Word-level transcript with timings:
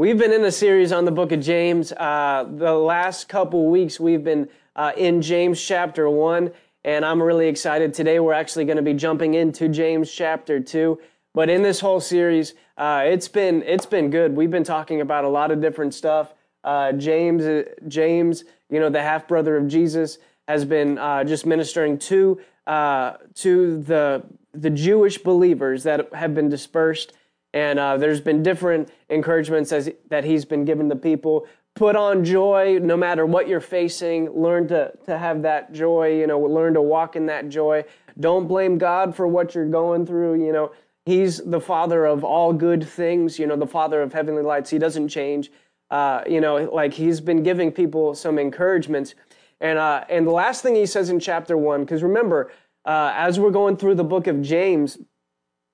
We've 0.00 0.16
been 0.16 0.32
in 0.32 0.42
a 0.46 0.50
series 0.50 0.92
on 0.92 1.04
the 1.04 1.10
book 1.10 1.30
of 1.30 1.40
James. 1.40 1.92
Uh, 1.92 2.46
the 2.48 2.72
last 2.72 3.28
couple 3.28 3.68
weeks, 3.68 4.00
we've 4.00 4.24
been 4.24 4.48
uh, 4.74 4.92
in 4.96 5.20
James 5.20 5.62
chapter 5.62 6.08
1, 6.08 6.50
and 6.86 7.04
I'm 7.04 7.22
really 7.22 7.48
excited. 7.48 7.92
Today, 7.92 8.18
we're 8.18 8.32
actually 8.32 8.64
going 8.64 8.78
to 8.78 8.82
be 8.82 8.94
jumping 8.94 9.34
into 9.34 9.68
James 9.68 10.10
chapter 10.10 10.58
2. 10.58 10.98
But 11.34 11.50
in 11.50 11.60
this 11.60 11.80
whole 11.80 12.00
series, 12.00 12.54
uh, 12.78 13.02
it's 13.04 13.28
been 13.28 13.62
it's 13.64 13.84
been 13.84 14.08
good. 14.08 14.34
We've 14.34 14.50
been 14.50 14.64
talking 14.64 15.02
about 15.02 15.24
a 15.24 15.28
lot 15.28 15.50
of 15.50 15.60
different 15.60 15.92
stuff. 15.92 16.32
Uh, 16.64 16.92
James, 16.92 17.44
uh, 17.44 17.64
James, 17.86 18.44
you 18.70 18.80
know, 18.80 18.88
the 18.88 19.02
half 19.02 19.28
brother 19.28 19.54
of 19.58 19.68
Jesus, 19.68 20.16
has 20.48 20.64
been 20.64 20.96
uh, 20.96 21.24
just 21.24 21.44
ministering 21.44 21.98
to 21.98 22.40
to 22.66 23.82
the 23.82 24.22
the 24.54 24.70
Jewish 24.70 25.18
believers 25.18 25.82
that 25.82 26.14
have 26.14 26.34
been 26.34 26.48
dispersed 26.48 27.12
and 27.52 27.78
uh, 27.78 27.96
there's 27.96 28.20
been 28.20 28.42
different 28.42 28.90
encouragements 29.08 29.72
as, 29.72 29.90
that 30.08 30.24
he's 30.24 30.44
been 30.44 30.64
given 30.64 30.88
to 30.88 30.96
people. 30.96 31.46
Put 31.74 31.96
on 31.96 32.24
joy 32.24 32.78
no 32.82 32.96
matter 32.96 33.24
what 33.26 33.48
you're 33.48 33.60
facing. 33.60 34.30
Learn 34.30 34.68
to, 34.68 34.92
to 35.06 35.18
have 35.18 35.42
that 35.42 35.72
joy, 35.72 36.18
you 36.18 36.26
know, 36.26 36.38
learn 36.38 36.74
to 36.74 36.82
walk 36.82 37.16
in 37.16 37.26
that 37.26 37.48
joy. 37.48 37.84
Don't 38.18 38.46
blame 38.46 38.76
God 38.78 39.14
for 39.14 39.26
what 39.26 39.54
you're 39.54 39.68
going 39.68 40.04
through. 40.04 40.44
You 40.44 40.52
know, 40.52 40.72
he's 41.06 41.38
the 41.38 41.60
father 41.60 42.06
of 42.06 42.24
all 42.24 42.52
good 42.52 42.86
things, 42.86 43.38
you 43.38 43.46
know, 43.46 43.56
the 43.56 43.66
father 43.66 44.02
of 44.02 44.12
heavenly 44.12 44.42
lights. 44.42 44.70
He 44.70 44.78
doesn't 44.78 45.08
change. 45.08 45.50
Uh, 45.90 46.22
you 46.28 46.40
know, 46.40 46.70
like 46.72 46.94
he's 46.94 47.20
been 47.20 47.42
giving 47.42 47.72
people 47.72 48.14
some 48.14 48.38
encouragements. 48.38 49.14
And, 49.60 49.78
uh, 49.78 50.04
and 50.08 50.26
the 50.26 50.32
last 50.32 50.62
thing 50.62 50.74
he 50.74 50.86
says 50.86 51.10
in 51.10 51.18
chapter 51.18 51.56
one, 51.56 51.80
because 51.82 52.02
remember, 52.02 52.52
uh, 52.84 53.12
as 53.14 53.38
we're 53.38 53.50
going 53.50 53.76
through 53.76 53.94
the 53.96 54.04
book 54.04 54.26
of 54.26 54.40
James, 54.40 54.98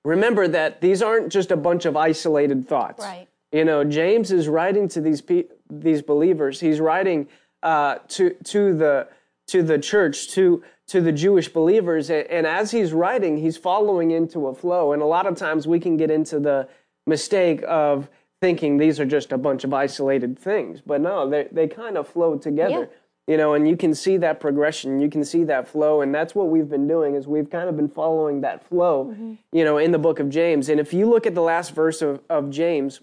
remember 0.07 0.47
that 0.47 0.81
these 0.81 1.01
aren't 1.01 1.29
just 1.31 1.51
a 1.51 1.57
bunch 1.57 1.85
of 1.85 1.97
isolated 1.97 2.67
thoughts. 2.67 3.03
Right. 3.03 3.27
You 3.51 3.65
know, 3.65 3.83
James 3.83 4.31
is 4.31 4.47
writing 4.47 4.87
to 4.89 5.01
these 5.01 5.21
pe- 5.21 5.49
these 5.69 6.01
believers. 6.01 6.59
He's 6.59 6.79
writing 6.79 7.27
uh, 7.61 7.95
to 8.09 8.31
to 8.45 8.73
the 8.73 9.07
to 9.47 9.63
the 9.63 9.77
church 9.77 10.29
to 10.29 10.63
to 10.87 11.01
the 11.01 11.11
Jewish 11.11 11.49
believers, 11.49 12.09
and, 12.09 12.25
and 12.27 12.47
as 12.47 12.71
he's 12.71 12.93
writing, 12.93 13.37
he's 13.37 13.57
following 13.57 14.11
into 14.11 14.47
a 14.47 14.53
flow. 14.53 14.93
And 14.93 15.01
a 15.01 15.05
lot 15.05 15.27
of 15.27 15.35
times 15.35 15.67
we 15.67 15.79
can 15.79 15.97
get 15.97 16.09
into 16.09 16.39
the 16.39 16.69
mistake 17.05 17.61
of 17.67 18.09
thinking 18.39 18.77
these 18.77 18.99
are 18.99 19.05
just 19.05 19.31
a 19.31 19.37
bunch 19.37 19.63
of 19.63 19.73
isolated 19.73 20.39
things, 20.39 20.81
but 20.85 21.01
no, 21.01 21.29
they 21.29 21.47
they 21.51 21.67
kind 21.67 21.97
of 21.97 22.07
flow 22.07 22.37
together. 22.37 22.89
Yeah 22.89 22.96
you 23.27 23.37
know 23.37 23.53
and 23.53 23.67
you 23.67 23.77
can 23.77 23.93
see 23.93 24.17
that 24.17 24.39
progression 24.39 24.99
you 24.99 25.09
can 25.09 25.23
see 25.23 25.43
that 25.43 25.67
flow 25.67 26.01
and 26.01 26.15
that's 26.15 26.33
what 26.33 26.49
we've 26.49 26.69
been 26.69 26.87
doing 26.87 27.13
is 27.15 27.27
we've 27.27 27.49
kind 27.49 27.69
of 27.69 27.75
been 27.75 27.89
following 27.89 28.41
that 28.41 28.65
flow 28.67 29.05
mm-hmm. 29.05 29.33
you 29.51 29.63
know 29.63 29.77
in 29.77 29.91
the 29.91 29.99
book 29.99 30.19
of 30.19 30.29
james. 30.29 30.69
And 30.69 30.79
if 30.79 30.93
you 30.93 31.09
look 31.09 31.27
at 31.27 31.35
the 31.35 31.41
last 31.41 31.75
verse 31.75 32.01
of, 32.01 32.21
of 32.29 32.49
james 32.49 33.01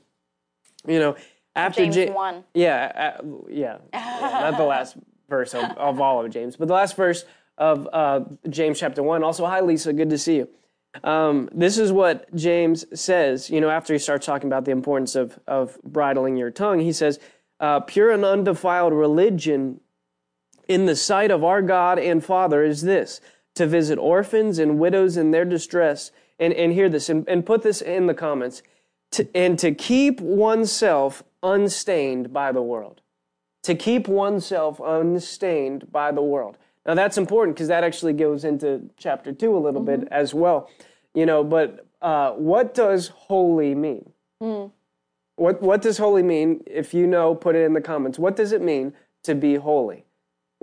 you 0.87 0.99
know 0.99 1.15
after 1.55 1.83
james 1.83 1.97
ja- 1.97 2.13
1 2.13 2.45
yeah 2.55 3.21
uh, 3.21 3.25
yeah, 3.49 3.79
yeah 3.93 4.41
not 4.51 4.57
the 4.57 4.65
last 4.65 4.97
verse 5.29 5.55
of, 5.55 5.65
of 5.77 6.01
all 6.01 6.25
of 6.25 6.31
james 6.31 6.57
but 6.57 6.69
the 6.69 6.75
last 6.75 6.97
verse 6.97 7.25
of 7.59 7.89
uh, 7.93 8.21
james 8.49 8.81
chapter 8.81 9.03
1 9.03 9.23
also 9.23 9.47
hi 9.47 9.61
lisa 9.61 9.93
good 9.93 10.11
to 10.11 10.19
see 10.19 10.37
you. 10.37 10.49
Um, 11.03 11.49
this 11.53 11.77
is 11.77 11.91
what 11.91 12.33
james 12.35 12.85
says 12.99 13.51
you 13.51 13.61
know 13.61 13.69
after 13.69 13.93
he 13.93 13.99
starts 13.99 14.25
talking 14.25 14.49
about 14.49 14.65
the 14.65 14.71
importance 14.71 15.17
of, 15.17 15.39
of 15.47 15.77
bridling 15.83 16.37
your 16.37 16.51
tongue. 16.51 16.79
He 16.79 16.93
says 16.93 17.19
uh, 17.61 17.81
pure 17.81 18.11
and 18.11 18.25
undefiled 18.25 18.93
religion 18.93 19.81
in 20.69 20.87
the 20.87 20.97
sight 20.97 21.31
of 21.31 21.45
our 21.45 21.63
God 21.63 21.99
and 21.99 22.25
Father 22.25 22.63
is 22.63 22.83
this 22.83 23.21
to 23.55 23.67
visit 23.67 23.99
orphans 23.99 24.59
and 24.59 24.79
widows 24.79 25.17
in 25.17 25.31
their 25.31 25.45
distress. 25.45 26.11
And, 26.37 26.53
and 26.53 26.73
hear 26.73 26.89
this 26.89 27.09
and, 27.09 27.29
and 27.29 27.47
put 27.47 27.63
this 27.63 27.81
in 27.81 28.09
the 28.09 28.15
comments. 28.15 28.63
To, 29.13 29.29
and 29.37 29.57
to 29.61 29.73
keep 29.73 30.21
oneself 30.21 31.23
unstained 31.45 32.33
by 32.33 32.51
the 32.51 32.61
world. 32.61 33.03
To 33.63 33.77
keep 33.77 34.09
oneself 34.09 34.81
unstained 34.81 35.93
by 35.93 36.11
the 36.11 36.23
world. 36.23 36.59
Now 36.85 36.95
that's 36.95 37.17
important 37.17 37.57
because 37.57 37.69
that 37.69 37.85
actually 37.85 38.15
goes 38.15 38.45
into 38.45 38.91
chapter 38.97 39.33
two 39.33 39.57
a 39.57 39.61
little 39.61 39.81
mm-hmm. 39.81 40.01
bit 40.01 40.09
as 40.11 40.35
well. 40.35 40.69
You 41.15 41.25
know, 41.25 41.45
but 41.45 41.87
uh, 42.03 42.33
what 42.33 42.75
does 42.75 43.09
holy 43.09 43.77
mean? 43.77 44.11
Mm. 44.43 44.73
What 45.37 45.63
what 45.63 45.83
does 45.83 45.99
holy 45.99 46.25
mean? 46.25 46.65
If 46.67 46.93
you 46.93 47.07
know, 47.07 47.35
put 47.35 47.55
it 47.55 47.63
in 47.63 47.73
the 47.73 47.81
comments. 47.81 48.19
What 48.19 48.35
does 48.35 48.51
it 48.51 48.61
mean 48.61 48.93
to 49.23 49.35
be 49.37 49.55
holy? 49.55 50.04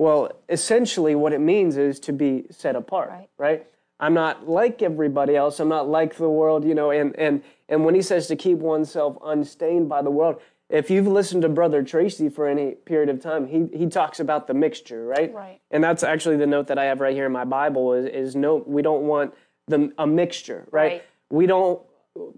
Well, 0.02 0.32
essentially, 0.50 1.14
what 1.14 1.32
it 1.32 1.42
means 1.42 1.78
is 1.78 2.00
to 2.00 2.12
be 2.12 2.46
set 2.50 2.76
apart, 2.76 3.10
right? 3.12 3.30
right? 3.38 3.68
I'm 4.00 4.16
not 4.16 4.50
like 4.50 4.82
everybody 4.82 5.36
else. 5.36 5.60
I'm 5.60 5.70
not 5.70 5.88
like 5.88 6.16
the 6.16 6.28
world, 6.28 6.66
you 6.66 6.74
know. 6.74 6.90
And 6.90 7.16
and 7.20 7.44
and 7.70 7.86
when 7.86 7.94
he 7.94 8.02
says 8.02 8.26
to 8.30 8.36
keep 8.36 8.58
oneself 8.58 9.16
unstained 9.24 9.90
by 9.90 10.02
the 10.02 10.10
world, 10.10 10.42
if 10.70 10.90
you've 10.90 11.06
listened 11.06 11.44
to 11.44 11.50
Brother 11.50 11.84
Tracy 11.84 12.30
for 12.30 12.48
any 12.48 12.72
period 12.72 13.10
of 13.10 13.22
time, 13.22 13.46
he 13.46 13.68
he 13.78 13.86
talks 13.86 14.20
about 14.20 14.48
the 14.48 14.56
mixture, 14.56 15.06
right? 15.06 15.32
Right. 15.32 15.62
And 15.70 15.84
that's 15.84 16.02
actually 16.02 16.38
the 16.38 16.48
note 16.48 16.66
that 16.70 16.80
I 16.80 16.86
have 16.86 17.00
right 17.00 17.14
here 17.14 17.28
in 17.28 17.32
my 17.32 17.46
Bible 17.46 17.94
is 17.94 18.08
is 18.08 18.36
no, 18.36 18.56
we 18.56 18.82
don't 18.82 19.04
want 19.04 19.36
the 19.68 19.94
a 20.00 20.08
mixture, 20.08 20.68
right? 20.72 20.94
right. 20.94 21.04
We 21.30 21.46
don't. 21.46 21.80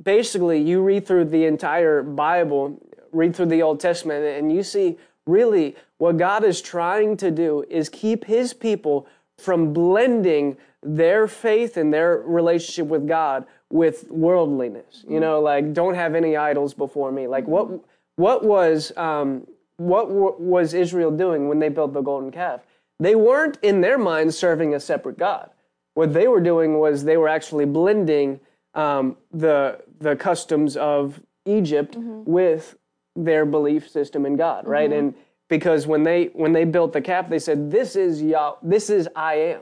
Basically, 0.04 0.60
you 0.60 0.82
read 0.82 1.08
through 1.08 1.26
the 1.26 1.46
entire 1.46 2.04
Bible, 2.04 2.86
read 3.14 3.38
through 3.38 3.46
the 3.46 3.62
Old 3.62 3.80
Testament, 3.80 4.26
and 4.26 4.52
you 4.52 4.64
see 4.64 4.98
really 5.26 5.76
what 5.98 6.18
God 6.18 6.44
is 6.44 6.62
trying 6.62 7.18
to 7.18 7.32
do 7.32 7.64
is 7.70 7.90
keep 7.90 8.26
his 8.26 8.54
people 8.54 9.08
from 9.38 9.74
blending 9.74 10.58
their 10.82 11.28
faith 11.28 11.78
and 11.78 11.94
their 11.94 12.18
relationship 12.18 12.88
with 12.88 13.08
God 13.08 13.46
with 13.70 14.10
worldliness. 14.12 15.04
You 15.08 15.20
know, 15.20 15.40
like 15.40 15.74
don't 15.74 15.96
have 15.96 16.16
any 16.16 16.36
idols 16.38 16.74
before 16.74 17.12
me. 17.12 17.28
Like 17.28 17.48
what 17.48 17.70
what 18.16 18.44
was 18.44 18.96
um, 18.98 19.48
what 19.78 20.08
w- 20.08 20.36
was 20.38 20.74
Israel 20.74 21.12
doing 21.12 21.48
when 21.48 21.60
they 21.60 21.70
built 21.70 21.94
the 21.94 22.02
golden 22.02 22.32
calf? 22.32 22.62
They 23.00 23.16
weren't 23.16 23.58
in 23.62 23.82
their 23.82 23.98
minds 23.98 24.38
serving 24.38 24.74
a 24.76 24.80
separate 24.80 25.18
God. 25.18 25.50
What 25.96 26.14
they 26.14 26.28
were 26.28 26.42
doing 26.42 26.80
was 26.80 27.04
they 27.04 27.18
were 27.18 27.30
actually 27.30 27.66
blending 27.66 28.40
um, 28.74 29.18
the 29.32 29.82
the 30.00 30.16
customs 30.16 30.78
of 30.78 31.22
Egypt 31.46 31.96
mm-hmm. 31.96 32.30
with 32.30 32.76
their 33.16 33.46
belief 33.46 33.90
system 33.90 34.26
in 34.26 34.36
God, 34.36 34.68
right? 34.68 34.90
Mm-hmm. 34.90 35.00
And 35.00 35.14
because 35.50 35.86
when 35.86 36.04
they 36.04 36.26
when 36.34 36.54
they 36.54 36.66
built 36.66 36.94
the 36.94 37.02
calf, 37.02 37.30
they 37.30 37.40
said, 37.40 37.70
"This 37.70 37.96
is 37.96 38.22
Yah, 38.22 38.56
this 38.62 38.90
is 38.90 39.08
I 39.16 39.36
am." 39.36 39.62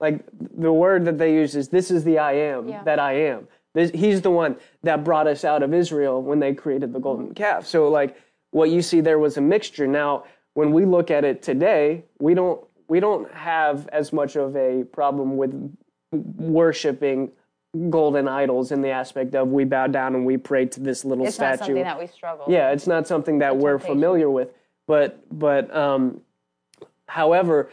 Like 0.00 0.24
the 0.38 0.72
word 0.72 1.04
that 1.06 1.18
they 1.18 1.34
use 1.34 1.56
is, 1.56 1.68
"This 1.68 1.90
is 1.90 2.04
the 2.04 2.18
I 2.18 2.32
am 2.32 2.68
yeah. 2.68 2.82
that 2.84 2.98
I 2.98 3.14
am." 3.14 3.48
This, 3.74 3.90
he's 3.90 4.20
the 4.20 4.30
one 4.30 4.56
that 4.84 5.02
brought 5.02 5.26
us 5.26 5.44
out 5.44 5.62
of 5.62 5.74
Israel 5.74 6.22
when 6.22 6.38
they 6.38 6.54
created 6.54 6.92
the 6.92 7.00
golden 7.00 7.26
mm-hmm. 7.26 7.34
calf. 7.34 7.66
So 7.66 7.88
like 7.88 8.16
what 8.50 8.70
you 8.70 8.82
see 8.82 9.00
there 9.00 9.18
was 9.18 9.36
a 9.36 9.40
mixture. 9.40 9.86
Now, 9.86 10.24
when 10.54 10.72
we 10.72 10.84
look 10.84 11.10
at 11.10 11.24
it 11.24 11.42
today, 11.42 12.04
we 12.20 12.34
don't 12.34 12.64
we 12.86 13.00
don't 13.00 13.32
have 13.34 13.88
as 13.88 14.12
much 14.12 14.36
of 14.36 14.56
a 14.56 14.84
problem 14.92 15.36
with 15.36 15.76
worshiping 16.12 17.32
golden 17.90 18.28
idols 18.28 18.72
in 18.72 18.82
the 18.82 18.90
aspect 18.90 19.34
of 19.34 19.48
we 19.48 19.64
bow 19.64 19.86
down 19.86 20.14
and 20.14 20.24
we 20.24 20.36
pray 20.36 20.66
to 20.66 20.80
this 20.80 21.04
little 21.04 21.26
it's 21.26 21.36
statue. 21.36 21.52
It's 21.52 21.60
not 21.60 21.66
something 21.66 21.84
that 21.84 21.98
we 21.98 22.06
struggle. 22.06 22.46
Yeah, 22.48 22.70
it's 22.70 22.86
not 22.86 23.06
something 23.06 23.38
that 23.38 23.56
we're 23.56 23.78
familiar 23.78 24.30
with. 24.30 24.50
But 24.86 25.20
but 25.36 25.74
um, 25.74 26.20
however, 27.06 27.70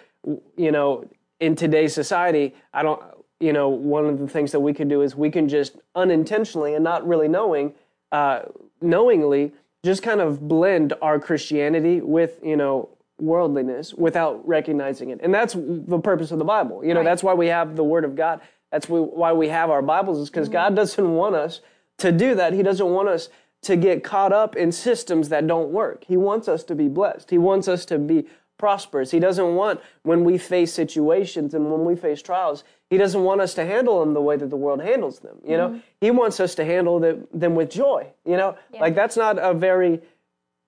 you 0.55 0.71
know, 0.71 1.09
in 1.39 1.55
today's 1.55 1.93
society, 1.93 2.55
I 2.73 2.83
don't. 2.83 3.01
You 3.39 3.53
know, 3.53 3.69
one 3.69 4.05
of 4.05 4.19
the 4.19 4.27
things 4.27 4.51
that 4.51 4.59
we 4.59 4.71
can 4.71 4.87
do 4.87 5.01
is 5.01 5.15
we 5.15 5.31
can 5.31 5.49
just 5.49 5.77
unintentionally 5.95 6.75
and 6.75 6.83
not 6.83 7.07
really 7.07 7.27
knowing, 7.27 7.73
uh, 8.11 8.41
knowingly, 8.81 9.51
just 9.83 10.03
kind 10.03 10.21
of 10.21 10.47
blend 10.47 10.93
our 11.01 11.19
Christianity 11.19 12.01
with 12.01 12.39
you 12.43 12.55
know 12.55 12.89
worldliness 13.19 13.93
without 13.93 14.45
recognizing 14.47 15.09
it. 15.09 15.19
And 15.23 15.33
that's 15.33 15.55
the 15.55 15.99
purpose 15.99 16.31
of 16.31 16.39
the 16.39 16.45
Bible. 16.45 16.83
You 16.83 16.93
know, 16.93 16.99
right. 16.99 17.05
that's 17.05 17.23
why 17.23 17.33
we 17.33 17.47
have 17.47 17.75
the 17.75 17.83
Word 17.83 18.05
of 18.05 18.15
God. 18.15 18.41
That's 18.71 18.87
why 18.87 19.33
we 19.33 19.49
have 19.49 19.69
our 19.69 19.81
Bibles, 19.81 20.19
is 20.19 20.29
because 20.29 20.47
mm-hmm. 20.47 20.53
God 20.53 20.75
doesn't 20.75 21.13
want 21.13 21.35
us 21.35 21.61
to 21.99 22.11
do 22.11 22.35
that. 22.35 22.53
He 22.53 22.63
doesn't 22.63 22.87
want 22.87 23.09
us 23.09 23.29
to 23.63 23.75
get 23.75 24.03
caught 24.03 24.33
up 24.33 24.55
in 24.55 24.71
systems 24.71 25.29
that 25.29 25.45
don't 25.45 25.71
work. 25.71 26.05
He 26.07 26.17
wants 26.17 26.47
us 26.47 26.63
to 26.63 26.75
be 26.75 26.87
blessed. 26.87 27.29
He 27.29 27.37
wants 27.37 27.67
us 27.67 27.85
to 27.85 27.99
be 27.99 28.25
prosperous. 28.57 29.11
He 29.11 29.19
doesn't 29.19 29.55
want 29.55 29.81
when 30.03 30.23
we 30.23 30.37
face 30.37 30.71
situations 30.71 31.53
and 31.53 31.71
when 31.71 31.83
we 31.83 31.95
face 31.95 32.21
trials, 32.21 32.63
he 32.89 32.97
doesn't 32.97 33.23
want 33.23 33.41
us 33.41 33.53
to 33.55 33.65
handle 33.65 33.99
them 33.99 34.13
the 34.13 34.21
way 34.21 34.37
that 34.37 34.49
the 34.49 34.55
world 34.55 34.81
handles 34.81 35.19
them. 35.19 35.37
You 35.45 35.57
know, 35.57 35.69
mm-hmm. 35.69 35.79
he 35.99 36.11
wants 36.11 36.39
us 36.39 36.55
to 36.55 36.65
handle 36.65 36.99
them, 36.99 37.27
them 37.33 37.55
with 37.55 37.71
joy. 37.71 38.07
You 38.25 38.37
know, 38.37 38.55
yeah. 38.73 38.81
like 38.81 38.95
that's 38.95 39.17
not 39.17 39.37
a 39.39 39.53
very 39.53 40.01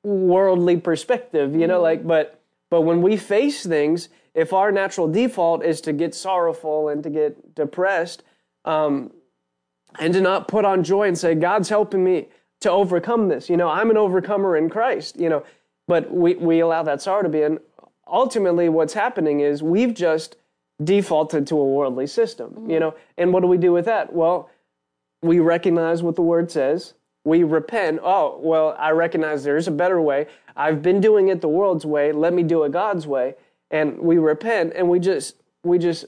worldly 0.03 0.77
perspective. 0.77 1.53
You 1.53 1.61
mm-hmm. 1.61 1.69
know, 1.69 1.81
like 1.81 2.05
but 2.05 2.39
but 2.69 2.81
when 2.81 3.01
we 3.01 3.17
face 3.17 3.63
things, 3.63 4.09
if 4.33 4.53
our 4.53 4.71
natural 4.71 5.07
default 5.07 5.63
is 5.63 5.81
to 5.81 5.93
get 5.93 6.15
sorrowful 6.15 6.89
and 6.89 7.03
to 7.03 7.09
get 7.09 7.55
depressed, 7.55 8.23
um, 8.65 9.11
and 9.99 10.13
to 10.13 10.21
not 10.21 10.47
put 10.47 10.65
on 10.65 10.83
joy 10.83 11.07
and 11.07 11.17
say, 11.17 11.35
God's 11.35 11.69
helping 11.69 12.03
me 12.03 12.27
to 12.61 12.71
overcome 12.71 13.27
this. 13.27 13.49
You 13.49 13.57
know, 13.57 13.69
I'm 13.69 13.89
an 13.89 13.97
overcomer 13.97 14.57
in 14.57 14.69
Christ, 14.69 15.19
you 15.19 15.29
know, 15.29 15.43
but 15.87 16.11
we, 16.11 16.35
we 16.35 16.61
allow 16.61 16.83
that 16.83 17.01
sorrow 17.01 17.21
to 17.21 17.29
be. 17.29 17.43
And 17.43 17.59
ultimately, 18.07 18.69
what's 18.69 18.93
happening 18.93 19.41
is 19.41 19.61
we've 19.61 19.93
just 19.93 20.37
defaulted 20.83 21.45
to 21.47 21.57
a 21.57 21.65
worldly 21.65 22.07
system, 22.07 22.51
mm-hmm. 22.51 22.69
you 22.71 22.79
know. 22.79 22.95
And 23.17 23.31
what 23.33 23.41
do 23.41 23.47
we 23.47 23.57
do 23.57 23.71
with 23.71 23.85
that? 23.85 24.13
Well, 24.13 24.49
we 25.21 25.39
recognize 25.39 26.01
what 26.01 26.15
the 26.15 26.21
word 26.21 26.51
says, 26.51 26.95
we 27.25 27.43
repent. 27.43 27.99
Oh, 28.03 28.39
well, 28.41 28.75
I 28.77 28.91
recognize 28.91 29.43
there's 29.43 29.67
a 29.67 29.71
better 29.71 30.01
way. 30.01 30.27
I've 30.55 30.81
been 30.81 30.99
doing 30.99 31.29
it 31.29 31.39
the 31.39 31.47
world's 31.47 31.85
way. 31.85 32.11
Let 32.11 32.33
me 32.33 32.43
do 32.43 32.63
it 32.63 32.71
God's 32.73 33.07
way. 33.07 33.35
And 33.73 33.99
we 33.99 34.17
repent 34.19 34.73
and 34.75 34.87
we 34.87 34.99
just 34.99 35.35
we 35.63 35.77
just 35.77 36.05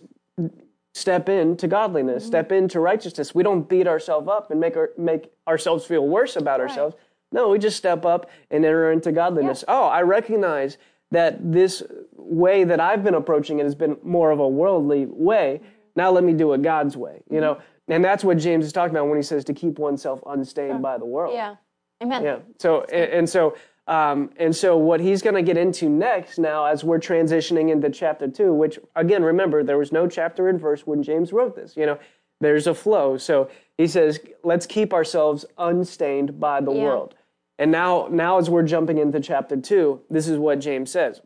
step 0.94 1.27
into 1.27 1.67
godliness, 1.67 2.23
mm-hmm. 2.23 2.29
step 2.29 2.51
into 2.53 2.79
righteousness. 2.79 3.35
We 3.35 3.44
don't 3.44 3.67
beat 3.67 3.88
ourselves 3.88 4.29
up 4.29 4.50
and 4.50 4.62
make 4.62 4.77
our, 4.77 4.91
make 4.97 5.29
ourselves 5.45 5.83
feel 5.85 6.07
worse 6.07 6.38
about 6.38 6.62
right. 6.62 6.69
ourselves. 6.69 6.95
No, 7.33 7.50
we 7.50 7.59
just 7.59 7.75
step 7.75 8.06
up 8.06 8.29
and 8.50 8.63
enter 8.63 8.94
into 8.94 9.12
godliness. 9.12 9.65
Yeah. 9.67 9.75
Oh, 9.75 9.85
I 9.88 10.03
recognize 10.03 10.77
that 11.12 11.51
this 11.51 11.83
way 12.13 12.63
that 12.63 12.79
I've 12.79 13.03
been 13.03 13.15
approaching 13.15 13.59
it 13.59 13.63
has 13.63 13.75
been 13.75 13.97
more 14.03 14.31
of 14.31 14.39
a 14.39 14.47
worldly 14.47 15.06
way. 15.06 15.59
Mm-hmm. 15.62 15.69
Now 15.97 16.12
let 16.12 16.23
me 16.23 16.33
do 16.33 16.53
it 16.53 16.62
God's 16.62 16.95
way. 16.95 17.23
You 17.29 17.41
know, 17.41 17.59
and 17.88 18.03
that's 18.03 18.23
what 18.23 18.38
James 18.38 18.65
is 18.65 18.71
talking 18.71 18.95
about 18.95 19.07
when 19.07 19.17
he 19.17 19.23
says 19.23 19.44
to 19.45 19.53
keep 19.53 19.79
oneself 19.79 20.21
unstained 20.25 20.81
by 20.81 20.97
the 20.97 21.06
world. 21.06 21.33
Yeah. 21.33 21.56
Amen. 22.01 22.23
Yeah. 22.23 22.38
So 22.59 22.83
and, 22.83 23.12
and 23.12 23.29
so 23.29 23.56
um, 23.87 24.31
and 24.37 24.55
so 24.55 24.77
what 24.77 24.99
he's 24.99 25.21
going 25.21 25.35
to 25.35 25.43
get 25.43 25.57
into 25.57 25.89
next 25.89 26.39
now 26.39 26.65
as 26.65 26.83
we're 26.83 26.99
transitioning 26.99 27.71
into 27.71 27.89
chapter 27.89 28.27
two, 28.27 28.53
which 28.53 28.79
again 28.95 29.23
remember 29.23 29.63
there 29.63 29.77
was 29.77 29.91
no 29.91 30.07
chapter 30.07 30.49
and 30.49 30.59
verse 30.59 30.87
when 30.87 31.03
James 31.03 31.31
wrote 31.31 31.55
this. 31.55 31.77
You 31.77 31.85
know, 31.85 31.99
there's 32.41 32.65
a 32.65 32.73
flow. 32.73 33.17
So 33.17 33.49
he 33.77 33.87
says, 33.87 34.19
let's 34.43 34.65
keep 34.65 34.91
ourselves 34.93 35.45
unstained 35.57 36.39
by 36.39 36.61
the 36.61 36.71
yeah. 36.71 36.83
world. 36.83 37.15
And 37.59 37.71
now 37.71 38.07
now 38.09 38.39
as 38.39 38.49
we're 38.49 38.63
jumping 38.63 38.97
into 38.97 39.19
chapter 39.19 39.55
two, 39.55 40.01
this 40.09 40.27
is 40.27 40.38
what 40.39 40.59
James 40.59 40.91
says. 40.91 41.21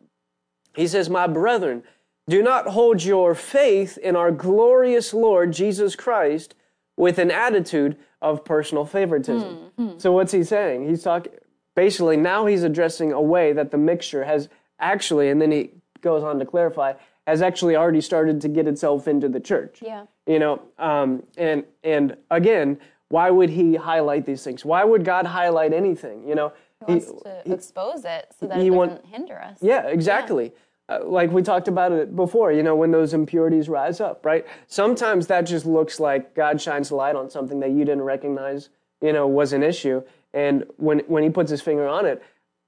He 0.75 0.87
says, 0.87 1.09
My 1.09 1.27
brethren, 1.27 1.83
do 2.27 2.43
not 2.43 2.67
hold 2.67 3.03
your 3.03 3.33
faith 3.35 3.97
in 3.97 4.15
our 4.15 4.31
glorious 4.31 5.13
Lord 5.13 5.53
Jesus 5.53 5.95
Christ 5.95 6.55
with 6.97 7.17
an 7.17 7.31
attitude 7.31 7.97
of 8.21 8.43
personal 8.43 8.85
favoritism. 8.85 9.71
Mm-hmm. 9.79 9.97
So 9.97 10.11
what's 10.11 10.33
he 10.33 10.43
saying? 10.43 10.87
He's 10.87 11.01
talking 11.01 11.31
basically 11.79 12.17
now 12.17 12.45
he's 12.45 12.63
addressing 12.63 13.13
a 13.13 13.21
way 13.21 13.53
that 13.53 13.71
the 13.71 13.77
mixture 13.77 14.25
has 14.25 14.49
actually, 14.81 15.29
and 15.29 15.41
then 15.41 15.49
he 15.49 15.71
goes 16.01 16.23
on 16.23 16.37
to 16.37 16.45
clarify, 16.45 16.91
has 17.25 17.41
actually 17.41 17.77
already 17.77 18.01
started 18.01 18.41
to 18.41 18.49
get 18.49 18.67
itself 18.67 19.07
into 19.07 19.29
the 19.29 19.39
church. 19.39 19.79
Yeah. 19.81 20.03
You 20.27 20.39
know, 20.39 20.61
um, 20.77 21.23
and 21.37 21.63
and 21.85 22.17
again, 22.29 22.79
why 23.07 23.29
would 23.29 23.49
he 23.49 23.75
highlight 23.75 24.25
these 24.25 24.43
things? 24.43 24.65
Why 24.65 24.83
would 24.83 25.05
God 25.05 25.25
highlight 25.25 25.71
anything? 25.71 26.27
You 26.27 26.35
know, 26.35 26.51
he 26.85 26.91
wants 26.91 27.07
he, 27.07 27.13
to 27.23 27.41
he, 27.45 27.53
expose 27.53 28.03
it 28.03 28.27
so 28.37 28.47
that 28.47 28.59
it 28.59 28.69
doesn't 28.69 29.05
hinder 29.05 29.39
us. 29.39 29.59
Yeah, 29.61 29.87
exactly. 29.87 30.51
Yeah. 30.89 30.97
Uh, 30.97 31.05
like 31.05 31.31
we 31.31 31.41
talked 31.41 31.69
about 31.69 31.93
it 31.93 32.13
before, 32.13 32.51
you 32.51 32.63
know, 32.63 32.75
when 32.75 32.91
those 32.91 33.13
impurities 33.13 33.69
rise 33.69 34.01
up, 34.01 34.25
right? 34.25 34.45
Sometimes 34.67 35.27
that 35.27 35.43
just 35.43 35.65
looks 35.65 35.97
like 36.01 36.35
God 36.35 36.59
shines 36.59 36.91
a 36.91 36.95
light 36.95 37.15
on 37.15 37.29
something 37.29 37.61
that 37.61 37.71
you 37.71 37.85
didn't 37.85 38.01
recognize, 38.01 38.69
you 39.01 39.13
know, 39.13 39.27
was 39.27 39.53
an 39.53 39.63
issue. 39.63 40.01
And 40.33 40.65
when, 40.77 40.99
when 41.07 41.23
he 41.23 41.29
puts 41.29 41.49
his 41.49 41.61
finger 41.61 41.87
on 41.87 42.05
it, 42.05 42.23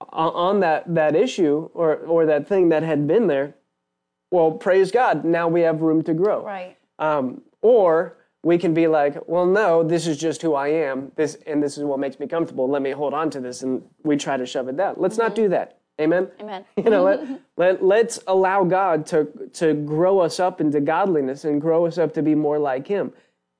on 0.09 0.59
that, 0.61 0.93
that 0.95 1.15
issue 1.15 1.69
or, 1.73 1.97
or 1.97 2.25
that 2.25 2.47
thing 2.47 2.69
that 2.69 2.83
had 2.83 3.07
been 3.07 3.27
there, 3.27 3.55
well, 4.31 4.51
praise 4.51 4.91
God, 4.91 5.25
now 5.25 5.47
we 5.47 5.61
have 5.61 5.81
room 5.81 6.03
to 6.03 6.13
grow. 6.13 6.43
Right. 6.43 6.77
Um, 6.97 7.41
or 7.61 8.17
we 8.43 8.57
can 8.57 8.73
be 8.73 8.87
like, 8.87 9.17
well, 9.27 9.45
no, 9.45 9.83
this 9.83 10.07
is 10.07 10.17
just 10.17 10.41
who 10.41 10.55
I 10.55 10.69
am, 10.69 11.11
this, 11.15 11.37
and 11.45 11.61
this 11.61 11.77
is 11.77 11.83
what 11.83 11.99
makes 11.99 12.19
me 12.19 12.27
comfortable. 12.27 12.67
Let 12.67 12.81
me 12.81 12.91
hold 12.91 13.13
on 13.13 13.29
to 13.31 13.39
this, 13.39 13.61
and 13.61 13.83
we 14.03 14.17
try 14.17 14.37
to 14.37 14.45
shove 14.45 14.67
it 14.67 14.77
down. 14.77 14.95
Let's 14.97 15.15
mm-hmm. 15.15 15.23
not 15.23 15.35
do 15.35 15.49
that. 15.49 15.77
Amen. 15.99 16.29
Amen. 16.39 16.65
You 16.77 16.89
know, 16.89 17.03
let, 17.03 17.41
let 17.57 17.83
let's 17.83 18.19
allow 18.25 18.63
God 18.63 19.05
to 19.07 19.27
to 19.53 19.73
grow 19.73 20.19
us 20.19 20.39
up 20.39 20.59
into 20.59 20.81
godliness 20.81 21.45
and 21.45 21.61
grow 21.61 21.85
us 21.85 21.97
up 21.97 22.13
to 22.15 22.23
be 22.23 22.33
more 22.33 22.57
like 22.57 22.87
Him. 22.87 23.13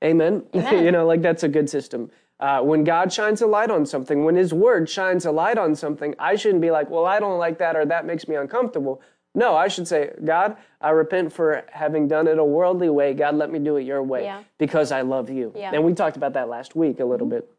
Amen. 0.04 0.44
Amen. 0.56 0.84
you 0.84 0.92
know, 0.92 1.06
like 1.06 1.22
that's 1.22 1.44
a 1.44 1.48
good 1.48 1.70
system. 1.70 2.10
Uh, 2.42 2.60
when 2.60 2.84
God 2.84 3.14
shines 3.14 3.42
a 3.42 3.48
light 3.48 3.70
on 3.70 3.86
something, 3.86 4.26
when 4.26 4.36
His 4.36 4.52
Word 4.52 4.90
shines 4.90 5.26
a 5.26 5.32
light 5.32 5.60
on 5.60 5.76
something, 5.76 6.16
I 6.18 6.36
shouldn't 6.36 6.62
be 6.62 6.72
like, 6.72 6.90
well, 6.90 7.06
I 7.06 7.20
don't 7.20 7.38
like 7.38 7.60
that 7.60 7.76
or 7.76 7.86
that 7.86 8.06
makes 8.06 8.28
me 8.28 8.36
uncomfortable. 8.36 9.02
No, 9.34 9.56
I 9.56 9.68
should 9.70 9.88
say, 9.88 10.12
God, 10.26 10.58
I 10.82 10.90
repent 10.90 11.32
for 11.32 11.64
having 11.72 12.08
done 12.08 12.28
it 12.28 12.38
a 12.38 12.44
worldly 12.44 12.90
way. 12.90 13.14
God, 13.14 13.36
let 13.36 13.52
me 13.52 13.60
do 13.60 13.78
it 13.78 13.84
your 13.84 14.04
way 14.04 14.24
yeah. 14.24 14.44
because 14.58 14.92
I 14.92 15.02
love 15.02 15.30
you. 15.30 15.54
Yeah. 15.56 15.72
And 15.74 15.86
we 15.86 15.94
talked 15.94 16.18
about 16.18 16.34
that 16.34 16.50
last 16.50 16.76
week 16.76 17.00
a 17.00 17.06
little 17.06 17.28
mm-hmm. 17.28 17.38
bit. 17.38 17.52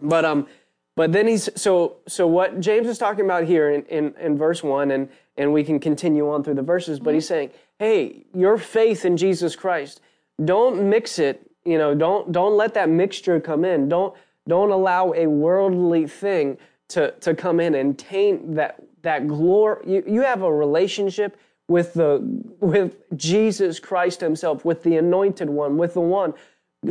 But 0.00 0.24
um, 0.24 0.46
but 0.94 1.12
then 1.12 1.26
he's 1.26 1.48
so 1.56 1.96
so 2.06 2.26
what 2.26 2.60
James 2.60 2.86
is 2.86 2.98
talking 2.98 3.24
about 3.24 3.44
here 3.44 3.70
in, 3.70 3.84
in, 3.86 4.14
in 4.20 4.38
verse 4.38 4.62
one, 4.62 4.92
and 4.92 5.08
and 5.36 5.52
we 5.52 5.64
can 5.64 5.80
continue 5.80 6.30
on 6.30 6.44
through 6.44 6.54
the 6.54 6.62
verses, 6.62 7.00
but 7.00 7.10
mm-hmm. 7.10 7.14
he's 7.14 7.26
saying, 7.26 7.50
Hey, 7.78 8.26
your 8.32 8.58
faith 8.58 9.04
in 9.04 9.16
Jesus 9.16 9.56
Christ, 9.56 10.00
don't 10.44 10.88
mix 10.88 11.18
it, 11.18 11.47
you 11.68 11.78
know, 11.78 11.94
don't 11.94 12.32
don't 12.32 12.56
let 12.56 12.74
that 12.74 12.88
mixture 12.88 13.40
come 13.40 13.64
in. 13.64 13.88
Don't 13.88 14.14
don't 14.48 14.70
allow 14.70 15.12
a 15.12 15.26
worldly 15.26 16.06
thing 16.06 16.56
to, 16.88 17.12
to 17.20 17.34
come 17.34 17.60
in 17.60 17.74
and 17.74 17.98
taint 17.98 18.54
that 18.54 18.82
that 19.02 19.28
glory. 19.28 19.84
You, 19.86 20.04
you 20.06 20.20
have 20.22 20.42
a 20.42 20.52
relationship 20.52 21.38
with 21.68 21.94
the 21.94 22.20
with 22.60 22.96
Jesus 23.16 23.78
Christ 23.78 24.20
Himself, 24.20 24.64
with 24.64 24.82
the 24.82 24.96
anointed 24.96 25.50
one, 25.50 25.76
with 25.76 25.94
the 25.94 26.00
one 26.00 26.32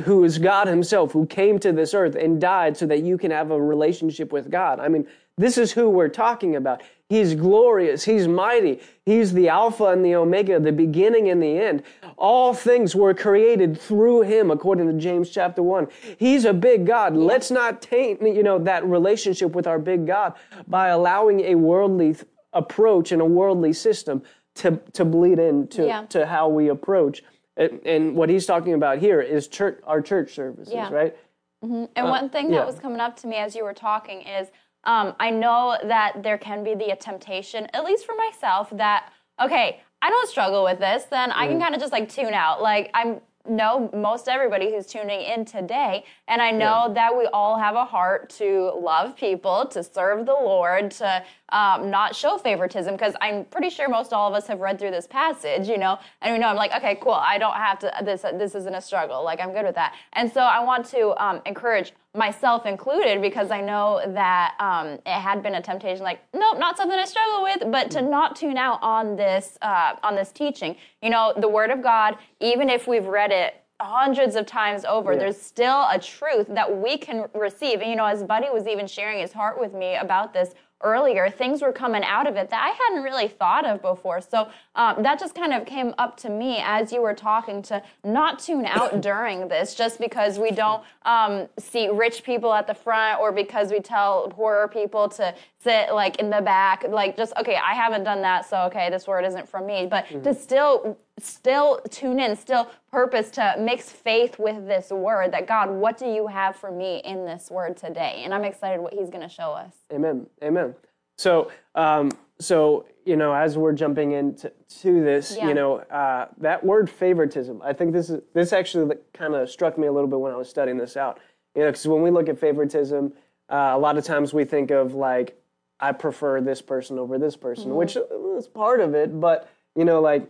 who 0.03 0.24
is 0.24 0.38
God 0.38 0.68
Himself, 0.68 1.12
who 1.12 1.25
came 1.25 1.57
to 1.59 1.71
this 1.71 1.94
earth 1.94 2.15
and 2.15 2.39
died 2.39 2.77
so 2.77 2.85
that 2.85 3.01
you 3.01 3.18
can 3.18 3.31
have 3.31 3.51
a 3.51 3.59
relationship 3.59 4.31
with 4.31 4.51
God. 4.51 4.80
I 4.80 4.88
mean, 4.88 5.07
this 5.38 5.57
is 5.57 5.71
who 5.71 5.89
we're 5.89 6.09
talking 6.09 6.56
about. 6.56 6.83
He's 7.09 7.36
glorious. 7.36 8.04
He's 8.04 8.27
mighty. 8.27 8.81
He's 9.06 9.33
the 9.33 9.48
Alpha 9.48 9.86
and 9.86 10.04
the 10.04 10.15
Omega, 10.15 10.59
the 10.59 10.74
beginning 10.74 11.30
and 11.30 11.42
the 11.42 11.57
end. 11.57 11.83
All 12.18 12.54
things 12.54 12.95
were 12.95 13.13
created 13.13 13.80
through 13.80 14.24
Him, 14.24 14.51
according 14.51 14.88
to 14.88 14.94
James 14.94 15.30
chapter 15.30 15.63
1. 15.63 15.88
He's 16.18 16.44
a 16.44 16.54
big 16.54 16.86
God. 16.86 17.15
Let's 17.15 17.50
not 17.50 17.81
taint, 17.81 18.21
you 18.21 18.44
know, 18.44 18.59
that 18.59 18.86
relationship 18.86 19.54
with 19.54 19.68
our 19.68 19.80
big 19.80 20.06
God 20.06 20.33
by 20.68 20.89
allowing 20.89 21.42
a 21.42 21.56
worldly 21.56 22.15
approach 22.51 23.12
and 23.12 23.21
a 23.21 23.25
worldly 23.25 23.71
system 23.71 24.21
to, 24.56 24.81
to 24.94 25.06
bleed 25.06 25.39
into 25.39 25.86
yeah. 25.86 26.06
to 26.07 26.25
how 26.25 26.50
we 26.50 26.68
approach 26.68 27.21
and, 27.57 28.15
what 28.15 28.30
he's 28.30 28.45
talking 28.45 28.74
about 28.74 29.00
here 29.00 29.21
is 29.21 29.48
church, 29.48 29.80
our 29.86 30.01
church 30.01 30.33
services, 30.33 30.74
yeah. 30.74 30.89
right? 30.89 31.15
Mm-hmm. 31.63 31.86
And 31.95 32.07
uh, 32.07 32.09
one 32.09 32.30
thing 32.30 32.51
yeah. 32.51 32.59
that 32.59 32.68
was 32.68 32.80
coming 32.80 33.00
up 33.00 33.18
to 33.18 33.27
me 33.27 33.38
as 33.38 33.56
you 33.56 33.63
were 33.63 33.74
talking 33.74 34.21
is 34.21 34.50
um, 34.88 35.16
I 35.19 35.30
know 35.30 35.78
that 35.84 36.24
there 36.24 36.38
can 36.38 36.63
be 36.63 36.74
the 36.74 36.95
temptation, 37.00 37.68
at 37.74 37.84
least 37.84 38.06
for 38.06 38.16
myself, 38.16 38.69
that, 38.72 39.12
okay, 39.39 39.81
I 40.01 40.10
don't 40.10 40.30
struggle 40.30 40.63
with 40.63 40.80
this, 40.80 41.04
then 41.06 41.31
I 41.31 41.48
can 41.48 41.57
mm. 41.57 41.62
kind 41.62 41.75
of 41.75 41.81
just 41.81 41.94
like 41.94 42.10
tune 42.10 42.34
out. 42.34 42.62
Like, 42.62 42.89
I'm 42.94 43.22
know 43.50 43.89
most 43.94 44.28
everybody 44.28 44.72
who's 44.72 44.86
tuning 44.86 45.22
in 45.22 45.45
today. 45.45 46.04
And 46.28 46.42
I 46.42 46.51
know 46.51 46.86
yeah. 46.88 46.94
that 46.94 47.18
we 47.18 47.25
all 47.28 47.57
have 47.57 47.75
a 47.75 47.86
heart 47.86 48.30
to 48.31 48.72
love 48.78 49.16
people, 49.16 49.66
to 49.68 49.84
serve 49.84 50.25
the 50.25 50.34
Lord, 50.34 50.92
to 50.92 51.24
um, 51.49 51.89
not 51.89 52.16
show 52.16 52.37
favoritism, 52.37 52.95
because 52.95 53.16
I'm 53.21 53.45
pretty 53.45 53.69
sure 53.69 53.89
most 53.89 54.13
all 54.13 54.27
of 54.27 54.33
us 54.33 54.47
have 54.47 54.59
read 54.59 54.80
through 54.80 54.92
this 54.92 55.07
passage, 55.07 55.68
you 55.68 55.77
know, 55.77 55.97
and 56.21 56.33
we 56.33 56.39
know 56.39 56.47
I'm 56.47 56.56
like, 56.56 56.73
okay, 56.73 56.97
cool, 57.01 57.13
I 57.13 57.37
don't 57.37 57.56
have 57.56 57.80
to, 57.80 57.94
this, 58.04 58.21
this 58.21 58.56
isn't 58.56 58.75
a 58.75 58.81
struggle. 58.81 59.23
Like, 59.23 59.39
I'm 59.39 59.54
good 59.54 59.66
with 59.66 59.75
that. 59.75 59.94
And 60.13 60.31
so 60.31 60.42
I 60.42 60.63
want 60.63 60.85
to 60.87 61.23
um, 61.23 61.42
encourage 61.45 61.94
myself 62.18 62.66
included 62.66 63.21
because 63.21 63.51
I 63.51 63.61
know 63.61 64.01
that 64.07 64.56
um, 64.59 64.99
it 65.06 65.19
had 65.19 65.44
been 65.44 65.56
a 65.56 65.61
temptation 65.61 66.04
like 66.04 66.19
nope 66.33 66.57
not 66.57 66.75
something 66.75 66.97
I 66.97 67.06
struggle 67.06 67.44
with 67.44 67.71
but 67.71 67.92
to 67.92 68.01
not 68.01 68.35
tune 68.35 68.57
out 68.57 68.80
on 68.81 69.16
this 69.16 69.57
uh, 69.61 69.95
on 70.04 70.16
this 70.16 70.31
teaching 70.31 70.75
you 71.01 71.09
know 71.09 71.33
the 71.37 71.47
word 71.47 71.69
of 71.69 71.81
God 71.81 72.18
even 72.39 72.69
if 72.69 72.87
we've 72.87 73.06
read 73.06 73.31
it 73.31 73.61
hundreds 73.80 74.35
of 74.35 74.47
times 74.47 74.83
over 74.85 75.13
yeah. 75.13 75.19
there's 75.19 75.39
still 75.39 75.85
a 75.92 75.99
truth 75.99 76.47
that 76.49 76.81
we 76.81 76.97
can 76.97 77.27
receive 77.35 77.81
and 77.81 77.89
you 77.89 77.95
know 77.95 78.06
as 78.06 78.23
Buddy 78.23 78.49
was 78.49 78.68
even 78.68 78.87
sharing 78.87 79.19
his 79.19 79.31
heart 79.31 79.59
with 79.59 79.73
me 79.73 79.95
about 79.95 80.33
this 80.33 80.56
earlier, 80.81 81.30
things 81.30 81.62
were 81.62 81.72
coming 81.72 82.04
out 82.04 82.28
of 82.28 82.36
it 82.36 82.50
that 82.50 82.62
I 82.62 82.69
hadn't 82.69 83.04
really 83.04 83.28
thought 83.28 83.66
of 83.66 83.81
before. 83.81 84.22
So 84.22 84.50
um, 84.76 85.02
that 85.04 85.19
just 85.19 85.34
kind 85.34 85.54
of 85.54 85.66
came 85.66 85.94
up 85.98 86.18
to 86.18 86.30
me 86.30 86.60
as 86.64 86.92
you 86.92 87.02
were 87.02 87.14
talking 87.14 87.62
to 87.64 87.81
not 88.04 88.40
tune 88.40 88.66
out 88.66 89.02
during 89.02 89.48
this 89.48 89.76
just 89.76 90.00
because 90.00 90.38
we 90.38 90.52
don't 90.52 90.84
um, 91.04 91.48
see 91.57 91.90
rich 91.90 92.24
people 92.24 92.54
at 92.54 92.68
the 92.68 92.76
front 92.76 93.19
or 93.19 93.31
because 93.31 93.72
we 93.72 93.80
tell 93.80 94.30
poorer 94.30 94.68
people 94.68 95.10
to 95.10 95.34
sit 95.64 95.94
like 95.94 96.18
in 96.18 96.30
the 96.30 96.42
back. 96.42 96.86
Like 96.88 97.18
just, 97.18 97.34
okay, 97.38 97.56
I 97.56 97.74
haven't 97.74 98.04
done 98.04 98.22
that, 98.22 98.48
so 98.48 98.62
okay, 98.64 98.90
this 98.90 99.07
word 99.07 99.26
isn't 99.26 99.50
from 99.50 99.66
me. 99.66 99.88
But 99.90 100.06
mm-hmm. 100.06 100.22
to 100.24 100.34
still 100.34 100.98
still 101.19 101.80
tune 101.90 102.19
in, 102.19 102.36
still 102.36 102.69
purpose 102.92 103.31
to 103.31 103.56
mix 103.60 103.90
faith 103.90 104.38
with 104.38 104.68
this 104.68 104.92
word 104.92 105.31
that 105.31 105.48
God, 105.48 105.69
what 105.69 105.98
do 105.98 106.06
you 106.06 106.28
have 106.28 106.56
for 106.56 106.72
me 106.72 107.02
in 107.04 107.26
this 107.26 107.50
word 107.50 107.76
today? 107.76 108.22
And 108.24 108.34
I'm 108.34 108.44
excited 108.44 108.80
what 108.81 108.94
he's 108.94 109.10
going 109.10 109.28
to 109.28 109.34
show 109.34 109.52
us. 109.52 109.74
Amen. 109.94 110.27
Amen. 110.44 110.75
So, 111.17 111.51
um, 111.75 112.11
so 112.39 112.85
you 113.06 113.15
know, 113.15 113.33
as 113.33 113.57
we're 113.57 113.73
jumping 113.73 114.11
into 114.11 114.51
to 114.81 115.03
this, 115.03 115.37
yeah. 115.37 115.47
you 115.47 115.53
know, 115.53 115.77
uh, 115.77 116.27
that 116.39 116.63
word 116.63 116.89
favoritism. 116.89 117.61
I 117.63 117.73
think 117.73 117.94
this 117.94 118.09
is 118.09 118.21
this 118.33 118.53
actually 118.53 118.95
kind 119.13 119.33
of 119.33 119.49
struck 119.49 119.77
me 119.77 119.87
a 119.87 119.91
little 119.91 120.09
bit 120.09 120.19
when 120.19 120.31
I 120.31 120.35
was 120.35 120.49
studying 120.49 120.77
this 120.77 120.97
out. 120.97 121.19
You 121.56 121.63
know, 121.63 121.69
because 121.69 121.87
when 121.87 122.01
we 122.01 122.11
look 122.11 122.29
at 122.29 122.37
favoritism, 122.37 123.13
uh, 123.49 123.71
a 123.73 123.79
lot 123.79 123.97
of 123.97 124.03
times 124.03 124.33
we 124.33 124.45
think 124.45 124.71
of 124.71 124.94
like, 124.94 125.41
I 125.79 125.91
prefer 125.94 126.41
this 126.41 126.61
person 126.61 126.99
over 126.99 127.17
this 127.17 127.35
person, 127.35 127.65
mm-hmm. 127.65 127.75
which 127.75 127.95
is 127.95 128.47
part 128.47 128.81
of 128.81 128.94
it. 128.94 129.19
But 129.19 129.49
you 129.75 129.85
know, 129.85 130.01
like 130.01 130.29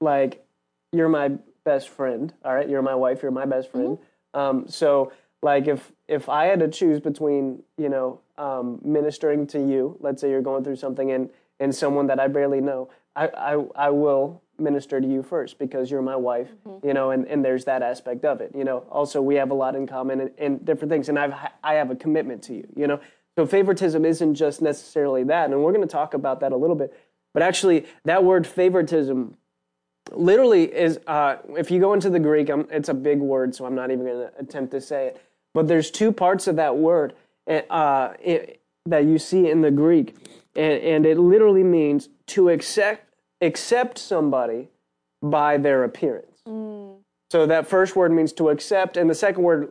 like 0.00 0.44
you're 0.92 1.08
my 1.08 1.32
best 1.64 1.90
friend 1.90 2.32
all 2.44 2.54
right 2.54 2.68
you're 2.68 2.80
my 2.80 2.94
wife 2.94 3.22
you're 3.22 3.30
my 3.30 3.44
best 3.44 3.70
friend 3.70 3.98
mm-hmm. 3.98 4.40
um, 4.40 4.68
so 4.68 5.12
like 5.42 5.68
if 5.68 5.92
if 6.08 6.28
I 6.28 6.46
had 6.46 6.60
to 6.60 6.68
choose 6.68 7.00
between 7.00 7.62
you 7.76 7.88
know 7.88 8.20
um, 8.36 8.80
ministering 8.84 9.46
to 9.48 9.58
you, 9.58 9.96
let's 10.00 10.20
say 10.20 10.30
you're 10.30 10.42
going 10.42 10.64
through 10.64 10.76
something, 10.76 11.10
and 11.12 11.30
and 11.60 11.74
someone 11.74 12.06
that 12.08 12.18
I 12.18 12.28
barely 12.28 12.60
know, 12.60 12.88
I 13.14 13.28
I, 13.28 13.64
I 13.76 13.90
will 13.90 14.42
minister 14.58 15.00
to 15.00 15.06
you 15.06 15.22
first 15.22 15.58
because 15.58 15.90
you're 15.90 16.02
my 16.02 16.16
wife, 16.16 16.50
mm-hmm. 16.66 16.86
you 16.86 16.92
know, 16.92 17.12
and, 17.12 17.26
and 17.28 17.44
there's 17.44 17.64
that 17.64 17.82
aspect 17.82 18.24
of 18.24 18.40
it, 18.40 18.50
you 18.54 18.64
know. 18.64 18.78
Also, 18.90 19.22
we 19.22 19.36
have 19.36 19.52
a 19.52 19.54
lot 19.54 19.76
in 19.76 19.86
common 19.86 20.20
and, 20.20 20.30
and 20.38 20.64
different 20.64 20.90
things, 20.90 21.08
and 21.08 21.18
I've 21.18 21.34
I 21.62 21.74
have 21.74 21.90
a 21.90 21.96
commitment 21.96 22.42
to 22.44 22.54
you, 22.54 22.68
you 22.74 22.86
know. 22.86 23.00
So 23.36 23.46
favoritism 23.46 24.04
isn't 24.04 24.34
just 24.34 24.60
necessarily 24.60 25.22
that, 25.24 25.50
and 25.50 25.62
we're 25.62 25.72
going 25.72 25.86
to 25.86 25.92
talk 25.92 26.14
about 26.14 26.40
that 26.40 26.50
a 26.50 26.56
little 26.56 26.74
bit. 26.74 26.92
But 27.32 27.42
actually, 27.42 27.86
that 28.04 28.24
word 28.24 28.46
favoritism 28.46 29.36
literally 30.12 30.64
is, 30.64 30.98
uh, 31.06 31.36
if 31.56 31.70
you 31.70 31.80
go 31.80 31.92
into 31.92 32.10
the 32.10 32.18
Greek, 32.18 32.48
I'm, 32.48 32.66
it's 32.70 32.88
a 32.88 32.94
big 32.94 33.20
word, 33.20 33.54
so 33.54 33.64
I'm 33.64 33.74
not 33.74 33.90
even 33.90 34.04
going 34.04 34.28
to 34.28 34.32
attempt 34.38 34.72
to 34.72 34.80
say 34.80 35.08
it. 35.08 35.22
But 35.54 35.68
there's 35.68 35.90
two 35.90 36.12
parts 36.12 36.46
of 36.46 36.56
that 36.56 36.76
word 36.76 37.14
uh, 37.48 38.12
it, 38.22 38.60
that 38.86 39.04
you 39.04 39.18
see 39.18 39.50
in 39.50 39.60
the 39.60 39.70
Greek, 39.70 40.16
and, 40.54 40.82
and 40.82 41.06
it 41.06 41.18
literally 41.18 41.64
means 41.64 42.08
to 42.28 42.50
accept 42.50 43.04
accept 43.40 43.98
somebody 43.98 44.68
by 45.22 45.56
their 45.56 45.84
appearance. 45.84 46.40
Mm. 46.46 46.98
So 47.30 47.46
that 47.46 47.66
first 47.66 47.94
word 47.94 48.12
means 48.12 48.32
to 48.34 48.48
accept, 48.48 48.96
and 48.96 49.08
the 49.08 49.14
second 49.14 49.42
word 49.42 49.68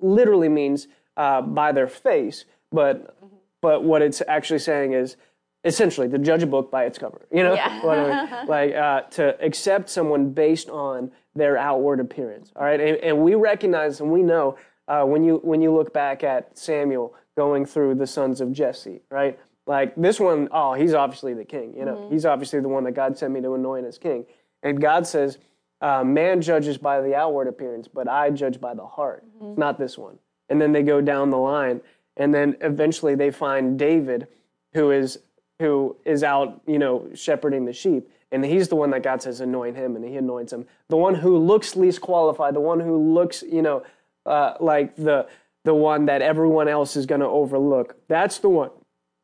literally 0.00 0.48
means 0.48 0.88
uh, 1.16 1.42
by 1.42 1.72
their 1.72 1.88
face. 1.88 2.44
But 2.70 3.16
mm-hmm. 3.16 3.36
but 3.60 3.82
what 3.84 4.02
it's 4.02 4.22
actually 4.28 4.60
saying 4.60 4.92
is 4.92 5.16
essentially 5.64 6.08
to 6.08 6.18
judge 6.18 6.42
a 6.42 6.46
book 6.46 6.70
by 6.70 6.84
its 6.84 6.98
cover. 6.98 7.26
You 7.32 7.42
know, 7.42 7.54
yeah. 7.54 7.80
I 7.84 8.36
mean? 8.40 8.46
like 8.46 8.74
uh, 8.74 9.02
to 9.02 9.42
accept 9.42 9.88
someone 9.88 10.30
based 10.30 10.68
on 10.68 11.10
their 11.34 11.56
outward 11.56 12.00
appearance. 12.00 12.52
All 12.56 12.64
right, 12.64 12.80
and, 12.80 12.96
and 12.98 13.22
we 13.22 13.34
recognize 13.34 14.00
and 14.00 14.10
we 14.10 14.22
know 14.22 14.56
uh, 14.88 15.04
when 15.04 15.22
you 15.22 15.36
when 15.44 15.62
you 15.62 15.72
look 15.72 15.92
back 15.92 16.24
at 16.24 16.58
Samuel 16.58 17.14
going 17.36 17.64
through 17.64 17.94
the 17.94 18.06
sons 18.06 18.40
of 18.40 18.52
Jesse, 18.52 19.02
right? 19.10 19.38
Like 19.66 19.94
this 19.96 20.18
one, 20.18 20.48
oh, 20.50 20.72
he's 20.74 20.94
obviously 20.94 21.34
the 21.34 21.44
king. 21.44 21.74
You 21.76 21.84
know, 21.84 21.96
mm-hmm. 21.96 22.12
he's 22.12 22.24
obviously 22.24 22.60
the 22.60 22.68
one 22.68 22.84
that 22.84 22.92
God 22.92 23.16
sent 23.16 23.32
me 23.32 23.40
to 23.42 23.54
anoint 23.54 23.86
as 23.86 23.98
king. 23.98 24.24
And 24.62 24.80
God 24.80 25.06
says, 25.06 25.38
uh, 25.80 26.02
man 26.02 26.40
judges 26.40 26.78
by 26.78 27.00
the 27.00 27.14
outward 27.14 27.46
appearance, 27.46 27.86
but 27.86 28.08
I 28.08 28.30
judge 28.30 28.60
by 28.60 28.74
the 28.74 28.86
heart. 28.86 29.24
Mm-hmm. 29.40 29.60
Not 29.60 29.78
this 29.78 29.96
one. 29.96 30.18
And 30.48 30.60
then 30.60 30.72
they 30.72 30.82
go 30.82 31.00
down 31.00 31.30
the 31.30 31.36
line, 31.36 31.82
and 32.16 32.34
then 32.34 32.56
eventually 32.62 33.14
they 33.14 33.30
find 33.30 33.78
David, 33.78 34.26
who 34.72 34.90
is 34.90 35.20
who 35.60 35.96
is 36.04 36.22
out, 36.22 36.60
you 36.66 36.78
know, 36.78 37.08
shepherding 37.14 37.64
the 37.64 37.72
sheep. 37.72 38.08
And 38.30 38.44
he's 38.44 38.68
the 38.68 38.76
one 38.76 38.90
that 38.90 39.02
God 39.02 39.22
says 39.22 39.40
anoint 39.40 39.76
him, 39.76 39.96
and 39.96 40.04
he 40.04 40.16
anoints 40.16 40.52
him. 40.52 40.66
The 40.88 40.96
one 40.96 41.14
who 41.14 41.36
looks 41.36 41.76
least 41.76 42.00
qualified, 42.00 42.54
the 42.54 42.60
one 42.60 42.80
who 42.80 42.96
looks, 43.12 43.42
you 43.42 43.62
know, 43.62 43.82
uh, 44.26 44.54
like 44.60 44.96
the 44.96 45.28
the 45.64 45.74
one 45.74 46.06
that 46.06 46.22
everyone 46.22 46.68
else 46.68 46.96
is 46.96 47.04
going 47.04 47.20
to 47.20 47.26
overlook. 47.26 47.96
That's 48.08 48.38
the 48.38 48.48
one 48.48 48.70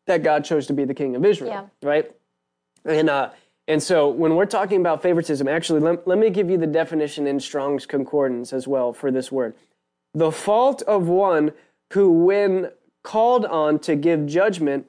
that 0.06 0.22
God 0.22 0.44
chose 0.44 0.66
to 0.66 0.72
be 0.72 0.84
the 0.84 0.94
king 0.94 1.16
of 1.16 1.24
Israel, 1.24 1.70
yeah. 1.82 1.88
right? 1.88 2.10
And 2.84 3.08
uh, 3.08 3.30
and 3.66 3.82
so 3.82 4.08
when 4.08 4.36
we're 4.36 4.46
talking 4.46 4.80
about 4.80 5.02
favoritism, 5.02 5.48
actually, 5.48 5.80
let, 5.80 6.06
let 6.06 6.18
me 6.18 6.30
give 6.30 6.50
you 6.50 6.58
the 6.58 6.66
definition 6.66 7.26
in 7.26 7.40
Strong's 7.40 7.86
Concordance 7.86 8.52
as 8.52 8.68
well 8.68 8.92
for 8.92 9.10
this 9.10 9.32
word. 9.32 9.54
The 10.12 10.30
fault 10.30 10.82
of 10.82 11.08
one 11.08 11.52
who, 11.92 12.10
when 12.24 12.70
called 13.02 13.46
on 13.46 13.78
to 13.80 13.96
give 13.96 14.26
judgment, 14.26 14.86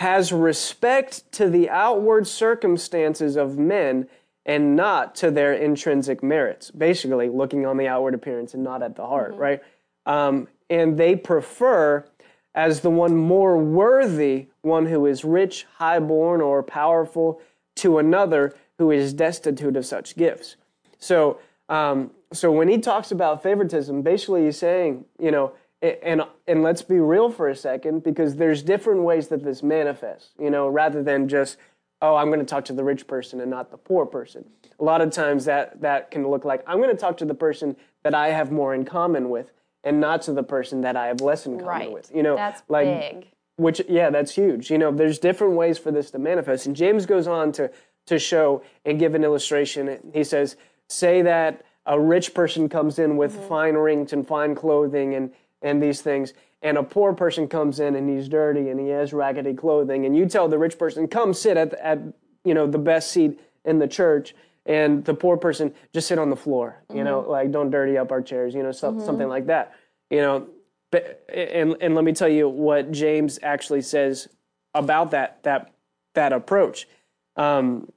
has 0.00 0.32
respect 0.32 1.30
to 1.32 1.48
the 1.48 1.70
outward 1.70 2.26
circumstances 2.26 3.36
of 3.36 3.58
men 3.58 4.08
and 4.46 4.76
not 4.76 5.14
to 5.16 5.30
their 5.30 5.52
intrinsic 5.52 6.22
merits. 6.22 6.70
Basically, 6.70 7.28
looking 7.28 7.66
on 7.66 7.76
the 7.76 7.88
outward 7.88 8.14
appearance 8.14 8.54
and 8.54 8.64
not 8.64 8.82
at 8.82 8.96
the 8.96 9.06
heart, 9.06 9.32
mm-hmm. 9.32 9.40
right? 9.40 9.60
Um, 10.06 10.48
and 10.70 10.96
they 10.96 11.16
prefer 11.16 12.06
as 12.54 12.80
the 12.80 12.90
one 12.90 13.14
more 13.14 13.58
worthy, 13.58 14.46
one 14.62 14.86
who 14.86 15.04
is 15.04 15.24
rich, 15.24 15.66
highborn, 15.76 16.40
or 16.40 16.62
powerful, 16.62 17.40
to 17.74 17.98
another 17.98 18.54
who 18.78 18.90
is 18.90 19.12
destitute 19.12 19.76
of 19.76 19.84
such 19.84 20.16
gifts. 20.16 20.56
So, 20.98 21.38
um, 21.68 22.12
so 22.32 22.50
when 22.50 22.68
he 22.68 22.78
talks 22.78 23.10
about 23.10 23.42
favoritism, 23.42 24.02
basically 24.02 24.44
he's 24.46 24.56
saying, 24.56 25.04
you 25.18 25.30
know, 25.30 25.52
and 25.82 26.22
and 26.46 26.62
let's 26.62 26.82
be 26.82 26.98
real 26.98 27.30
for 27.30 27.48
a 27.48 27.54
second, 27.54 28.02
because 28.02 28.36
there's 28.36 28.62
different 28.62 29.02
ways 29.02 29.28
that 29.28 29.44
this 29.44 29.62
manifests. 29.62 30.30
You 30.38 30.50
know, 30.50 30.68
rather 30.68 31.02
than 31.02 31.28
just, 31.28 31.58
oh, 32.02 32.16
I'm 32.16 32.28
going 32.28 32.40
to 32.40 32.46
talk 32.46 32.64
to 32.66 32.72
the 32.72 32.84
rich 32.84 33.06
person 33.06 33.40
and 33.40 33.50
not 33.50 33.70
the 33.70 33.76
poor 33.76 34.06
person. 34.06 34.44
A 34.78 34.84
lot 34.84 35.00
of 35.00 35.10
times 35.10 35.44
that 35.46 35.80
that 35.80 36.10
can 36.10 36.28
look 36.28 36.44
like 36.44 36.62
I'm 36.66 36.78
going 36.78 36.94
to 36.94 37.00
talk 37.00 37.16
to 37.18 37.24
the 37.24 37.34
person 37.34 37.76
that 38.04 38.14
I 38.14 38.28
have 38.28 38.52
more 38.52 38.74
in 38.74 38.84
common 38.84 39.30
with 39.30 39.52
and 39.84 40.00
not 40.00 40.22
to 40.22 40.32
the 40.32 40.42
person 40.42 40.82
that 40.82 40.96
I 40.96 41.06
have 41.06 41.20
less 41.20 41.46
in 41.46 41.52
common 41.52 41.66
right. 41.66 41.92
with. 41.92 42.10
You 42.14 42.22
know, 42.22 42.36
that's 42.36 42.62
like, 42.68 42.86
big. 42.86 43.26
Which 43.56 43.80
yeah, 43.88 44.10
that's 44.10 44.34
huge. 44.34 44.70
You 44.70 44.76
know, 44.76 44.92
there's 44.92 45.18
different 45.18 45.54
ways 45.54 45.78
for 45.78 45.90
this 45.90 46.10
to 46.10 46.18
manifest. 46.18 46.66
And 46.66 46.76
James 46.76 47.06
goes 47.06 47.26
on 47.26 47.52
to 47.52 47.70
to 48.06 48.18
show 48.18 48.62
and 48.84 48.98
give 48.98 49.14
an 49.14 49.24
illustration. 49.24 49.98
He 50.12 50.24
says, 50.24 50.56
say 50.88 51.22
that 51.22 51.64
a 51.86 51.98
rich 51.98 52.34
person 52.34 52.68
comes 52.68 52.98
in 52.98 53.16
with 53.16 53.32
mm-hmm. 53.32 53.48
fine 53.48 53.74
rings 53.74 54.12
and 54.12 54.26
fine 54.26 54.54
clothing 54.54 55.14
and 55.14 55.32
and 55.62 55.82
these 55.82 56.02
things, 56.02 56.34
and 56.62 56.78
a 56.78 56.82
poor 56.82 57.12
person 57.12 57.48
comes 57.48 57.80
in 57.80 57.94
and 57.94 58.08
he's 58.08 58.28
dirty 58.28 58.68
and 58.70 58.80
he 58.80 58.88
has 58.88 59.12
raggedy 59.12 59.54
clothing, 59.54 60.06
and 60.06 60.16
you 60.16 60.26
tell 60.26 60.48
the 60.48 60.58
rich 60.58 60.78
person, 60.78 61.06
come 61.08 61.34
sit 61.34 61.56
at 61.56 61.74
at 61.74 62.00
you 62.44 62.54
know 62.54 62.66
the 62.66 62.78
best 62.78 63.10
seat 63.10 63.38
in 63.64 63.78
the 63.78 63.88
church 63.88 64.34
and 64.66 65.04
the 65.04 65.14
poor 65.14 65.36
person 65.36 65.74
just 65.92 66.08
sit 66.08 66.18
on 66.18 66.30
the 66.30 66.36
floor 66.36 66.82
you 66.88 66.96
mm-hmm. 66.96 67.04
know 67.04 67.20
like 67.20 67.50
don't 67.50 67.70
dirty 67.70 67.98
up 67.98 68.10
our 68.10 68.22
chairs 68.22 68.54
you 68.54 68.62
know 68.62 68.70
mm-hmm. 68.70 69.04
something 69.04 69.28
like 69.28 69.46
that 69.46 69.74
you 70.10 70.20
know 70.20 70.46
but, 70.90 71.24
and 71.32 71.76
and 71.80 71.94
let 71.94 72.04
me 72.04 72.12
tell 72.12 72.28
you 72.28 72.48
what 72.48 72.92
james 72.92 73.38
actually 73.42 73.82
says 73.82 74.28
about 74.74 75.10
that 75.10 75.42
that 75.42 75.72
that 76.14 76.32
approach 76.32 76.88
um, 77.36 77.90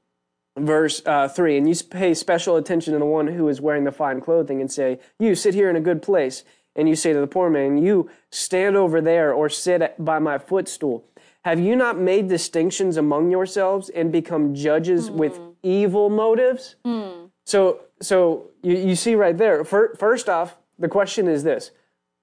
verse 0.57 1.01
uh, 1.05 1.27
3 1.27 1.57
and 1.57 1.69
you 1.69 1.75
pay 1.89 2.13
special 2.13 2.57
attention 2.57 2.93
to 2.93 2.99
the 2.99 3.05
one 3.05 3.27
who 3.27 3.47
is 3.47 3.61
wearing 3.61 3.83
the 3.83 3.91
fine 3.91 4.19
clothing 4.19 4.59
and 4.59 4.71
say 4.71 4.99
you 5.19 5.35
sit 5.35 5.53
here 5.53 5.69
in 5.69 5.75
a 5.75 5.81
good 5.81 6.01
place 6.01 6.43
and 6.75 6.87
you 6.87 6.95
say 6.95 7.13
to 7.13 7.19
the 7.19 7.27
poor 7.27 7.49
man 7.49 7.77
you 7.77 8.09
stand 8.31 8.75
over 8.75 9.01
there 9.01 9.33
or 9.33 9.49
sit 9.49 9.95
by 9.97 10.19
my 10.19 10.37
footstool 10.37 11.05
have 11.45 11.59
you 11.59 11.75
not 11.75 11.97
made 11.97 12.27
distinctions 12.27 12.97
among 12.97 13.31
yourselves 13.31 13.89
and 13.89 14.11
become 14.11 14.53
judges 14.53 15.07
mm-hmm. 15.07 15.17
with 15.17 15.39
evil 15.63 16.09
motives? 16.09 16.75
Mm. 16.85 17.31
So, 17.45 17.81
so 18.01 18.51
you, 18.61 18.75
you 18.77 18.95
see 18.95 19.15
right 19.15 19.37
there. 19.37 19.63
First 19.63 20.27
off, 20.27 20.57
the 20.77 20.87
question 20.87 21.27
is 21.27 21.43
this: 21.43 21.71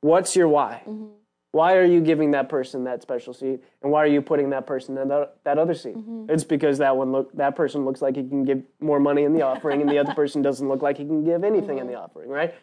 What's 0.00 0.36
your 0.36 0.48
why? 0.48 0.82
Mm-hmm. 0.86 1.06
Why 1.52 1.76
are 1.76 1.84
you 1.84 2.02
giving 2.02 2.32
that 2.32 2.50
person 2.50 2.84
that 2.84 3.00
special 3.00 3.32
seat, 3.32 3.60
and 3.82 3.90
why 3.90 4.02
are 4.02 4.06
you 4.06 4.20
putting 4.20 4.50
that 4.50 4.66
person 4.66 4.98
in 4.98 5.08
that, 5.08 5.36
that 5.44 5.58
other 5.58 5.72
seat? 5.72 5.96
Mm-hmm. 5.96 6.26
It's 6.28 6.44
because 6.44 6.76
that 6.78 6.94
one 6.94 7.12
look 7.12 7.34
that 7.36 7.56
person 7.56 7.86
looks 7.86 8.02
like 8.02 8.16
he 8.16 8.28
can 8.28 8.44
give 8.44 8.62
more 8.80 9.00
money 9.00 9.22
in 9.22 9.32
the 9.32 9.42
offering, 9.42 9.80
and 9.80 9.90
the 9.90 9.98
other 9.98 10.14
person 10.22 10.42
doesn't 10.42 10.68
look 10.68 10.82
like 10.82 10.98
he 10.98 11.06
can 11.06 11.24
give 11.24 11.42
anything 11.42 11.78
in 11.78 11.86
the 11.86 11.94
mm-hmm. 11.94 12.02
offering, 12.02 12.28
right? 12.28 12.54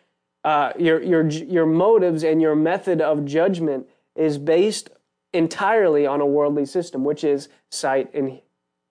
Uh, 0.43 0.73
your 0.77 1.01
your 1.01 1.27
your 1.27 1.65
motives 1.65 2.23
and 2.23 2.41
your 2.41 2.55
method 2.55 3.01
of 3.01 3.25
judgment 3.25 3.87
is 4.15 4.37
based 4.37 4.89
entirely 5.33 6.05
on 6.05 6.21
a 6.21 6.25
worldly 6.25 6.65
system, 6.65 7.03
which 7.03 7.23
is 7.23 7.49
sight 7.69 8.13
and 8.13 8.39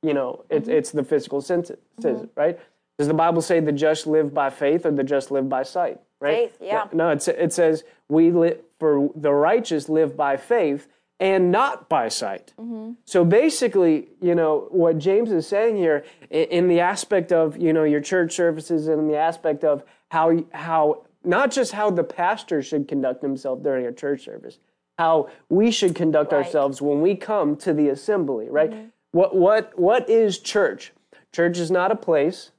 you 0.03 0.15
know, 0.15 0.45
it's 0.51 0.69
mm-hmm. 0.69 0.79
it's 0.79 0.91
the 0.91 1.05
physical 1.05 1.41
senses, 1.41 1.79
mm-hmm. 2.01 2.25
right? 2.35 2.59
Does 2.99 3.09
the 3.09 3.15
Bible 3.15 3.43
say 3.43 3.61
the 3.61 3.73
just 3.73 4.07
live 4.07 4.35
by 4.35 4.51
faith 4.51 4.85
or 4.85 4.91
the 4.91 5.05
just 5.05 5.31
live 5.31 5.49
by 5.49 5.63
sight? 5.63 6.01
Right? 6.21 6.51
Faith, 6.51 6.59
yeah. 6.61 6.87
No, 6.93 7.11
it, 7.11 7.27
it 7.29 7.53
says 7.53 7.85
we 8.09 8.31
live 8.31 8.61
for 8.79 9.11
the 9.15 9.33
righteous 9.33 9.89
live 9.89 10.17
by 10.17 10.37
faith 10.37 10.89
and 11.19 11.53
not 11.53 11.89
by 11.89 12.09
sight. 12.09 12.53
Mm-hmm. 12.61 12.93
So 13.05 13.25
basically, 13.25 14.09
you 14.21 14.35
know, 14.35 14.67
what 14.71 14.99
James 14.99 15.31
is 15.31 15.47
saying 15.47 15.77
here 15.77 16.05
in 16.31 16.69
the 16.69 16.81
aspect 16.81 17.33
of, 17.33 17.57
you 17.57 17.73
know, 17.73 17.85
your 17.85 18.01
church 18.01 18.35
services 18.35 18.89
and 18.89 19.01
in 19.01 19.09
the 19.09 19.17
aspect 19.17 19.63
of 19.65 19.85
how 20.11 20.45
how 20.53 21.05
not 21.25 21.51
just 21.51 21.73
how 21.73 21.91
the 21.91 22.05
pastor 22.05 22.63
should 22.63 22.89
conduct 22.89 23.23
himself 23.23 23.63
during 23.63 23.87
a 23.87 23.93
church 23.93 24.25
service, 24.25 24.59
how 24.99 25.29
we 25.49 25.71
should 25.71 25.95
conduct 25.95 26.33
right. 26.33 26.45
ourselves 26.45 26.83
when 26.83 27.01
we 27.01 27.15
come 27.15 27.57
to 27.57 27.73
the 27.73 27.89
assembly, 27.89 28.49
right? 28.49 28.71
Mm-hmm. 28.71 28.89
What, 29.13 29.35
what, 29.35 29.79
what 29.79 30.09
is 30.09 30.39
church? 30.39 30.93
Church 31.33 31.59
is 31.59 31.71
not 31.71 31.91
a 31.91 31.97
place. 31.97 32.51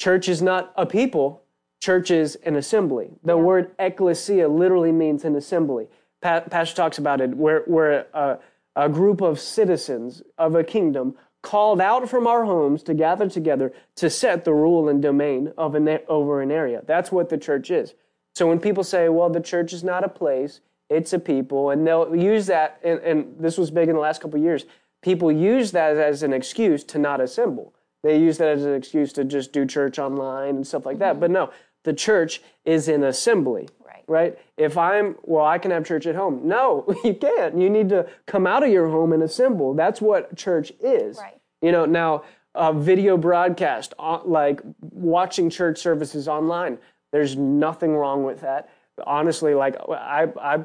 Church 0.00 0.28
is 0.28 0.42
not 0.42 0.72
a 0.76 0.86
people. 0.86 1.42
Church 1.80 2.10
is 2.10 2.36
an 2.36 2.56
assembly. 2.56 3.10
The 3.22 3.36
yeah. 3.36 3.42
word 3.42 3.70
ecclesia 3.78 4.48
literally 4.48 4.92
means 4.92 5.24
an 5.24 5.36
assembly. 5.36 5.88
Pa- 6.22 6.40
Pastor 6.40 6.76
talks 6.76 6.98
about 6.98 7.20
it. 7.20 7.36
We're, 7.36 7.64
we're 7.66 8.06
a, 8.12 8.38
a 8.74 8.88
group 8.88 9.20
of 9.20 9.38
citizens 9.40 10.22
of 10.38 10.54
a 10.54 10.64
kingdom 10.64 11.16
called 11.42 11.80
out 11.80 12.08
from 12.08 12.26
our 12.26 12.44
homes 12.44 12.82
to 12.82 12.94
gather 12.94 13.28
together 13.28 13.72
to 13.94 14.10
set 14.10 14.44
the 14.44 14.52
rule 14.52 14.88
and 14.88 15.00
domain 15.00 15.52
of 15.56 15.74
an, 15.74 16.00
over 16.08 16.40
an 16.40 16.50
area. 16.50 16.82
That's 16.86 17.12
what 17.12 17.28
the 17.28 17.38
church 17.38 17.70
is. 17.70 17.94
So 18.36 18.46
when 18.46 18.60
people 18.60 18.84
say, 18.84 19.08
well, 19.08 19.30
the 19.30 19.40
church 19.40 19.72
is 19.72 19.82
not 19.82 20.04
a 20.04 20.08
place, 20.08 20.60
it's 20.90 21.12
a 21.12 21.18
people, 21.18 21.70
and 21.70 21.86
they'll 21.86 22.14
use 22.14 22.46
that, 22.46 22.78
and, 22.84 23.00
and 23.00 23.34
this 23.40 23.56
was 23.56 23.70
big 23.70 23.88
in 23.88 23.94
the 23.94 24.00
last 24.00 24.20
couple 24.20 24.38
of 24.38 24.44
years 24.44 24.66
people 25.06 25.30
use 25.30 25.70
that 25.70 25.96
as 25.96 26.24
an 26.24 26.32
excuse 26.32 26.82
to 26.82 26.98
not 26.98 27.20
assemble. 27.20 27.72
They 28.02 28.18
use 28.18 28.38
that 28.38 28.48
as 28.48 28.64
an 28.64 28.74
excuse 28.74 29.12
to 29.12 29.24
just 29.24 29.52
do 29.52 29.64
church 29.64 30.00
online 30.00 30.56
and 30.56 30.66
stuff 30.66 30.84
like 30.84 30.98
that. 30.98 31.12
Mm-hmm. 31.12 31.20
But 31.20 31.30
no, 31.30 31.50
the 31.84 31.92
church 31.92 32.42
is 32.64 32.88
an 32.88 33.04
assembly. 33.04 33.68
Right. 33.84 34.02
right? 34.08 34.38
If 34.56 34.76
I'm, 34.76 35.14
well, 35.22 35.44
I 35.44 35.58
can 35.58 35.70
have 35.70 35.86
church 35.86 36.06
at 36.06 36.16
home. 36.16 36.40
No, 36.42 36.92
you 37.04 37.14
can't. 37.14 37.56
You 37.56 37.70
need 37.70 37.88
to 37.90 38.08
come 38.26 38.48
out 38.48 38.64
of 38.64 38.70
your 38.70 38.88
home 38.88 39.12
and 39.12 39.22
assemble. 39.22 39.74
That's 39.74 40.00
what 40.00 40.36
church 40.36 40.72
is. 40.80 41.18
Right. 41.18 41.40
You 41.62 41.70
know, 41.70 41.84
now, 41.84 42.24
a 42.56 42.72
video 42.72 43.16
broadcast, 43.16 43.92
uh, 43.98 44.20
like 44.24 44.60
watching 44.80 45.50
church 45.50 45.78
services 45.78 46.26
online, 46.26 46.78
there's 47.16 47.34
nothing 47.34 47.96
wrong 47.96 48.24
with 48.24 48.42
that. 48.42 48.68
Honestly, 49.06 49.54
like, 49.54 49.74
I, 49.88 50.28
I 50.38 50.64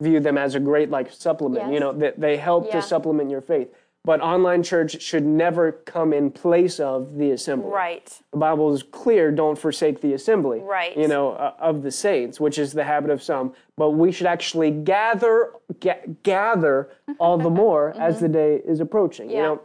view 0.00 0.18
them 0.18 0.38
as 0.38 0.54
a 0.54 0.60
great, 0.60 0.88
like, 0.88 1.12
supplement. 1.12 1.66
You 1.66 1.72
Yes. 1.74 1.80
know, 1.80 1.92
they, 1.92 2.12
they 2.16 2.36
help 2.38 2.66
Yeah. 2.66 2.72
to 2.80 2.82
supplement 2.82 3.30
your 3.30 3.42
faith. 3.42 3.68
But 4.02 4.22
online 4.22 4.62
church 4.62 5.02
should 5.02 5.26
never 5.26 5.72
come 5.72 6.14
in 6.14 6.30
place 6.30 6.80
of 6.80 7.16
the 7.18 7.32
assembly 7.32 7.70
Right. 7.70 8.18
the 8.32 8.38
Bible 8.38 8.72
is 8.72 8.82
clear, 8.82 9.30
don't 9.30 9.58
forsake 9.58 10.00
the 10.00 10.14
assembly, 10.14 10.60
Right. 10.60 10.96
you 10.96 11.06
know, 11.06 11.32
uh, 11.32 11.52
of 11.58 11.82
the 11.82 11.90
saints, 11.90 12.40
which 12.40 12.58
is 12.58 12.72
the 12.72 12.84
habit 12.84 13.10
of 13.10 13.22
some. 13.22 13.52
But 13.76 13.90
we 13.90 14.10
should 14.10 14.26
actually 14.26 14.70
gather, 14.70 15.50
ga- 15.80 16.00
gather 16.22 16.88
all 17.18 17.36
the 17.36 17.50
more 17.50 17.92
as 17.98 18.20
the 18.20 18.28
day 18.28 18.62
is 18.64 18.80
approaching, 18.80 19.28
Yeah. 19.28 19.36
you 19.36 19.42
know. 19.42 19.60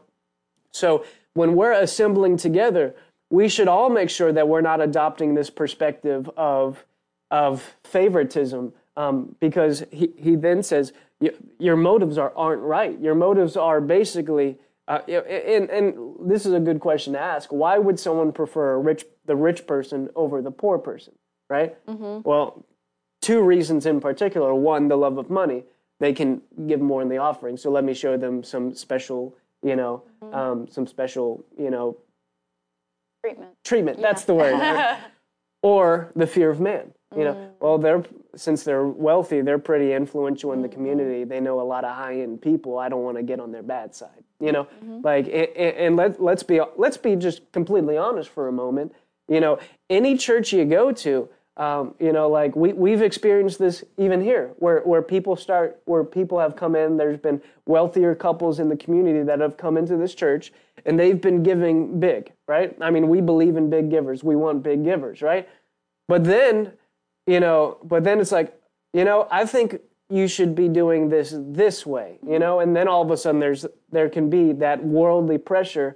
So 0.74 1.06
when 1.34 1.56
we're 1.56 1.72
assembling 1.72 2.36
together, 2.36 2.94
we 3.30 3.50
should 3.50 3.68
all 3.68 3.90
make 3.90 4.10
sure 4.10 4.32
that 4.32 4.48
we're 4.48 4.62
not 4.62 4.82
adopting 4.82 5.34
this 5.36 5.50
perspective 5.50 6.30
of 6.38 6.86
of 7.32 7.76
favoritism, 7.84 8.72
um, 8.96 9.36
because 9.40 9.84
he, 9.92 10.14
he 10.18 10.36
then 10.36 10.62
says 10.62 10.94
your 11.60 11.76
motives 11.76 12.18
are 12.18 12.34
aren't 12.36 12.62
right. 12.62 13.00
Your 13.00 13.16
motives 13.16 13.58
are 13.58 13.82
basically, 13.82 14.58
uh, 14.88 15.00
and 15.08 15.70
and 15.70 15.96
this 16.30 16.46
is 16.46 16.54
a 16.54 16.60
good 16.60 16.80
question 16.80 17.14
to 17.14 17.20
ask. 17.20 17.52
Why 17.52 17.78
would 17.78 18.00
someone 18.00 18.32
prefer 18.32 18.74
a 18.74 18.80
rich 18.80 19.06
the 19.26 19.36
rich 19.36 19.66
person 19.66 20.10
over 20.16 20.42
the 20.42 20.52
poor 20.52 20.78
person? 20.78 21.14
Right. 21.50 21.76
Well, 22.24 22.66
two 23.22 23.42
reasons 23.42 23.86
in 23.86 24.00
particular. 24.00 24.54
One, 24.54 24.88
the 24.88 24.98
love 24.98 25.18
of 25.18 25.30
money. 25.30 25.64
They 26.00 26.12
can 26.12 26.42
give 26.68 26.82
more 26.82 27.02
in 27.02 27.08
the 27.08 27.18
offering. 27.18 27.56
So 27.56 27.72
let 27.72 27.84
me 27.84 27.94
show 27.94 28.18
them 28.18 28.44
some 28.44 28.74
special, 28.74 29.34
you 29.64 29.76
know, 29.78 30.04
um, 30.34 30.68
some 30.68 30.86
special, 30.86 31.46
you 31.58 31.70
know, 31.70 31.96
Treatment. 33.26 33.52
treatment. 33.64 34.02
That's 34.02 34.26
the 34.26 34.34
word. 34.34 34.98
or 35.62 36.12
the 36.16 36.28
fear 36.28 36.50
of 36.50 36.60
man. 36.60 36.94
You 37.16 37.24
know, 37.24 37.34
mm. 37.34 37.52
well, 37.60 37.78
they're 37.78 38.04
since 38.36 38.64
they're 38.64 38.86
wealthy, 38.86 39.42
they're 39.42 39.60
pretty 39.60 39.94
influential 39.94 40.52
in 40.52 40.62
the 40.62 40.68
mm-hmm. 40.68 40.76
community. 40.76 41.24
They 41.24 41.40
know 41.40 41.62
a 41.62 41.64
lot 41.64 41.86
of 41.86 41.96
high 41.96 42.20
end 42.20 42.42
people. 42.42 42.78
I 42.78 42.90
don't 42.90 43.04
want 43.04 43.18
to 43.18 43.24
get 43.24 43.40
on 43.40 43.52
their 43.52 43.64
bad 43.64 43.96
side. 43.96 44.24
You 44.40 44.52
know, 44.52 44.66
mm-hmm. 44.66 45.00
like 45.02 45.28
and, 45.28 45.76
and 45.78 45.96
let 45.96 46.22
let's 46.22 46.44
be 46.44 46.60
let's 46.78 46.98
be 46.98 47.16
just 47.16 47.50
completely 47.54 47.98
honest 47.98 48.30
for 48.30 48.48
a 48.48 48.52
moment. 48.52 48.94
You 49.28 49.40
know, 49.40 49.60
any 49.90 50.18
church 50.18 50.52
you 50.52 50.66
go 50.66 50.92
to, 50.92 51.30
um, 51.58 51.96
you 52.00 52.12
know, 52.12 52.30
like 52.30 52.56
we 52.56 52.74
we've 52.74 53.02
experienced 53.02 53.60
this 53.60 53.84
even 53.98 54.22
here, 54.22 54.52
where 54.58 54.82
where 54.82 55.02
people 55.02 55.36
start, 55.36 55.82
where 55.86 56.04
people 56.04 56.40
have 56.40 56.56
come 56.56 56.76
in. 56.76 56.98
There's 56.98 57.20
been 57.20 57.42
wealthier 57.66 58.14
couples 58.14 58.60
in 58.60 58.68
the 58.68 58.76
community 58.76 59.24
that 59.24 59.40
have 59.40 59.56
come 59.56 59.78
into 59.78 59.96
this 59.96 60.14
church, 60.14 60.52
and 60.86 61.00
they've 61.00 61.20
been 61.20 61.44
giving 61.44 62.00
big, 62.00 62.32
right? 62.48 62.76
I 62.82 62.92
mean, 62.92 63.08
we 63.08 63.22
believe 63.22 63.56
in 63.56 63.70
big 63.70 63.90
givers. 63.90 64.24
We 64.24 64.36
want 64.36 64.64
big 64.64 64.84
givers, 64.84 65.22
right? 65.22 65.48
But 66.10 66.26
then, 66.26 66.74
you 67.26 67.40
know, 67.40 67.78
but 67.84 68.04
then 68.04 68.20
it's 68.20 68.34
like, 68.34 68.54
you 68.94 69.06
know, 69.06 69.28
I 69.32 69.46
think 69.46 69.80
you 70.10 70.28
should 70.28 70.56
be 70.56 70.68
doing 70.68 71.10
this 71.10 71.34
this 71.36 71.86
way, 71.86 72.20
you 72.26 72.38
know, 72.38 72.60
and 72.60 72.76
then 72.76 72.88
all 72.88 73.02
of 73.02 73.12
a 73.12 73.18
sudden 73.18 73.40
there's 73.40 73.66
there 73.92 74.10
can 74.10 74.30
be 74.30 74.52
that 74.54 74.84
worldly 74.84 75.38
pressure. 75.38 75.96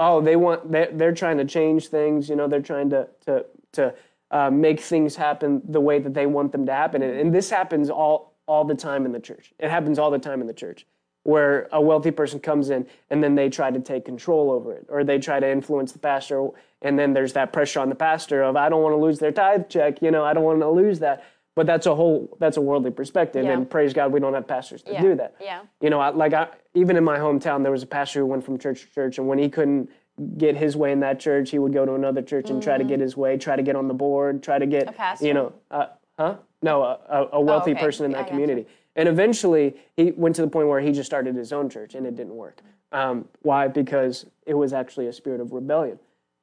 Oh, 0.00 0.20
they 0.20 0.36
want 0.36 0.72
they're, 0.72 0.90
they're 0.92 1.14
trying 1.14 1.36
to 1.38 1.44
change 1.44 1.88
things, 1.88 2.28
you 2.28 2.36
know, 2.36 2.48
they're 2.48 2.62
trying 2.62 2.90
to 2.90 3.08
to 3.26 3.44
to 3.72 3.94
uh, 4.30 4.50
make 4.50 4.80
things 4.80 5.16
happen 5.16 5.62
the 5.68 5.80
way 5.80 5.98
that 5.98 6.14
they 6.14 6.26
want 6.26 6.52
them 6.52 6.66
to 6.66 6.72
happen, 6.72 7.02
and, 7.02 7.18
and 7.18 7.34
this 7.34 7.50
happens 7.50 7.90
all 7.90 8.34
all 8.46 8.64
the 8.64 8.74
time 8.74 9.04
in 9.04 9.12
the 9.12 9.20
church. 9.20 9.52
It 9.58 9.68
happens 9.68 9.98
all 9.98 10.10
the 10.10 10.18
time 10.18 10.40
in 10.40 10.46
the 10.46 10.54
church 10.54 10.86
where 11.24 11.68
a 11.72 11.80
wealthy 11.80 12.10
person 12.10 12.40
comes 12.40 12.70
in 12.70 12.86
and 13.10 13.22
then 13.22 13.34
they 13.34 13.50
try 13.50 13.70
to 13.70 13.78
take 13.80 14.06
control 14.06 14.50
over 14.50 14.72
it 14.72 14.86
or 14.88 15.04
they 15.04 15.18
try 15.18 15.38
to 15.38 15.46
influence 15.46 15.92
the 15.92 15.98
pastor 15.98 16.48
and 16.80 16.98
then 16.98 17.12
there's 17.12 17.34
that 17.34 17.52
pressure 17.52 17.80
on 17.80 17.90
the 17.90 17.94
pastor 17.94 18.42
of 18.42 18.56
I 18.56 18.70
don't 18.70 18.82
want 18.82 18.94
to 18.94 18.96
lose 18.96 19.18
their 19.18 19.32
tithe 19.32 19.68
check, 19.68 20.00
you 20.00 20.10
know, 20.10 20.24
I 20.24 20.32
don't 20.32 20.44
want 20.44 20.60
to 20.60 20.70
lose 20.70 21.00
that. 21.00 21.24
But 21.54 21.66
that's 21.66 21.84
a 21.84 21.94
whole 21.94 22.34
that's 22.40 22.56
a 22.56 22.62
worldly 22.62 22.90
perspective 22.92 23.44
Yeah. 23.44 23.52
and 23.52 23.68
praise 23.68 23.92
God 23.92 24.12
we 24.12 24.20
don't 24.20 24.32
have 24.32 24.46
pastors 24.48 24.80
to 24.84 24.92
Yeah. 24.92 25.02
do 25.02 25.14
that. 25.16 25.34
Yeah. 25.38 25.60
You 25.82 25.90
know, 25.90 26.00
I, 26.00 26.08
like 26.08 26.32
I, 26.32 26.48
even 26.72 26.96
in 26.96 27.04
my 27.04 27.18
hometown 27.18 27.62
there 27.62 27.72
was 27.72 27.82
a 27.82 27.86
pastor 27.86 28.20
who 28.20 28.26
went 28.26 28.42
from 28.44 28.58
church 28.58 28.80
to 28.86 28.90
church 28.94 29.18
and 29.18 29.28
when 29.28 29.38
he 29.38 29.50
couldn't 29.50 29.90
get 30.36 30.56
his 30.56 30.76
way 30.76 30.92
in 30.92 31.00
that 31.00 31.20
church, 31.20 31.50
he 31.50 31.58
would 31.58 31.72
go 31.72 31.84
to 31.86 31.94
another 31.94 32.22
church 32.22 32.50
and 32.50 32.62
try 32.62 32.78
to 32.78 32.84
get 32.84 33.00
his 33.00 33.16
way, 33.16 33.36
try 33.36 33.56
to 33.56 33.62
get 33.62 33.76
on 33.76 33.88
the 33.88 33.94
board, 33.94 34.42
try 34.42 34.58
to 34.58 34.66
get 34.66 34.86
Mm. 34.86 34.90
A 34.90 34.92
pastor? 34.92 35.26
you 35.26 35.34
know, 35.34 35.52
uh, 35.70 35.86
huh? 36.18 36.36
No, 36.62 36.82
a, 36.82 36.98
a, 37.08 37.28
a 37.34 37.40
wealthy 37.40 37.72
okay. 37.72 37.80
person 37.80 38.04
in 38.04 38.12
that 38.12 38.26
community. 38.26 38.66
And 38.96 39.08
eventually, 39.08 39.76
he 39.96 40.10
went 40.10 40.34
to 40.36 40.42
the 40.42 40.48
point 40.48 40.68
where 40.68 40.80
he 40.80 40.90
just 40.90 41.06
started 41.06 41.36
his 41.36 41.52
own 41.52 41.70
church, 41.70 41.94
and 41.94 42.04
it 42.06 42.16
didn't 42.16 42.34
work. 42.34 42.60
Um, 42.90 43.28
why? 43.42 43.68
Because 43.68 44.26
it 44.44 44.54
was 44.54 44.72
actually 44.72 45.06
a 45.06 45.12
spirit 45.12 45.40
of 45.40 45.52
rebellion. 45.52 46.00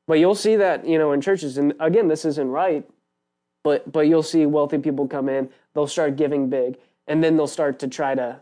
But 0.07 0.19
you'll 0.19 0.35
see 0.35 0.55
that 0.55 0.85
you 0.87 0.97
know 0.97 1.11
in 1.11 1.19
churches, 1.21 1.57
and 1.57 1.73
again, 1.79 2.07
this 2.07 2.23
isn't 2.23 2.47
right. 2.47 2.87
But 3.63 3.91
but 3.91 4.07
you'll 4.07 4.23
see 4.23 4.45
wealthy 4.45 4.77
people 4.77 5.07
come 5.07 5.27
in, 5.27 5.49
they'll 5.73 5.87
start 5.87 6.15
giving 6.15 6.49
big, 6.49 6.77
and 7.07 7.23
then 7.23 7.35
they'll 7.35 7.47
start 7.47 7.79
to 7.79 7.87
try 7.87 8.15
to 8.15 8.39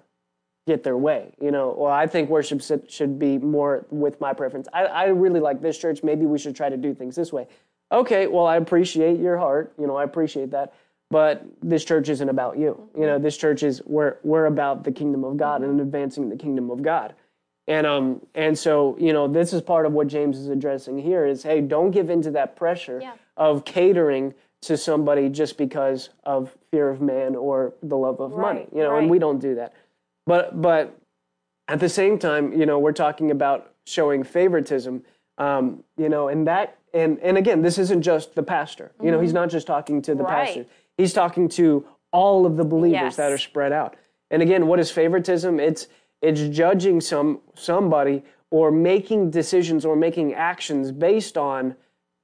get 0.66 0.84
their 0.84 0.98
way. 0.98 1.34
You 1.42 1.52
know, 1.52 1.74
well, 1.78 1.92
I 1.92 2.08
think 2.08 2.30
worship 2.30 2.62
should- 2.90 3.20
be 3.20 3.38
more 3.38 3.86
with 3.90 4.20
my 4.22 4.34
preference. 4.34 4.68
I, 4.74 4.86
I 4.86 5.04
really 5.06 5.40
like 5.40 5.62
this 5.62 5.78
church. 5.78 6.04
Maybe 6.04 6.26
we 6.26 6.38
should 6.38 6.56
try 6.56 6.70
to 6.70 6.78
do 6.78 6.94
things 6.94 7.16
this 7.16 7.34
way. 7.34 7.48
Okay, 7.92 8.28
well, 8.28 8.46
I 8.46 8.58
appreciate 8.58 9.20
your 9.20 9.38
heart. 9.38 9.74
You 9.78 9.88
know, 9.88 9.96
I 9.96 10.04
appreciate 10.04 10.52
that. 10.52 10.74
But 11.12 11.46
this 11.62 11.84
church 11.86 12.10
isn't 12.10 12.28
about 12.30 12.58
you. 12.58 12.90
You 12.98 13.06
know, 13.06 13.20
this 13.20 13.38
church 13.38 13.62
is 13.62 13.82
we're 13.86 14.18
we're 14.24 14.46
about 14.48 14.84
the 14.84 14.92
kingdom 14.92 15.24
of 15.24 15.38
God 15.38 15.62
and 15.62 15.80
advancing 15.80 16.30
the 16.30 16.36
kingdom 16.36 16.72
of 16.72 16.82
God. 16.82 17.14
And 17.68 17.86
um 17.86 18.22
and 18.34 18.58
so 18.58 18.98
you 19.00 19.14
know 19.14 19.28
this 19.28 19.54
is 19.54 19.62
part 19.62 19.86
of 19.86 19.94
what 19.94 20.08
James 20.08 20.38
is 20.38 20.48
addressing 20.50 20.98
here 20.98 21.26
is 21.26 21.44
hey 21.44 21.62
don't 21.62 21.92
give 21.92 22.10
into 22.10 22.32
that 22.32 22.56
pressure 22.56 23.00
Yeah. 23.02 23.14
of 23.38 23.64
catering 23.64 24.34
to 24.64 24.76
somebody 24.76 25.30
just 25.30 25.58
because 25.58 26.10
of 26.26 26.56
fear 26.72 26.90
of 26.90 27.00
man 27.00 27.36
or 27.36 27.74
the 27.84 27.96
love 27.98 28.20
of 28.20 28.32
money 28.36 28.68
you 28.74 28.82
know 28.82 28.98
and 28.98 29.10
we 29.10 29.18
don't 29.20 29.40
do 29.40 29.56
that 29.56 29.74
but 30.26 30.62
but 30.62 30.98
at 31.68 31.80
the 31.80 31.90
same 31.90 32.18
time 32.18 32.54
you 32.54 32.66
know 32.66 32.80
we're 32.80 32.92
talking 32.92 33.32
about 33.32 33.72
showing 33.86 34.24
favoritism 34.24 35.04
um, 35.38 35.84
you 35.98 36.10
know 36.10 36.28
and 36.28 36.48
that 36.48 36.78
and 36.94 37.20
and 37.20 37.38
again 37.38 37.62
this 37.62 37.78
isn't 37.78 38.02
just 38.02 38.36
the 38.36 38.44
pastor 38.44 38.92
you 39.02 39.12
know 39.12 39.20
he's 39.20 39.34
not 39.34 39.50
just 39.50 39.68
talking 39.68 40.02
to 40.02 40.16
the 40.16 40.24
Mm-hmm. 40.24 40.32
Right. 40.34 40.46
pastor 40.46 40.66
he's 40.98 41.14
talking 41.14 41.50
to 41.50 41.86
all 42.12 42.46
of 42.46 42.58
the 42.58 42.64
believers 42.66 43.02
Yes. 43.02 43.16
that 43.18 43.32
are 43.32 43.38
spread 43.38 43.72
out 43.72 43.96
and 44.32 44.42
again 44.42 44.68
what 44.68 44.80
is 44.80 44.92
favoritism 44.92 45.60
it's 45.60 45.88
it's 46.22 46.42
judging 46.56 47.02
some 47.02 47.42
somebody 47.56 48.24
or 48.52 48.72
making 48.72 49.32
decisions 49.32 49.84
or 49.84 49.96
making 49.96 50.34
actions 50.36 50.92
based 50.92 51.38
on 51.38 51.76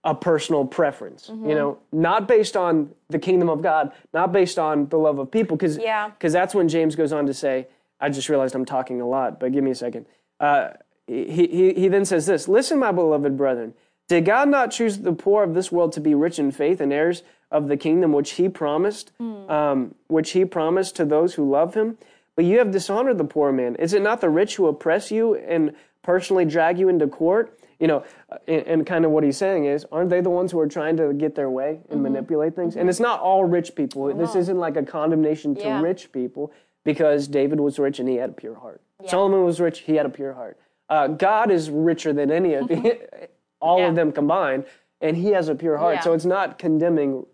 a 0.04 0.14
personal 0.16 0.64
preference 0.66 1.28
Mm-hmm. 1.30 1.50
you 1.50 1.56
know 1.56 1.80
not 1.92 2.28
based 2.28 2.56
on 2.56 2.92
the 3.10 3.20
kingdom 3.20 3.50
of 3.50 3.62
god 3.62 3.92
not 4.14 4.32
based 4.32 4.60
on 4.60 4.88
the 4.90 4.98
love 5.00 5.18
of 5.20 5.30
people 5.32 5.58
because 5.58 5.78
Yeah. 5.78 6.10
because 6.10 6.32
that's 6.32 6.54
when 6.54 6.68
james 6.70 6.96
goes 6.96 7.12
on 7.12 7.26
to 7.26 7.34
say 7.34 7.68
i 8.00 8.10
just 8.10 8.30
realized 8.30 8.56
i'm 8.56 8.66
talking 8.66 9.02
a 9.02 9.08
lot 9.08 9.40
but 9.40 9.52
give 9.52 9.64
me 9.64 9.72
a 9.72 9.76
second. 9.76 10.06
Uh, 10.40 10.70
he, 11.08 11.48
he, 11.48 11.74
he 11.74 11.88
then 11.88 12.06
says 12.06 12.26
this 12.26 12.48
listen 12.48 12.80
my 12.80 12.92
beloved 12.92 13.36
brethren 13.38 13.74
did 14.08 14.26
god 14.26 14.48
not 14.50 14.72
choose 14.72 15.00
the 15.00 15.14
poor 15.14 15.44
of 15.44 15.54
this 15.54 15.72
world 15.72 15.92
to 15.94 16.00
be 16.00 16.14
rich 16.14 16.40
in 16.40 16.52
faith 16.52 16.80
and 16.82 16.94
heirs 16.94 17.24
of 17.52 17.68
the 17.68 17.76
kingdom 17.78 18.14
which 18.14 18.32
he 18.32 18.48
promised 18.48 19.12
um, 19.20 19.96
which 20.08 20.32
he 20.32 20.46
promised 20.46 20.96
to 20.98 21.04
those 21.06 21.34
who 21.34 21.50
love 21.50 21.74
him? 21.74 21.98
But 22.36 22.46
you 22.46 22.60
have 22.60 22.70
dishonored 22.72 23.18
the 23.18 23.24
poor 23.26 23.52
man. 23.52 23.76
Is 23.78 23.94
it 23.94 24.04
not 24.04 24.22
the 24.22 24.30
rich 24.30 24.56
who 24.56 24.68
oppress 24.68 25.10
you 25.12 25.34
and 25.36 25.74
personally 26.04 26.46
drag 26.46 26.78
you 26.78 26.88
into 26.88 27.08
court? 27.08 27.60
You 27.80 27.88
know, 27.88 28.04
uh, 28.32 28.38
and, 28.48 28.68
and 28.68 28.86
kind 28.86 29.04
of 29.04 29.10
what 29.12 29.24
he's 29.24 29.36
saying 29.38 29.66
is, 29.66 29.86
aren't 29.92 30.12
they 30.12 30.22
the 30.22 30.30
ones 30.30 30.52
who 30.52 30.60
are 30.60 30.68
trying 30.68 30.96
to 30.98 31.12
get 31.14 31.34
their 31.34 31.50
way 31.50 31.80
and 31.90 32.04
manipulate 32.04 32.56
things? 32.56 32.76
And 32.76 32.88
it's 32.88 33.00
not 33.00 33.20
all 33.20 33.44
rich 33.46 33.74
people. 33.74 34.14
This 34.16 34.36
isn't 34.36 34.58
like 34.60 34.78
a 34.78 34.84
condemnation 34.84 35.56
to 35.56 35.62
Yeah. 35.62 35.82
rich 35.82 36.12
people 36.12 36.54
because 36.84 37.28
David 37.28 37.60
was 37.60 37.80
rich 37.80 38.00
and 38.00 38.08
he 38.08 38.16
had 38.16 38.30
a 38.32 38.34
pure 38.34 38.56
heart. 38.56 38.82
Solomon 39.06 39.44
was 39.44 39.60
rich, 39.60 39.80
he 39.80 39.96
had 39.96 40.06
a 40.06 40.10
pure 40.10 40.34
heart. 40.34 40.58
Uh, 40.90 41.08
God 41.08 41.52
is 41.52 41.70
richer 41.70 42.12
than 42.14 42.32
any 42.32 42.54
of 42.56 42.70
all 43.62 43.80
Yeah. 43.80 43.88
of 43.90 43.96
them 43.96 44.12
combined, 44.12 44.66
and 45.02 45.16
he 45.16 45.30
has 45.32 45.48
a 45.50 45.56
pure 45.56 45.78
heart. 45.78 45.96
Yeah. 45.96 46.02
So 46.02 46.14
it's 46.14 46.26
not 46.26 46.58
condemning. 46.60 47.26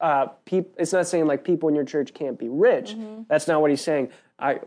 Uh, 0.00 0.26
peop- 0.44 0.74
it's 0.78 0.92
not 0.92 1.06
saying 1.06 1.26
like 1.26 1.44
people 1.44 1.68
in 1.68 1.74
your 1.74 1.84
church 1.84 2.12
can't 2.12 2.38
be 2.38 2.48
rich. 2.48 2.96
That's 3.28 3.46
not 3.48 3.60
what 3.62 3.70
he's 3.70 3.80
saying. 3.80 4.10
I 4.38 4.58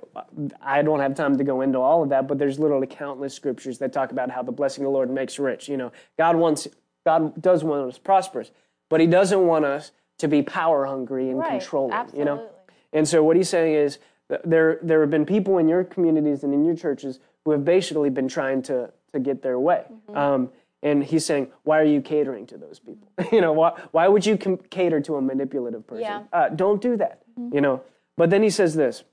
I 0.62 0.82
don't 0.82 1.02
have 1.02 1.14
time 1.14 1.38
to 1.38 1.44
go 1.44 1.62
into 1.62 1.78
all 1.80 2.02
of 2.02 2.10
that, 2.10 2.28
but 2.28 2.40
there's 2.40 2.58
literally 2.58 2.88
countless 2.88 3.34
scriptures 3.34 3.78
that 3.80 3.92
talk 3.92 4.12
about 4.12 4.32
how 4.32 4.42
the 4.42 4.54
blessing 4.54 4.84
of 4.84 4.88
the 4.88 4.94
Lord 4.94 5.10
makes 5.12 5.38
rich. 5.38 5.68
You 5.68 5.76
know, 5.78 5.92
God 6.18 6.38
wants 6.38 6.68
God 7.06 7.40
does 7.42 7.64
want 7.66 7.90
us 7.90 7.98
prosperous, 8.00 8.50
but 8.90 9.02
He 9.02 9.08
doesn't 9.08 9.46
want 9.46 9.66
us 9.66 9.92
to 10.20 10.28
be 10.30 10.42
power 10.42 10.86
hungry 10.86 11.30
and 11.30 11.38
Right. 11.38 11.60
controlling. 11.60 11.94
You 12.16 12.24
know, 12.26 12.50
and 12.94 13.06
so 13.08 13.24
what 13.24 13.36
he's 13.36 13.50
saying 13.50 13.76
is 13.76 14.00
there 14.44 14.80
there 14.82 15.02
have 15.02 15.10
been 15.10 15.26
people 15.26 15.58
in 15.58 15.68
your 15.68 15.84
communities 15.84 16.44
and 16.44 16.54
in 16.54 16.66
your 16.66 16.76
churches 16.76 17.20
who 17.46 17.52
have 17.52 17.64
basically 17.64 18.10
been 18.10 18.28
trying 18.28 18.62
to 18.64 18.92
to 19.14 19.20
get 19.20 19.42
their 19.42 19.60
way. 19.60 19.86
Mm-hmm. 19.92 20.18
Um, 20.18 20.50
And 20.84 21.04
he's 21.04 21.26
saying, 21.26 21.52
why 21.64 21.80
are 21.80 21.90
you 21.96 22.02
catering 22.02 22.46
to 22.48 22.58
those 22.58 22.80
people? 22.80 23.10
you 23.32 23.42
know, 23.42 23.52
why, 23.52 23.72
why 23.92 24.08
would 24.08 24.26
you 24.26 24.38
com- 24.38 24.62
cater 24.70 25.02
to 25.02 25.16
a 25.16 25.22
manipulative 25.22 25.88
person? 25.88 26.04
Yeah. 26.04 26.24
Uh, 26.32 26.50
don't 26.50 26.82
do 26.82 26.96
that, 26.98 27.24
you 27.52 27.62
know. 27.62 27.82
But 28.16 28.30
then 28.30 28.44
he 28.44 28.52
says 28.52 28.76
this, 28.76 29.04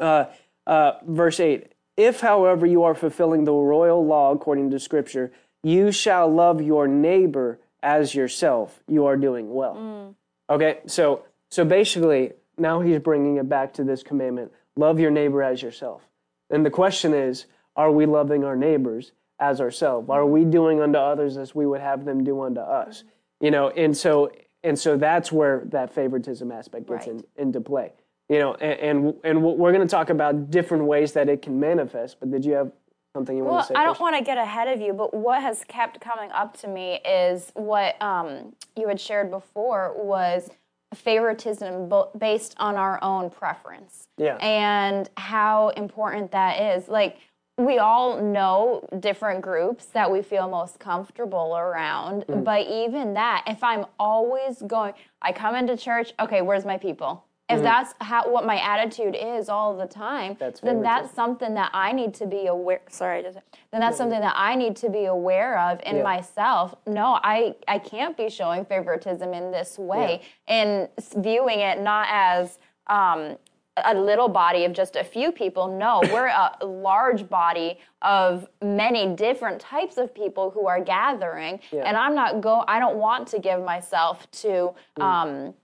uh, 0.00 0.24
uh, 0.66 0.92
verse 1.06 1.38
8 1.38 1.72
If, 1.96 2.20
however, 2.20 2.66
you 2.66 2.82
are 2.82 2.94
fulfilling 2.94 3.44
the 3.44 3.52
royal 3.52 4.04
law 4.04 4.32
according 4.32 4.70
to 4.70 4.80
Scripture, 4.80 5.30
you 5.62 5.92
shall 5.92 6.28
love 6.28 6.60
your 6.60 6.88
neighbor 6.88 7.60
as 7.80 8.14
yourself. 8.14 8.82
You 8.88 9.06
are 9.06 9.16
doing 9.16 9.54
well. 9.54 10.14
Okay, 10.50 10.78
so 10.86 11.24
so 11.50 11.64
basically, 11.64 12.32
now 12.58 12.80
he's 12.80 12.98
bringing 12.98 13.36
it 13.36 13.48
back 13.48 13.72
to 13.74 13.84
this 13.84 14.02
commandment: 14.02 14.52
love 14.76 14.98
your 15.00 15.10
neighbor 15.10 15.42
as 15.42 15.62
yourself. 15.62 16.08
And 16.50 16.64
the 16.64 16.70
question 16.70 17.14
is, 17.14 17.46
are 17.76 17.90
we 17.90 18.06
loving 18.06 18.44
our 18.44 18.56
neighbors 18.56 19.12
as 19.40 19.60
ourselves? 19.60 20.08
Are 20.10 20.26
we 20.26 20.44
doing 20.44 20.80
unto 20.80 20.98
others 20.98 21.36
as 21.36 21.54
we 21.54 21.66
would 21.66 21.80
have 21.80 22.04
them 22.04 22.22
do 22.22 22.40
unto 22.42 22.60
us? 22.60 23.04
You 23.40 23.50
know, 23.50 23.70
and 23.70 23.96
so 23.96 24.30
and 24.62 24.78
so 24.78 24.96
that's 24.96 25.30
where 25.32 25.62
that 25.66 25.92
favoritism 25.94 26.50
aspect 26.50 26.88
gets 26.88 27.06
Right. 27.06 27.16
in, 27.16 27.24
into 27.36 27.60
play. 27.60 27.92
You 28.28 28.38
know, 28.38 28.54
and 28.54 29.06
and, 29.06 29.14
and 29.24 29.42
we're 29.42 29.72
going 29.72 29.86
to 29.86 29.90
talk 29.90 30.10
about 30.10 30.50
different 30.50 30.84
ways 30.84 31.12
that 31.12 31.28
it 31.28 31.42
can 31.42 31.58
manifest. 31.60 32.20
But 32.20 32.30
did 32.30 32.44
you 32.44 32.52
have 32.52 32.72
something 33.14 33.36
you 33.36 33.44
want 33.44 33.62
to 33.62 33.66
say? 33.68 33.74
Well, 33.74 33.82
I 33.82 33.86
don't 33.86 34.00
want 34.00 34.16
to 34.16 34.24
get 34.24 34.38
ahead 34.38 34.68
of 34.68 34.80
you, 34.80 34.92
but 34.92 35.12
what 35.12 35.42
has 35.42 35.64
kept 35.68 36.00
coming 36.00 36.30
up 36.32 36.56
to 36.58 36.68
me 36.68 37.00
is 37.04 37.52
what 37.54 38.00
um, 38.02 38.54
you 38.76 38.88
had 38.88 39.00
shared 39.00 39.30
before 39.30 39.92
was 39.96 40.48
favoritism 40.94 41.92
based 42.18 42.54
on 42.58 42.76
our 42.76 42.98
own 43.02 43.30
preference. 43.30 44.08
Yeah. 44.16 44.36
And 44.36 45.08
how 45.16 45.70
important 45.70 46.30
that 46.32 46.60
is. 46.76 46.88
Like, 46.88 47.18
we 47.56 47.78
all 47.78 48.20
know 48.20 48.84
different 48.98 49.40
groups 49.40 49.86
that 49.86 50.10
we 50.10 50.22
feel 50.22 50.48
most 50.48 50.80
comfortable 50.80 51.56
around, 51.56 52.24
Mm-hmm. 52.26 52.42
but 52.42 52.66
even 52.66 53.14
that, 53.14 53.44
if 53.46 53.62
I'm 53.62 53.86
always 53.98 54.60
going, 54.66 54.94
I 55.22 55.32
come 55.32 55.54
into 55.54 55.76
church, 55.76 56.12
okay, 56.18 56.42
where's 56.42 56.64
my 56.64 56.78
people? 56.78 57.24
If 57.50 57.62
that's 57.62 57.94
how 58.00 58.30
what 58.32 58.46
my 58.46 58.56
attitude 58.58 59.14
is 59.20 59.48
all 59.50 59.76
the 59.76 59.86
time, 59.86 60.32
Mm-hmm. 60.32 60.38
That's 60.38 60.60
then 60.60 60.82
that's 60.82 61.14
something 61.14 61.54
that 61.54 61.70
I 61.74 61.92
need 61.92 62.14
to 62.14 62.26
be 62.26 62.46
aware. 62.46 62.80
Sorry, 62.88 63.22
then 63.22 63.34
that's 63.70 63.98
something 63.98 64.20
that 64.20 64.34
I 64.36 64.54
need 64.54 64.76
to 64.76 64.88
be 64.88 65.04
aware 65.04 65.58
of 65.58 65.80
in 65.84 65.96
Yeah. 65.96 66.02
myself. 66.02 66.74
No, 66.86 67.18
I 67.22 67.54
I 67.68 67.78
can't 67.78 68.16
be 68.16 68.30
showing 68.30 68.64
favoritism 68.64 69.34
in 69.34 69.50
this 69.50 69.78
way 69.78 70.22
and 70.48 70.88
viewing 71.16 71.60
it 71.60 71.80
not 71.80 72.06
as 72.10 72.58
um, 72.86 73.36
a 73.76 73.92
little 73.94 74.28
body 74.28 74.64
of 74.64 74.72
just 74.72 74.96
a 74.96 75.04
few 75.04 75.30
people. 75.32 75.68
No, 75.68 76.00
we're 76.12 76.28
a 76.28 76.56
large 76.64 77.28
body 77.28 77.78
of 78.00 78.48
many 78.62 79.14
different 79.14 79.60
types 79.60 79.98
of 79.98 80.14
people 80.14 80.50
who 80.50 80.66
are 80.66 80.80
gathering, 80.82 81.60
and 81.72 81.96
I'm 81.96 82.14
not 82.14 82.40
go. 82.40 82.64
I 82.68 82.78
don't 82.78 82.96
want 82.96 83.28
to 83.28 83.38
give 83.38 83.62
myself 83.62 84.30
to. 84.42 84.72
Mm. 84.98 85.02
Um, 85.02 85.54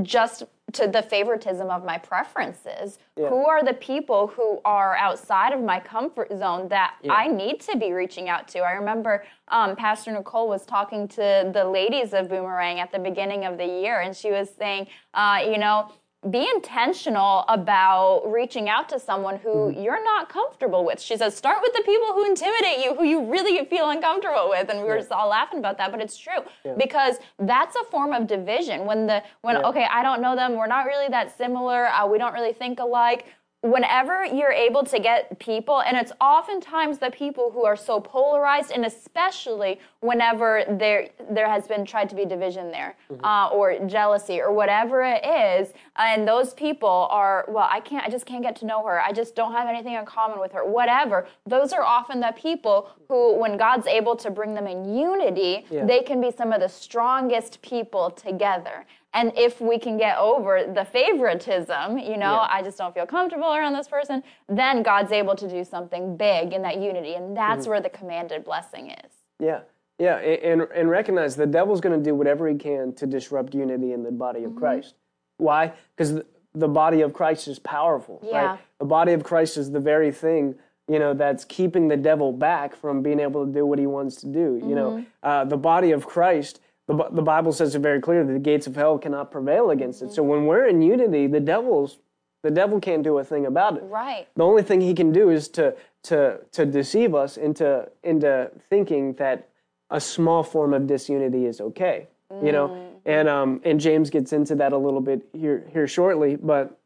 just 0.00 0.44
to 0.72 0.88
the 0.88 1.02
favoritism 1.02 1.68
of 1.68 1.84
my 1.84 1.98
preferences. 1.98 2.98
Who 3.16 3.46
are 3.46 3.62
the 3.62 3.74
people 3.74 4.28
who 4.28 4.60
are 4.64 4.96
outside 4.96 5.52
of 5.52 5.62
my 5.62 5.78
comfort 5.78 6.30
zone 6.30 6.68
that 6.68 6.94
I 7.10 7.28
need 7.28 7.60
to 7.62 7.76
be 7.76 7.92
reaching 7.92 8.30
out 8.30 8.48
to? 8.48 8.60
I 8.60 8.72
remember 8.72 9.24
um, 9.48 9.76
Pastor 9.76 10.12
Nicole 10.12 10.48
was 10.48 10.64
talking 10.64 11.08
to 11.08 11.50
the 11.52 11.64
ladies 11.64 12.14
of 12.14 12.30
Boomerang 12.30 12.80
at 12.80 12.90
the 12.90 12.98
beginning 12.98 13.44
of 13.44 13.58
the 13.58 13.66
year, 13.66 14.00
and 14.00 14.16
she 14.16 14.30
was 14.30 14.48
saying, 14.58 14.86
uh, 15.12 15.40
you 15.44 15.58
know, 15.58 15.92
be 16.30 16.48
intentional 16.54 17.44
about 17.48 18.22
reaching 18.26 18.68
out 18.68 18.88
to 18.88 18.98
someone 19.00 19.38
who 19.38 19.52
Mm-hmm. 19.52 19.82
you're 19.82 20.02
not 20.04 20.28
comfortable 20.28 20.84
with. 20.84 21.00
She 21.00 21.16
says, 21.16 21.36
start 21.36 21.58
with 21.62 21.72
the 21.74 21.82
people 21.82 22.12
who 22.14 22.24
intimidate 22.24 22.78
you, 22.84 22.94
who 22.94 23.04
you 23.04 23.24
really 23.30 23.64
feel 23.66 23.90
uncomfortable 23.90 24.48
with. 24.48 24.68
And 24.70 24.80
we 24.80 24.84
were 24.86 24.98
just 24.98 25.10
all 25.12 25.28
laughing 25.28 25.58
about 25.58 25.78
that, 25.78 25.90
but 25.90 26.00
it's 26.00 26.16
true 26.16 26.40
because 26.78 27.16
that's 27.38 27.74
a 27.76 27.84
form 27.90 28.12
of 28.12 28.26
division. 28.26 28.86
When 28.86 29.06
the 29.06 29.22
when 29.42 29.56
Yeah. 29.56 29.68
okay, 29.68 29.86
I 29.90 30.02
don't 30.02 30.22
know 30.22 30.36
them, 30.36 30.54
we're 30.56 30.66
not 30.68 30.86
really 30.86 31.08
that 31.08 31.36
similar, 31.36 31.86
uh, 31.88 32.06
we 32.06 32.18
don't 32.18 32.32
really 32.34 32.52
think 32.52 32.78
alike. 32.80 33.26
Whenever 33.62 34.24
you're 34.24 34.50
able 34.50 34.82
to 34.82 34.98
get 34.98 35.38
people, 35.38 35.82
and 35.82 35.96
it's 35.96 36.10
oftentimes 36.20 36.98
the 36.98 37.12
people 37.12 37.52
who 37.52 37.64
are 37.64 37.76
so 37.76 38.00
polarized, 38.00 38.72
and 38.72 38.84
especially 38.84 39.78
whenever 40.00 40.64
there 40.68 41.10
there 41.30 41.48
has 41.48 41.68
been 41.68 41.84
tried 41.84 42.08
to 42.08 42.16
be 42.16 42.24
division 42.24 42.72
there, 42.72 42.96
uh, 43.22 43.50
or 43.52 43.78
jealousy, 43.86 44.40
or 44.40 44.50
whatever 44.52 45.04
it 45.04 45.24
is, 45.24 45.72
and 45.94 46.26
those 46.26 46.54
people 46.54 47.06
are 47.12 47.44
well, 47.46 47.68
I 47.70 47.78
can't, 47.78 48.04
I 48.04 48.10
just 48.10 48.26
can't 48.26 48.42
get 48.42 48.56
to 48.56 48.66
know 48.66 48.84
her. 48.84 49.00
I 49.00 49.12
just 49.12 49.36
don't 49.36 49.52
have 49.52 49.68
anything 49.68 49.94
in 49.94 50.04
common 50.06 50.40
with 50.40 50.50
her. 50.52 50.64
Whatever. 50.64 51.28
Those 51.46 51.72
are 51.72 51.82
often 51.84 52.18
the 52.18 52.34
people 52.36 52.90
who, 53.06 53.38
when 53.38 53.56
God's 53.56 53.86
able 53.86 54.16
to 54.16 54.30
bring 54.32 54.54
them 54.54 54.66
in 54.66 54.92
unity, 54.92 55.66
Yeah. 55.70 55.84
they 55.86 56.02
can 56.02 56.20
be 56.20 56.32
some 56.32 56.52
of 56.52 56.60
the 56.60 56.68
strongest 56.68 57.62
people 57.62 58.10
together. 58.10 58.86
And 59.14 59.32
if 59.36 59.60
we 59.60 59.78
can 59.78 59.98
get 59.98 60.16
over 60.18 60.64
the 60.72 60.84
favoritism, 60.84 61.98
you 61.98 62.16
know, 62.16 62.32
Yeah. 62.34 62.46
I 62.50 62.62
just 62.62 62.78
don't 62.78 62.94
feel 62.94 63.06
comfortable 63.06 63.52
around 63.54 63.74
this 63.74 63.88
person, 63.88 64.22
then 64.48 64.82
God's 64.82 65.12
able 65.12 65.36
to 65.36 65.48
do 65.48 65.64
something 65.64 66.16
big 66.16 66.52
in 66.52 66.62
that 66.62 66.78
unity. 66.80 67.14
And 67.14 67.36
that's 67.36 67.66
where 67.66 67.80
the 67.80 67.90
commanded 67.90 68.44
blessing 68.44 68.90
is. 68.90 69.12
Yeah, 69.38 69.60
yeah, 69.98 70.16
and 70.16 70.62
and 70.74 70.88
recognize 70.88 71.36
the 71.36 71.46
devil's 71.46 71.80
going 71.80 71.98
to 71.98 72.02
do 72.10 72.14
whatever 72.14 72.48
he 72.48 72.54
can 72.56 72.92
to 72.94 73.06
disrupt 73.06 73.54
unity 73.54 73.92
in 73.92 74.02
the 74.02 74.10
body 74.12 74.40
Mm-hmm. 74.40 74.52
of 74.52 74.56
Christ. 74.56 74.94
Why? 75.38 75.72
Because 75.96 76.20
the, 76.54 76.68
body 76.68 77.00
of 77.00 77.12
Christ 77.12 77.48
is 77.48 77.58
powerful. 77.58 78.20
Yeah. 78.22 78.44
Right? 78.44 78.58
The 78.78 78.84
body 78.84 79.12
of 79.12 79.24
Christ 79.24 79.56
is 79.56 79.70
the 79.72 79.80
very 79.80 80.12
thing 80.12 80.54
you 80.88 80.98
know 80.98 81.14
that's 81.14 81.44
keeping 81.44 81.88
the 81.88 81.96
devil 81.96 82.32
back 82.32 82.74
from 82.76 83.02
being 83.02 83.20
able 83.20 83.46
to 83.46 83.52
do 83.52 83.64
what 83.66 83.78
he 83.78 83.86
wants 83.86 84.16
to 84.22 84.26
do. 84.26 84.60
You 84.66 84.74
know, 84.74 84.90
Mm-hmm. 84.90 85.02
uh, 85.28 85.44
the 85.44 85.56
body 85.56 85.90
of 85.92 86.06
Christ. 86.06 86.60
The, 86.88 87.08
the 87.12 87.22
Bible 87.22 87.52
says 87.52 87.74
it 87.74 87.78
very 87.78 88.00
clearly: 88.00 88.32
the 88.32 88.38
gates 88.38 88.66
of 88.66 88.76
hell 88.76 88.98
cannot 88.98 89.30
prevail 89.30 89.70
against 89.70 90.02
it. 90.02 90.12
So 90.12 90.22
when 90.22 90.46
we're 90.46 90.66
in 90.66 90.82
unity, 90.82 91.26
the 91.26 91.40
devil's 91.40 91.98
the 92.42 92.50
devil 92.50 92.80
can't 92.80 93.04
do 93.04 93.18
a 93.18 93.24
thing 93.24 93.46
about 93.46 93.76
it. 93.76 93.84
Right. 93.84 94.26
The 94.34 94.44
only 94.44 94.62
thing 94.62 94.80
he 94.80 94.94
can 94.94 95.12
do 95.12 95.30
is 95.30 95.48
to 95.50 95.76
to 96.04 96.40
to 96.52 96.66
deceive 96.66 97.14
us 97.14 97.36
into 97.36 97.88
into 98.02 98.50
thinking 98.68 99.14
that 99.14 99.48
a 99.90 100.00
small 100.00 100.42
form 100.42 100.74
of 100.74 100.86
disunity 100.86 101.46
is 101.46 101.60
okay. 101.60 102.08
You 102.42 102.50
know, 102.50 102.88
and 103.04 103.28
um 103.28 103.60
and 103.62 103.78
James 103.78 104.08
gets 104.08 104.32
into 104.32 104.54
that 104.54 104.72
a 104.72 104.78
little 104.78 105.02
bit 105.02 105.28
here 105.32 105.68
here 105.70 105.86
shortly, 105.86 106.36
but 106.36 106.78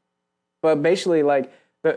but 0.61 0.83
basically 0.83 1.23
like 1.23 1.53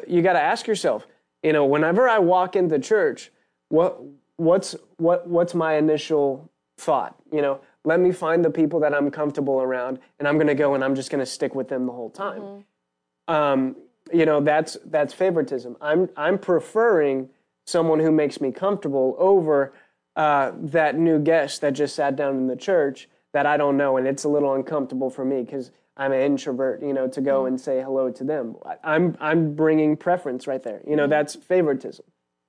you 0.08 0.22
got 0.22 0.34
to 0.34 0.42
ask 0.42 0.68
yourself, 0.68 1.08
you 1.42 1.52
know, 1.52 1.66
whenever 1.66 2.08
I 2.08 2.20
walk 2.20 2.56
into 2.56 2.78
church, 2.78 3.32
what 3.70 4.00
what's 4.38 4.76
what 4.98 5.28
what's 5.28 5.56
my 5.56 5.76
initial 5.76 6.50
thought? 6.78 7.16
You 7.32 7.42
know, 7.42 7.62
let 7.86 8.00
me 8.00 8.12
find 8.12 8.44
the 8.44 8.50
people 8.50 8.80
that 8.82 8.94
I'm 8.94 9.10
comfortable 9.12 9.62
around, 9.62 10.00
and 10.20 10.28
I'm 10.28 10.36
going 10.36 10.48
to 10.48 10.56
go 10.56 10.76
and 10.76 10.84
I'm 10.84 10.96
just 10.96 11.10
going 11.10 11.20
to 11.20 11.26
stick 11.26 11.56
with 11.56 11.70
them 11.70 11.86
the 11.86 11.94
whole 11.94 12.10
time 12.10 12.66
um, 13.30 13.76
you 14.12 14.26
know 14.26 14.42
that's 14.42 14.76
that's 14.86 15.14
favoritism. 15.14 15.78
I'm 15.80 16.10
I'm 16.18 16.38
preferring 16.38 17.30
someone 17.66 18.00
who 18.00 18.12
makes 18.12 18.42
me 18.42 18.52
comfortable 18.52 19.16
over 19.18 19.72
uh, 20.16 20.52
that 20.56 20.98
new 20.98 21.20
guest 21.20 21.62
that 21.62 21.74
just 21.74 21.96
sat 21.96 22.16
down 22.16 22.36
in 22.36 22.48
the 22.48 22.56
church 22.56 23.08
that 23.32 23.46
I 23.46 23.56
don't 23.56 23.78
know, 23.78 23.98
and 23.98 24.08
it's 24.08 24.24
a 24.24 24.30
little 24.30 24.56
uncomfortable 24.56 25.12
for 25.12 25.24
me 25.24 25.44
because 25.44 25.70
I'm 25.96 26.12
an 26.12 26.22
introvert. 26.22 26.82
You 26.82 26.94
know, 26.94 27.08
to 27.08 27.22
go 27.22 27.46
and 27.46 27.62
say 27.62 27.82
hello 27.82 28.10
to 28.12 28.24
them. 28.24 28.56
I'm 28.84 29.16
I'm 29.22 29.54
bringing 29.56 29.96
preference 29.96 30.48
right 30.48 30.64
there. 30.64 30.82
You 30.88 30.96
know, 30.96 31.08
that's 31.08 31.36
favoritism. 31.36 32.06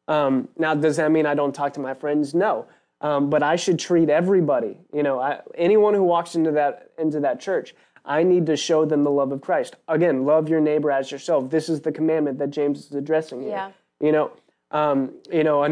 Um, 0.09 0.49
now, 0.59 0.75
does 0.75 0.97
that 0.97 1.13
mean 1.13 1.27
I 1.27 1.35
don't 1.35 1.55
talk 1.55 1.75
to 1.75 1.81
my 1.81 1.95
friends? 1.95 2.35
No. 2.35 2.67
Um, 3.03 3.31
but 3.31 3.43
I 3.43 3.57
should 3.57 3.79
treat 3.79 4.11
everybody, 4.11 4.79
you 4.93 5.03
know, 5.03 5.19
I, 5.21 5.41
anyone 5.55 5.95
who 5.95 6.03
walks 6.03 6.35
into 6.35 6.53
that 6.53 6.91
into 6.99 7.21
that 7.21 7.41
church, 7.41 7.75
I 8.05 8.23
need 8.23 8.47
to 8.47 8.57
show 8.57 8.85
them 8.85 9.05
the 9.05 9.11
love 9.11 9.33
of 9.33 9.41
Christ. 9.41 9.77
Again, 9.89 10.25
love 10.25 10.49
your 10.49 10.61
neighbor 10.61 10.91
as 10.91 11.11
yourself. 11.11 11.51
This 11.51 11.69
is 11.69 11.81
the 11.81 11.93
commandment 11.93 12.39
that 12.39 12.51
James 12.51 12.87
is 12.87 12.95
addressing 12.95 13.41
here. 13.41 13.51
Yeah. 13.51 13.71
You 14.01 14.13
know, 14.13 14.33
um, 14.71 15.15
you 15.31 15.45
know, 15.45 15.63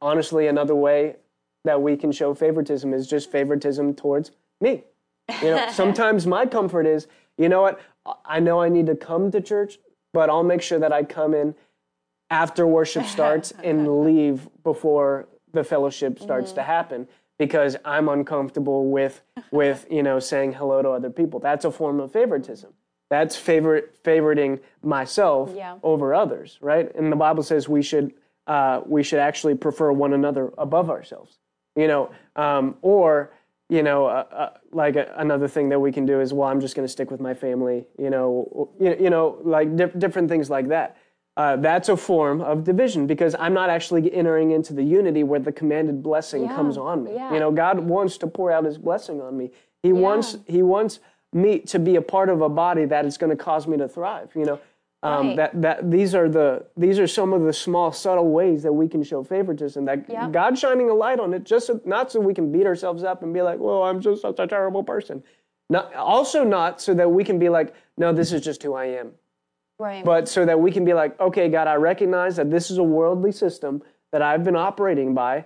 honestly, 0.00 0.46
another 0.46 0.74
way 0.74 1.16
that 1.64 1.80
we 1.80 1.96
can 1.96 2.12
show 2.12 2.34
favoritism 2.34 2.94
is 2.94 3.06
just 3.06 3.30
favoritism 3.30 3.94
towards 3.94 4.30
me. 4.60 4.84
You 5.42 5.50
know, 5.50 5.68
sometimes 5.72 6.26
my 6.26 6.46
comfort 6.46 6.86
is, 6.86 7.06
you 7.36 7.48
know 7.48 7.62
what, 7.62 7.80
I 8.24 8.40
know 8.40 8.60
I 8.60 8.68
need 8.68 8.86
to 8.86 8.96
come 8.96 9.30
to 9.32 9.40
church, 9.40 9.78
but 10.12 10.30
I'll 10.30 10.44
make 10.44 10.62
sure 10.62 10.78
that 10.78 10.92
I 10.92 11.02
come 11.02 11.34
in 11.34 11.54
after 12.30 12.66
worship 12.66 13.06
starts 13.16 13.52
and 13.62 14.02
leave 14.04 14.48
before 14.62 15.28
the 15.52 15.64
fellowship 15.64 16.18
starts 16.18 16.52
to 16.52 16.62
happen 16.62 17.08
because 17.38 17.76
I'm 17.84 18.08
uncomfortable 18.08 18.90
with 18.90 19.22
with 19.50 19.86
you 19.90 20.02
know 20.02 20.18
saying 20.18 20.52
hello 20.54 20.82
to 20.82 20.90
other 20.90 21.10
people. 21.10 21.40
That's 21.40 21.64
a 21.64 21.70
form 21.70 22.00
of 22.00 22.12
favoritism. 22.12 22.72
That's 23.10 23.36
favorite 23.36 24.02
favoriting 24.02 24.60
myself 24.82 25.50
Yeah. 25.54 25.78
over 25.82 26.14
others, 26.14 26.58
right? 26.60 26.94
And 26.94 27.10
the 27.10 27.16
Bible 27.16 27.42
says 27.42 27.68
we 27.68 27.82
should 27.82 28.12
uh, 28.46 28.82
we 28.86 29.02
should 29.02 29.18
actually 29.18 29.54
prefer 29.54 29.92
one 29.92 30.12
another 30.12 30.52
above 30.58 30.90
ourselves. 30.90 31.38
You 31.76 31.86
know, 31.86 32.10
um, 32.36 32.76
or 32.82 33.32
you 33.70 33.82
know, 33.82 34.06
uh, 34.06 34.24
uh, 34.32 34.50
like 34.72 34.96
a, 34.96 35.12
another 35.18 35.46
thing 35.46 35.68
that 35.68 35.78
we 35.78 35.92
can 35.92 36.06
do 36.06 36.22
is, 36.22 36.32
well, 36.32 36.48
I'm 36.48 36.58
just 36.58 36.74
going 36.74 36.86
to 36.88 36.90
stick 36.90 37.10
with 37.10 37.20
my 37.20 37.34
family. 37.34 37.86
You 37.98 38.08
know, 38.08 38.70
you, 38.80 38.96
you 38.98 39.10
know, 39.10 39.38
like 39.44 39.76
di- 39.76 39.92
different 39.98 40.30
things 40.30 40.48
like 40.48 40.68
that. 40.68 40.96
Uh, 41.38 41.56
that's 41.56 41.88
a 41.88 41.96
form 41.96 42.40
of 42.40 42.64
division 42.64 43.06
because 43.06 43.34
I'm 43.38 43.54
not 43.54 43.70
actually 43.70 44.12
entering 44.12 44.50
into 44.50 44.72
the 44.74 44.82
unity 44.82 45.22
where 45.22 45.38
the 45.40 45.52
commanded 45.52 46.02
blessing 46.02 46.42
Yeah, 46.42 46.54
comes 46.56 46.76
on 46.76 47.04
me. 47.04 47.14
yeah. 47.14 47.32
You 47.32 47.38
know, 47.40 47.50
God 47.52 47.78
wants 47.78 48.18
to 48.18 48.26
pour 48.26 48.50
out 48.52 48.64
His 48.64 48.76
blessing 48.76 49.22
on 49.22 49.36
me. 49.38 49.52
He 49.82 49.92
wants 49.92 50.36
He 50.46 50.62
wants 50.62 50.98
me 51.32 51.60
to 51.60 51.78
be 51.78 51.94
a 51.96 52.02
part 52.02 52.28
of 52.28 52.40
a 52.42 52.48
body 52.48 52.84
that 52.86 53.06
is 53.06 53.16
going 53.16 53.30
to 53.30 53.42
cause 53.42 53.66
me 53.68 53.76
to 53.78 53.86
thrive. 53.88 54.30
You 54.34 54.44
know, 54.46 54.60
um, 55.04 55.28
Right. 55.28 55.36
that 55.36 55.62
that 55.62 55.90
these 55.92 56.12
are 56.16 56.28
the 56.28 56.66
these 56.76 56.98
are 56.98 57.06
some 57.06 57.32
of 57.32 57.42
the 57.42 57.52
small 57.52 57.92
subtle 57.92 58.30
ways 58.32 58.64
that 58.64 58.72
we 58.72 58.88
can 58.88 59.04
show 59.04 59.22
favoritism. 59.22 59.84
That 59.84 60.10
Yeah. 60.10 60.28
God's 60.28 60.58
shining 60.58 60.90
a 60.90 60.94
light 60.94 61.20
on 61.20 61.32
it, 61.34 61.44
just 61.44 61.68
so, 61.68 61.80
not 61.84 62.10
so 62.10 62.18
we 62.18 62.34
can 62.34 62.50
beat 62.50 62.66
ourselves 62.66 63.04
up 63.04 63.22
and 63.22 63.32
be 63.32 63.42
like, 63.42 63.60
"Well, 63.60 63.84
I'm 63.84 64.00
just 64.00 64.22
such 64.22 64.40
a 64.40 64.46
terrible 64.48 64.82
person." 64.82 65.22
Not, 65.70 65.94
also 65.94 66.42
not 66.42 66.80
so 66.80 66.94
that 66.94 67.08
we 67.12 67.22
can 67.22 67.38
be 67.38 67.48
like, 67.48 67.74
"No, 67.96 68.12
this 68.12 68.32
is 68.32 68.40
just 68.42 68.60
who 68.64 68.74
I 68.74 68.86
am." 68.86 69.12
Right. 69.78 70.04
but 70.04 70.28
so 70.28 70.44
that 70.44 70.58
we 70.58 70.70
can 70.72 70.84
be 70.84 70.92
like, 70.92 71.18
okay, 71.20 71.48
God, 71.48 71.68
I 71.68 71.74
recognize 71.74 72.36
that 72.36 72.50
this 72.50 72.70
is 72.70 72.78
a 72.78 72.82
worldly 72.82 73.32
system 73.32 73.82
that 74.12 74.22
I've 74.22 74.42
been 74.42 74.56
operating 74.56 75.14
by. 75.14 75.44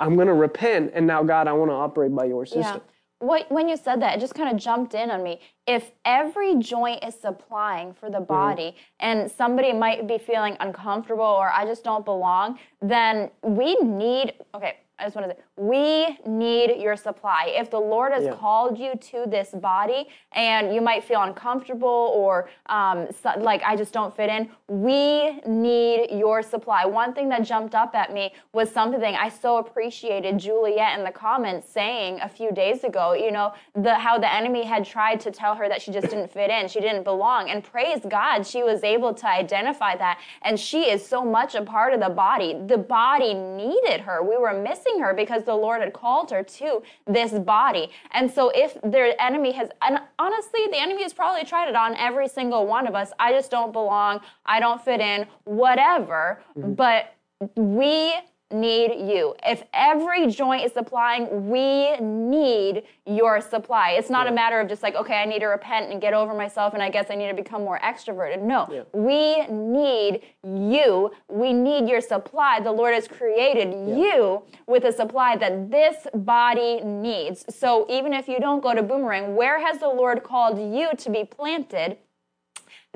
I'm 0.00 0.14
going 0.14 0.28
to 0.28 0.34
repent, 0.34 0.92
and 0.94 1.06
now, 1.06 1.22
God, 1.22 1.48
I 1.48 1.52
want 1.52 1.70
to 1.70 1.74
operate 1.74 2.14
by 2.14 2.24
your 2.26 2.46
system. 2.46 2.62
Yeah. 2.62 2.78
What, 3.20 3.50
when 3.50 3.68
you 3.68 3.76
said 3.76 4.00
that, 4.02 4.16
it 4.16 4.20
just 4.20 4.34
kind 4.34 4.52
of 4.54 4.56
jumped 4.62 4.94
in 4.94 5.10
on 5.10 5.24
me. 5.24 5.40
If 5.66 5.90
every 6.04 6.56
joint 6.58 7.04
is 7.04 7.14
supplying 7.16 7.92
for 7.92 8.06
Mm-hmm. 8.06 8.14
the 8.14 8.20
body 8.20 8.76
and 9.00 9.28
somebody 9.30 9.72
might 9.72 10.06
be 10.06 10.18
feeling 10.18 10.56
uncomfortable 10.60 11.24
or 11.24 11.50
I 11.50 11.64
just 11.64 11.82
don't 11.82 12.04
belong, 12.04 12.58
then 12.80 13.30
we 13.42 13.74
need, 13.80 14.34
okay, 14.54 14.76
I 15.00 15.04
just 15.04 15.16
want 15.16 15.28
to 15.28 15.34
say, 15.34 15.42
we 15.58 16.18
need 16.26 16.80
your 16.80 16.96
supply. 16.96 17.52
If 17.56 17.70
the 17.70 17.80
Lord 17.80 18.12
has 18.12 18.24
Yeah. 18.24 18.34
called 18.34 18.78
you 18.78 18.94
to 18.94 19.24
this 19.26 19.50
body 19.50 20.08
and 20.32 20.74
you 20.74 20.80
might 20.80 21.02
feel 21.04 21.22
uncomfortable 21.22 22.12
or 22.14 22.48
um, 22.66 23.08
so, 23.10 23.32
like 23.38 23.62
I 23.64 23.74
just 23.76 23.92
don't 23.92 24.14
fit 24.14 24.30
in, 24.30 24.50
we 24.68 25.40
need 25.46 26.10
your 26.12 26.42
supply. 26.42 26.84
One 26.84 27.12
thing 27.12 27.28
that 27.30 27.42
jumped 27.42 27.74
up 27.74 27.94
at 27.94 28.12
me 28.12 28.32
was 28.52 28.70
something 28.70 29.16
I 29.16 29.28
so 29.28 29.56
appreciated 29.58 30.38
Juliet 30.38 30.98
in 30.98 31.04
the 31.04 31.10
comments 31.10 31.68
saying 31.68 32.20
a 32.20 32.28
few 32.28 32.52
days 32.52 32.84
ago. 32.84 33.12
You 33.14 33.32
know, 33.32 33.52
the 33.74 33.94
how 33.94 34.18
the 34.18 34.32
enemy 34.32 34.64
had 34.64 34.84
tried 34.84 35.20
to 35.20 35.30
tell 35.30 35.54
her 35.54 35.68
that 35.68 35.82
she 35.82 35.90
just 35.90 36.08
didn't 36.08 36.30
fit 36.30 36.50
in, 36.50 36.68
she 36.68 36.80
didn't 36.80 37.02
belong, 37.04 37.50
and 37.50 37.64
praise 37.64 38.00
God, 38.08 38.46
she 38.46 38.62
was 38.62 38.84
able 38.84 39.12
to 39.14 39.26
identify 39.28 39.96
that, 39.96 40.18
and 40.42 40.58
she 40.58 40.90
is 40.90 41.04
so 41.06 41.24
much 41.24 41.54
a 41.54 41.62
part 41.62 41.92
of 41.94 42.00
the 42.00 42.08
body. 42.10 42.54
The 42.66 42.78
body 42.78 43.34
needed 43.34 44.00
her. 44.02 44.22
We 44.22 44.36
were 44.36 44.52
missing 44.52 45.00
her 45.00 45.14
because 45.14 45.44
the 45.48 45.56
Lord 45.56 45.80
had 45.80 45.92
called 45.92 46.30
her 46.30 46.42
to 46.42 46.82
this 47.06 47.32
body. 47.32 47.90
And 48.12 48.30
so 48.30 48.52
if 48.54 48.76
their 48.84 49.20
enemy 49.20 49.52
has 49.52 49.70
and 49.82 49.98
honestly, 50.18 50.60
the 50.70 50.78
enemy 50.78 51.02
has 51.02 51.12
probably 51.12 51.44
tried 51.44 51.68
it 51.68 51.74
on 51.74 51.96
every 51.96 52.28
single 52.28 52.66
one 52.66 52.86
of 52.86 52.94
us. 52.94 53.10
I 53.18 53.32
just 53.32 53.50
don't 53.50 53.72
belong. 53.72 54.20
I 54.46 54.60
don't 54.60 54.80
fit 54.84 55.00
in, 55.00 55.26
whatever. 55.44 56.42
Mm-hmm. 56.56 56.74
But 56.74 57.14
we 57.56 58.14
need 58.50 59.10
you. 59.10 59.34
If 59.44 59.62
every 59.74 60.26
joint 60.28 60.64
is 60.64 60.72
supplying, 60.72 61.50
we 61.50 61.96
need 61.98 62.84
your 63.06 63.40
supply. 63.40 63.90
It's 63.92 64.10
not 64.10 64.26
a 64.26 64.32
matter 64.32 64.58
of 64.60 64.68
just 64.68 64.82
like, 64.82 64.94
okay, 64.94 65.16
I 65.16 65.24
need 65.26 65.40
to 65.40 65.46
repent 65.46 65.90
and 65.92 66.00
get 66.00 66.14
over 66.14 66.32
myself 66.34 66.74
and 66.74 66.82
I 66.82 66.88
guess 66.88 67.06
I 67.10 67.14
need 67.14 67.28
to 67.28 67.34
become 67.34 67.62
more 67.62 67.78
extroverted. 67.80 68.40
No, 68.40 68.66
Yeah. 68.70 68.82
we 68.92 69.46
need 69.48 70.22
you. 70.42 71.10
We 71.28 71.52
need 71.52 71.88
your 71.88 72.00
supply. 72.00 72.60
The 72.60 72.72
Lord 72.72 72.94
has 72.94 73.06
created 73.06 73.72
you 73.98 74.42
with 74.66 74.84
a 74.84 74.92
supply 74.92 75.36
that 75.36 75.70
this 75.70 76.06
body 76.14 76.80
needs. 76.80 77.44
So 77.54 77.86
even 77.90 78.12
if 78.14 78.28
you 78.28 78.40
don't 78.40 78.62
go 78.62 78.74
to 78.74 78.82
Boomerang, 78.82 79.36
where 79.36 79.60
has 79.60 79.78
the 79.78 79.88
Lord 79.88 80.22
called 80.22 80.58
you 80.74 80.90
to 80.96 81.10
be 81.10 81.24
planted? 81.24 81.98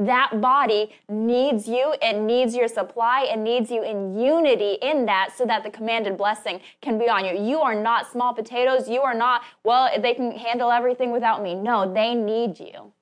That 0.06 0.40
body 0.40 0.90
needs 1.08 1.68
you 1.68 1.94
it 2.00 2.18
needs 2.20 2.54
your 2.54 2.68
supply 2.68 3.22
it 3.22 3.38
needs 3.38 3.70
you 3.70 3.82
in 3.82 4.18
unity 4.18 4.78
in 4.82 5.06
that 5.06 5.30
so 5.36 5.44
that 5.44 5.62
the 5.62 5.70
commanded 5.70 6.16
blessing 6.16 6.60
can 6.80 6.98
be 6.98 7.08
on 7.08 7.24
you. 7.24 7.40
You 7.40 7.60
are 7.60 7.74
not 7.74 8.10
small 8.10 8.34
potatoes. 8.34 8.88
You 8.88 9.02
are 9.02 9.14
not 9.14 9.42
well 9.64 9.90
they 10.00 10.14
can 10.14 10.32
handle 10.32 10.70
everything 10.70 11.10
without 11.10 11.42
me. 11.42 11.54
No 11.54 11.92
they 11.92 12.14
need 12.14 12.58
you 12.58 12.92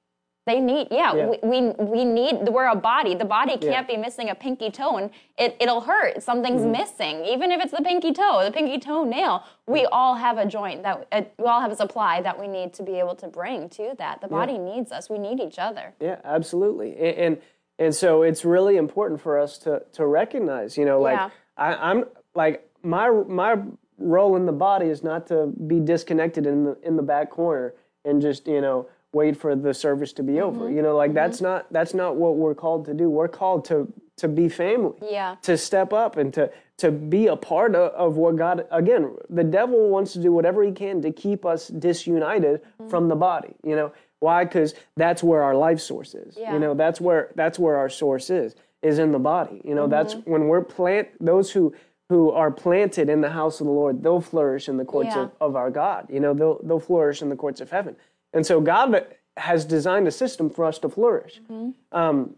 they 0.51 0.61
need 0.61 0.89
yeah, 0.91 1.15
Yeah. 1.15 1.27
We, 1.31 1.39
we 1.51 1.59
we 1.95 2.05
need 2.05 2.35
we're 2.55 2.67
a 2.69 2.75
body 2.93 3.15
the 3.15 3.25
body 3.39 3.53
can't 3.53 3.65
Yeah. 3.89 3.95
be 3.95 3.97
missing 3.97 4.29
a 4.31 4.35
pinky 4.35 4.71
toe 4.71 4.97
and 5.01 5.11
it, 5.39 5.57
it'll 5.61 5.81
hurt 5.93 6.23
something's 6.23 6.63
Mm-hmm. 6.63 6.73
missing 6.81 7.17
even 7.25 7.53
if 7.55 7.59
it's 7.63 7.73
the 7.79 7.85
pinky 7.91 8.13
toe 8.13 8.43
the 8.45 8.51
pinky 8.59 8.79
toenail 8.79 9.45
we 9.67 9.87
all 9.99 10.15
have 10.17 10.37
a 10.39 10.47
joint 10.47 10.83
that 10.83 11.07
uh, 11.13 11.23
we 11.39 11.45
all 11.47 11.61
have 11.61 11.73
a 11.73 11.77
supply 11.85 12.21
that 12.23 12.37
we 12.43 12.49
need 12.49 12.73
to 12.75 12.83
be 12.83 12.95
able 12.99 13.15
to 13.15 13.29
bring 13.29 13.69
to 13.71 13.95
that 13.99 14.21
the 14.21 14.29
body 14.29 14.59
needs 14.59 14.91
us 14.97 15.09
we 15.09 15.19
need 15.19 15.39
each 15.41 15.59
other 15.59 15.87
Yeah, 16.01 16.19
absolutely. 16.25 16.91
And, 17.07 17.17
and 17.25 17.35
and 17.79 17.95
so 17.95 18.23
it's 18.29 18.45
really 18.45 18.77
important 18.77 19.19
for 19.27 19.39
us 19.45 19.57
to 19.65 19.83
to 19.93 20.03
recognize, 20.07 20.77
you 20.77 20.85
know, 20.85 21.01
like 21.01 21.17
Yeah. 21.17 21.31
I, 21.57 21.69
I'm 21.91 22.05
like 22.35 22.57
my 22.83 23.07
my 23.43 23.53
role 23.99 24.35
in 24.37 24.45
the 24.47 24.53
body 24.69 24.87
is 24.97 25.03
not 25.03 25.27
to 25.29 25.47
be 25.73 25.79
disconnected 25.93 26.45
in 26.47 26.65
the 26.65 26.77
in 26.83 26.97
the 26.97 27.03
back 27.03 27.31
corner 27.31 27.73
and 28.05 28.21
just 28.21 28.47
you 28.47 28.61
know 28.61 28.79
wait 29.13 29.37
for 29.37 29.57
the 29.57 29.75
service 29.75 30.13
to 30.15 30.23
be 30.23 30.35
Mm-hmm. 30.35 30.43
over. 30.63 30.71
You 30.71 30.83
know, 30.83 30.97
like 30.97 31.15
that's 31.15 31.41
not 31.41 31.73
that's 31.73 31.95
not 31.95 32.17
what 32.17 32.37
we're 32.37 32.55
called 32.55 32.85
to 32.87 32.95
do. 32.95 33.11
We're 33.11 33.29
called 33.29 33.65
to 33.67 33.93
to 34.19 34.29
be 34.29 34.49
family. 34.49 34.99
Yeah. 35.11 35.37
To 35.43 35.57
step 35.57 35.93
up 35.93 36.17
and 36.17 36.33
to 36.35 36.51
to 36.79 36.91
be 36.91 37.27
a 37.27 37.37
part 37.37 37.75
of, 37.75 37.93
of 37.93 38.17
what 38.17 38.37
God 38.37 38.67
again, 38.71 39.17
the 39.29 39.45
devil 39.45 39.89
wants 39.89 40.13
to 40.15 40.23
do 40.23 40.33
whatever 40.33 40.63
he 40.63 40.73
can 40.73 41.03
to 41.03 41.11
keep 41.11 41.45
us 41.45 41.69
disunited 41.69 42.63
Mm-hmm. 42.63 42.89
from 42.89 43.09
the 43.09 43.17
body. 43.17 43.55
You 43.65 43.77
know, 43.77 43.93
why? 44.21 44.45
Because 44.45 44.75
that's 44.97 45.23
where 45.23 45.43
our 45.43 45.55
life 45.55 45.81
source 45.81 46.15
is. 46.15 46.37
Yeah. 46.39 46.53
You 46.53 46.59
know, 46.59 46.75
that's 46.75 47.01
where 47.01 47.33
that's 47.35 47.59
where 47.59 47.77
our 47.77 47.89
source 47.89 48.31
is, 48.31 48.55
is 48.83 48.99
in 48.99 49.13
the 49.13 49.19
body. 49.19 49.61
You 49.65 49.75
know, 49.75 49.87
that's 49.89 50.15
Mm-hmm. 50.15 50.31
when 50.31 50.49
we're 50.49 50.63
plant 50.63 51.09
those 51.21 51.51
who 51.51 51.75
who 52.11 52.33
are 52.33 52.51
planted 52.51 53.09
in 53.09 53.21
the 53.21 53.31
house 53.31 53.61
of 53.61 53.67
the 53.69 53.73
Lord, 53.73 54.03
they'll 54.03 54.21
flourish 54.21 54.69
in 54.69 54.77
the 54.77 54.85
courts 54.85 55.11
Yeah. 55.15 55.23
of, 55.23 55.31
of 55.41 55.57
our 55.57 55.71
God. 55.71 56.09
You 56.11 56.19
know, 56.21 56.35
they'll 56.35 56.61
they'll 56.63 56.81
flourish 56.81 57.23
in 57.23 57.29
the 57.29 57.37
courts 57.37 57.61
of 57.61 57.71
heaven. 57.71 57.97
And 58.33 58.47
so 58.47 58.61
God 58.61 59.07
has 59.37 59.65
designed 59.65 60.07
a 60.07 60.11
system 60.11 60.51
for 60.51 60.65
us 60.65 60.79
to 60.81 60.89
flourish. 60.89 61.41
Mm-hmm. 61.51 61.71
Um, 61.97 62.37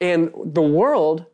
and 0.00 0.30
the 0.44 0.62
world 0.62 1.26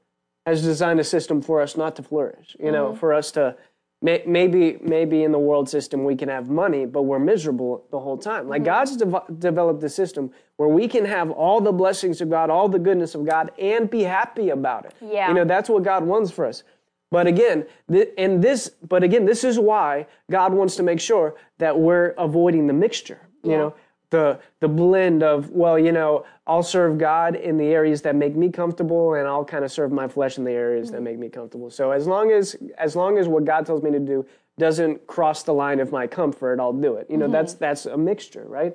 has 0.44 0.62
designed 0.62 1.00
a 1.00 1.04
system 1.04 1.42
for 1.42 1.60
us 1.60 1.76
not 1.76 1.96
to 1.96 2.02
flourish. 2.02 2.56
You 2.58 2.72
know, 2.72 2.94
for 2.94 3.12
us 3.12 3.32
to 3.32 3.56
may, 4.02 4.22
maybe 4.26 4.78
maybe 4.82 5.22
in 5.22 5.32
the 5.32 5.38
world 5.38 5.68
system 5.68 6.04
we 6.04 6.16
can 6.16 6.28
have 6.28 6.48
money, 6.48 6.86
but 6.86 7.02
we're 7.02 7.18
miserable 7.18 7.84
the 7.90 7.98
whole 7.98 8.16
time. 8.16 8.48
Like 8.48 8.64
God's 8.64 8.96
dev- 8.96 9.38
developed 9.38 9.82
a 9.82 9.88
system 9.88 10.30
where 10.56 10.68
we 10.68 10.88
can 10.88 11.04
have 11.04 11.30
all 11.30 11.60
the 11.60 11.72
blessings 11.72 12.20
of 12.20 12.30
God, 12.30 12.50
all 12.50 12.68
the 12.68 12.78
goodness 12.78 13.14
of 13.14 13.24
God, 13.24 13.50
and 13.58 13.88
be 13.88 14.02
happy 14.02 14.50
about 14.50 14.86
it. 14.86 14.94
Yeah. 15.00 15.28
You 15.28 15.34
know, 15.34 15.44
that's 15.44 15.68
what 15.68 15.82
God 15.82 16.04
wants 16.04 16.30
for 16.30 16.46
us. 16.46 16.62
But 17.10 17.26
again, 17.26 17.66
th- 17.90 18.10
and 18.18 18.42
this, 18.42 18.70
but 18.88 19.02
again, 19.04 19.24
this 19.26 19.44
is 19.44 19.58
why 19.58 20.06
God 20.30 20.52
wants 20.52 20.74
to 20.76 20.82
make 20.82 21.00
sure 21.00 21.36
that 21.58 21.78
we're 21.78 22.14
avoiding 22.18 22.66
the 22.66 22.72
mixture. 22.72 23.20
You 23.44 23.56
know, 23.56 23.74
the 24.10 24.38
the 24.60 24.68
blend 24.68 25.22
of 25.22 25.50
well, 25.50 25.78
you 25.78 25.92
know, 25.92 26.24
I'll 26.46 26.62
serve 26.62 26.98
God 26.98 27.34
in 27.34 27.56
the 27.56 27.66
areas 27.66 28.02
that 28.02 28.14
make 28.14 28.36
me 28.36 28.50
comfortable, 28.50 29.14
and 29.14 29.26
I'll 29.26 29.44
kind 29.44 29.64
of 29.64 29.72
serve 29.72 29.92
my 29.92 30.08
flesh 30.08 30.38
in 30.38 30.44
the 30.44 30.52
areas 30.52 30.90
that 30.92 31.02
make 31.02 31.18
me 31.18 31.28
comfortable. 31.28 31.70
So 31.70 31.90
as 31.90 32.06
long 32.06 32.30
as 32.30 32.56
as 32.78 32.94
long 32.94 33.18
as 33.18 33.28
what 33.28 33.44
God 33.44 33.66
tells 33.66 33.82
me 33.82 33.90
to 33.90 33.98
do 33.98 34.26
doesn't 34.58 35.06
cross 35.06 35.42
the 35.42 35.52
line 35.52 35.80
of 35.80 35.92
my 35.92 36.06
comfort, 36.06 36.60
I'll 36.60 36.72
do 36.72 36.96
it. 36.96 37.08
You 37.10 37.16
know, 37.16 37.28
that's 37.28 37.54
that's 37.54 37.86
a 37.86 37.96
mixture, 37.96 38.44
right? 38.46 38.74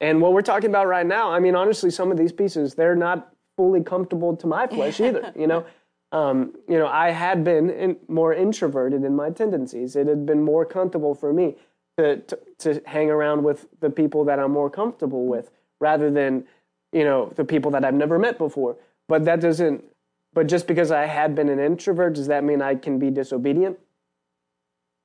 And 0.00 0.20
what 0.20 0.32
we're 0.32 0.42
talking 0.42 0.70
about 0.70 0.86
right 0.86 1.06
now, 1.06 1.30
I 1.30 1.38
mean, 1.38 1.54
honestly, 1.54 1.90
some 1.90 2.10
of 2.10 2.18
these 2.18 2.32
pieces 2.32 2.74
they're 2.74 2.96
not 2.96 3.32
fully 3.56 3.82
comfortable 3.82 4.36
to 4.36 4.46
my 4.46 4.66
flesh 4.66 5.00
either. 5.00 5.32
You 5.36 5.46
know. 5.46 5.66
Um, 6.12 6.54
you 6.68 6.78
know, 6.78 6.86
I 6.86 7.10
had 7.10 7.42
been 7.42 7.70
in, 7.70 7.96
more 8.06 8.32
introverted 8.32 9.02
in 9.02 9.16
my 9.16 9.30
tendencies. 9.30 9.96
It 9.96 10.06
had 10.06 10.24
been 10.24 10.44
more 10.44 10.64
comfortable 10.64 11.12
for 11.12 11.32
me 11.32 11.56
to, 11.98 12.18
to 12.18 12.38
to 12.58 12.82
hang 12.86 13.10
around 13.10 13.44
with 13.44 13.66
the 13.80 13.90
people 13.90 14.24
that 14.24 14.38
I'm 14.38 14.52
more 14.52 14.70
comfortable 14.70 15.26
with, 15.26 15.50
rather 15.80 16.10
than, 16.10 16.44
you 16.92 17.04
know, 17.04 17.32
the 17.34 17.44
people 17.44 17.70
that 17.72 17.84
I've 17.84 17.94
never 17.94 18.18
met 18.18 18.38
before. 18.38 18.76
But 19.08 19.24
that 19.24 19.40
doesn't. 19.40 19.84
But 20.32 20.48
just 20.48 20.66
because 20.66 20.90
I 20.90 21.06
had 21.06 21.34
been 21.34 21.48
an 21.48 21.60
introvert, 21.60 22.14
does 22.14 22.26
that 22.26 22.42
mean 22.42 22.60
I 22.60 22.74
can 22.74 22.98
be 22.98 23.10
disobedient? 23.10 23.78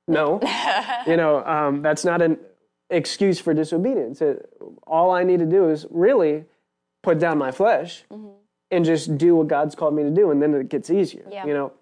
No, 0.08 0.40
you 1.06 1.16
know, 1.16 1.44
um, 1.44 1.82
that's 1.82 2.04
not 2.04 2.20
an 2.20 2.38
excuse 2.88 3.38
for 3.38 3.54
disobedience. 3.54 4.20
It, 4.20 4.52
all 4.86 5.12
I 5.12 5.22
need 5.22 5.38
to 5.38 5.46
do 5.46 5.68
is 5.68 5.86
really 5.90 6.44
put 7.02 7.18
down 7.18 7.38
my 7.38 7.52
flesh 7.52 8.04
and 8.70 8.84
just 8.84 9.16
do 9.16 9.36
what 9.36 9.48
God's 9.48 9.74
called 9.74 9.94
me 9.94 10.02
to 10.02 10.10
do, 10.10 10.30
and 10.30 10.42
then 10.42 10.54
it 10.54 10.68
gets 10.68 10.90
easier. 10.90 11.24
Yeah. 11.30 11.46
You 11.46 11.54
know, 11.54 11.72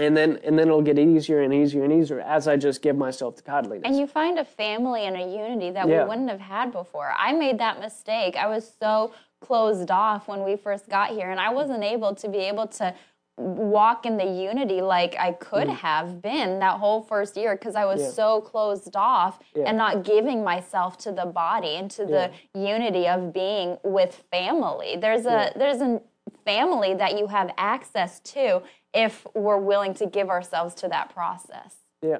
and 0.00 0.16
then 0.16 0.38
and 0.44 0.58
then 0.58 0.68
it'll 0.68 0.82
get 0.82 0.98
easier 0.98 1.40
and 1.42 1.52
easier 1.52 1.84
and 1.84 1.92
easier 1.92 2.20
as 2.20 2.46
I 2.48 2.56
just 2.56 2.82
give 2.82 2.96
myself 2.96 3.36
to 3.36 3.42
godliness. 3.42 3.82
And 3.86 3.96
you 3.98 4.06
find 4.06 4.38
a 4.38 4.44
family 4.44 5.04
and 5.06 5.16
a 5.16 5.20
unity 5.20 5.70
that 5.70 5.88
Yeah. 5.88 6.02
we 6.04 6.08
wouldn't 6.10 6.30
have 6.30 6.40
had 6.40 6.72
before. 6.72 7.12
I 7.18 7.32
made 7.32 7.58
that 7.58 7.80
mistake. 7.80 8.36
I 8.36 8.46
was 8.46 8.70
so 8.80 9.12
closed 9.40 9.90
off 9.90 10.26
when 10.28 10.44
we 10.44 10.56
first 10.56 10.88
got 10.88 11.10
here, 11.10 11.30
and 11.30 11.38
I 11.40 11.50
wasn't 11.52 11.84
able 11.84 12.14
to 12.16 12.28
be 12.28 12.38
able 12.38 12.66
to 12.68 12.94
walk 13.36 14.04
in 14.04 14.16
the 14.16 14.24
unity 14.24 14.80
like 14.80 15.14
I 15.16 15.30
could 15.30 15.68
have 15.68 16.20
been 16.20 16.58
that 16.58 16.80
whole 16.80 17.02
first 17.02 17.36
year 17.36 17.54
because 17.54 17.76
I 17.76 17.84
was 17.84 18.00
Mm. 18.00 18.04
Yeah. 18.04 18.10
so 18.10 18.40
closed 18.40 18.96
off 18.96 19.38
Yeah. 19.54 19.64
and 19.68 19.78
not 19.78 20.02
giving 20.02 20.42
myself 20.42 20.96
to 20.98 21.12
the 21.12 21.26
body 21.26 21.76
and 21.76 21.88
to 21.92 22.04
the 22.04 22.30
unity 22.52 23.06
of 23.06 23.32
being 23.32 23.78
with 23.84 24.12
family. 24.32 24.96
There's 24.96 25.24
a 25.24 25.52
there's 25.54 25.80
a 25.80 26.00
family 26.48 26.94
that 26.94 27.18
you 27.18 27.26
have 27.26 27.50
access 27.58 28.20
to 28.20 28.62
if 28.94 29.26
we're 29.34 29.58
willing 29.58 29.92
to 29.92 30.06
give 30.06 30.30
ourselves 30.30 30.74
to 30.74 30.88
that 30.88 31.12
process. 31.12 31.76
Yeah. 32.00 32.18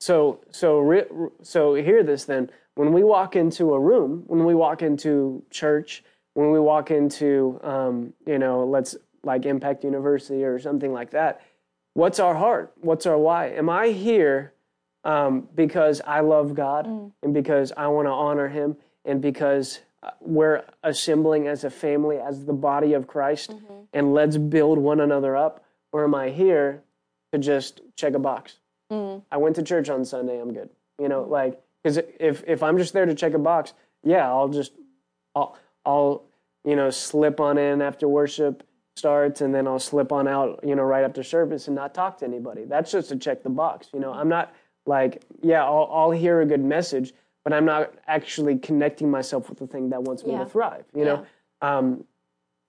So 0.00 0.40
so 0.50 1.30
so 1.42 1.74
hear 1.74 2.02
this 2.02 2.24
then. 2.24 2.50
When 2.74 2.92
we 2.92 3.04
walk 3.04 3.36
into 3.36 3.74
a 3.74 3.80
room, 3.80 4.24
when 4.26 4.44
we 4.44 4.54
walk 4.54 4.82
into 4.82 5.44
church, 5.50 6.02
when 6.34 6.50
we 6.50 6.58
walk 6.58 6.90
into 6.90 7.60
um, 7.62 8.12
you 8.26 8.38
know, 8.38 8.64
let's 8.64 8.96
like 9.22 9.46
Impact 9.46 9.84
University 9.84 10.42
or 10.44 10.58
something 10.58 10.92
like 10.92 11.10
that, 11.12 11.42
what's 11.94 12.18
our 12.18 12.34
heart? 12.34 12.72
What's 12.80 13.06
our 13.06 13.18
why? 13.18 13.50
Am 13.50 13.68
I 13.68 13.88
here 13.88 14.54
um, 15.04 15.48
because 15.54 16.00
I 16.04 16.20
love 16.20 16.54
God 16.54 16.86
mm. 16.86 17.12
and 17.22 17.32
because 17.32 17.72
I 17.76 17.86
want 17.88 18.06
to 18.06 18.12
honor 18.12 18.48
Him 18.48 18.76
and 19.04 19.20
because 19.20 19.80
we're 20.20 20.64
assembling 20.82 21.46
as 21.46 21.64
a 21.64 21.70
family, 21.70 22.18
as 22.18 22.44
the 22.44 22.52
body 22.52 22.94
of 22.94 23.06
Christ, 23.06 23.50
mm-hmm. 23.50 23.82
and 23.92 24.14
let's 24.14 24.36
build 24.36 24.78
one 24.78 25.00
another 25.00 25.36
up? 25.36 25.64
Or 25.92 26.04
am 26.04 26.14
I 26.14 26.30
here 26.30 26.82
to 27.32 27.38
just 27.38 27.80
check 27.96 28.14
a 28.14 28.18
box? 28.18 28.58
Mm. 28.90 29.22
I 29.30 29.36
went 29.36 29.56
to 29.56 29.62
church 29.62 29.88
on 29.88 30.04
Sunday, 30.04 30.40
I'm 30.40 30.52
good. 30.52 30.70
You 30.98 31.08
know, 31.08 31.22
like, 31.22 31.60
because 31.82 31.98
if, 32.18 32.44
if 32.46 32.62
I'm 32.62 32.78
just 32.78 32.92
there 32.92 33.06
to 33.06 33.14
check 33.14 33.34
a 33.34 33.38
box, 33.38 33.74
yeah, 34.04 34.28
I'll 34.28 34.48
just, 34.48 34.72
I'll, 35.34 35.56
I'll, 35.84 36.24
you 36.64 36.76
know, 36.76 36.90
slip 36.90 37.40
on 37.40 37.58
in 37.58 37.80
after 37.82 38.06
worship 38.06 38.66
starts 38.96 39.40
and 39.40 39.54
then 39.54 39.66
I'll 39.66 39.78
slip 39.78 40.12
on 40.12 40.28
out, 40.28 40.60
you 40.62 40.74
know, 40.74 40.82
right 40.82 41.04
after 41.04 41.22
service 41.22 41.68
and 41.68 41.76
not 41.76 41.94
talk 41.94 42.18
to 42.18 42.24
anybody. 42.24 42.64
That's 42.64 42.92
just 42.92 43.08
to 43.10 43.16
check 43.16 43.42
the 43.42 43.50
box. 43.50 43.88
You 43.94 44.00
know, 44.00 44.12
I'm 44.12 44.28
not 44.28 44.52
like, 44.86 45.22
yeah, 45.42 45.64
I'll, 45.64 45.88
I'll 45.90 46.10
hear 46.10 46.40
a 46.40 46.46
good 46.46 46.62
message, 46.62 47.12
but 47.44 47.52
I'm 47.52 47.64
not 47.64 47.94
actually 48.06 48.58
connecting 48.58 49.10
myself 49.10 49.48
with 49.48 49.58
the 49.58 49.66
thing 49.66 49.90
that 49.90 50.02
wants 50.02 50.24
me 50.24 50.32
yeah. 50.32 50.40
to 50.40 50.46
thrive. 50.46 50.84
You 50.94 51.04
know, 51.04 51.26
um, 51.62 52.04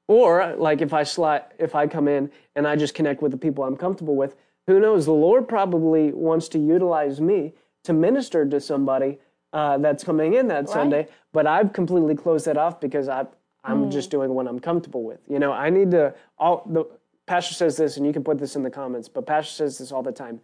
or 0.08 0.56
like 0.58 0.82
if 0.82 0.94
I 0.94 1.04
slide, 1.04 1.44
if 1.60 1.76
I 1.76 1.88
come 1.88 2.08
in 2.08 2.32
and 2.56 2.68
I 2.68 2.76
just 2.76 2.94
connect 2.94 3.22
with 3.22 3.32
the 3.32 3.38
people 3.38 3.64
I'm 3.64 3.78
comfortable 3.78 4.16
with, 4.16 4.36
who 4.68 4.80
knows? 4.80 5.06
The 5.06 5.14
Lord 5.14 5.48
probably 5.48 6.12
wants 6.12 6.48
to 6.50 6.60
utilize 6.60 7.20
me 7.20 7.54
to 7.84 7.94
minister 7.94 8.46
to 8.46 8.60
somebody 8.60 9.20
uh, 9.54 9.78
that's 9.78 10.04
coming 10.04 10.36
in 10.36 10.48
that 10.48 10.66
right. 10.66 10.70
Sunday, 10.70 11.08
but 11.34 11.48
I've 11.48 11.74
completely 11.74 12.16
closed 12.16 12.46
that 12.46 12.58
off 12.58 12.80
because 12.80 13.10
I 13.10 13.26
I'm 13.64 13.86
mm. 13.86 13.92
just 13.92 14.10
doing 14.10 14.34
what 14.34 14.48
I'm 14.48 14.60
comfortable 14.60 15.04
with. 15.04 15.20
You 15.28 15.40
know, 15.40 15.52
I 15.52 15.70
need 15.70 15.92
to. 15.92 16.14
All 16.38 16.64
the 16.70 16.86
pastor 17.28 17.54
says 17.54 17.78
this, 17.78 17.98
and 17.98 18.06
you 18.06 18.14
can 18.14 18.24
put 18.24 18.40
this 18.40 18.56
in 18.56 18.64
the 18.64 18.70
comments. 18.70 19.08
But 19.08 19.26
pastor 19.26 19.54
says 19.54 19.78
this 19.78 19.92
all 19.92 20.04
the 20.04 20.12
time. 20.12 20.42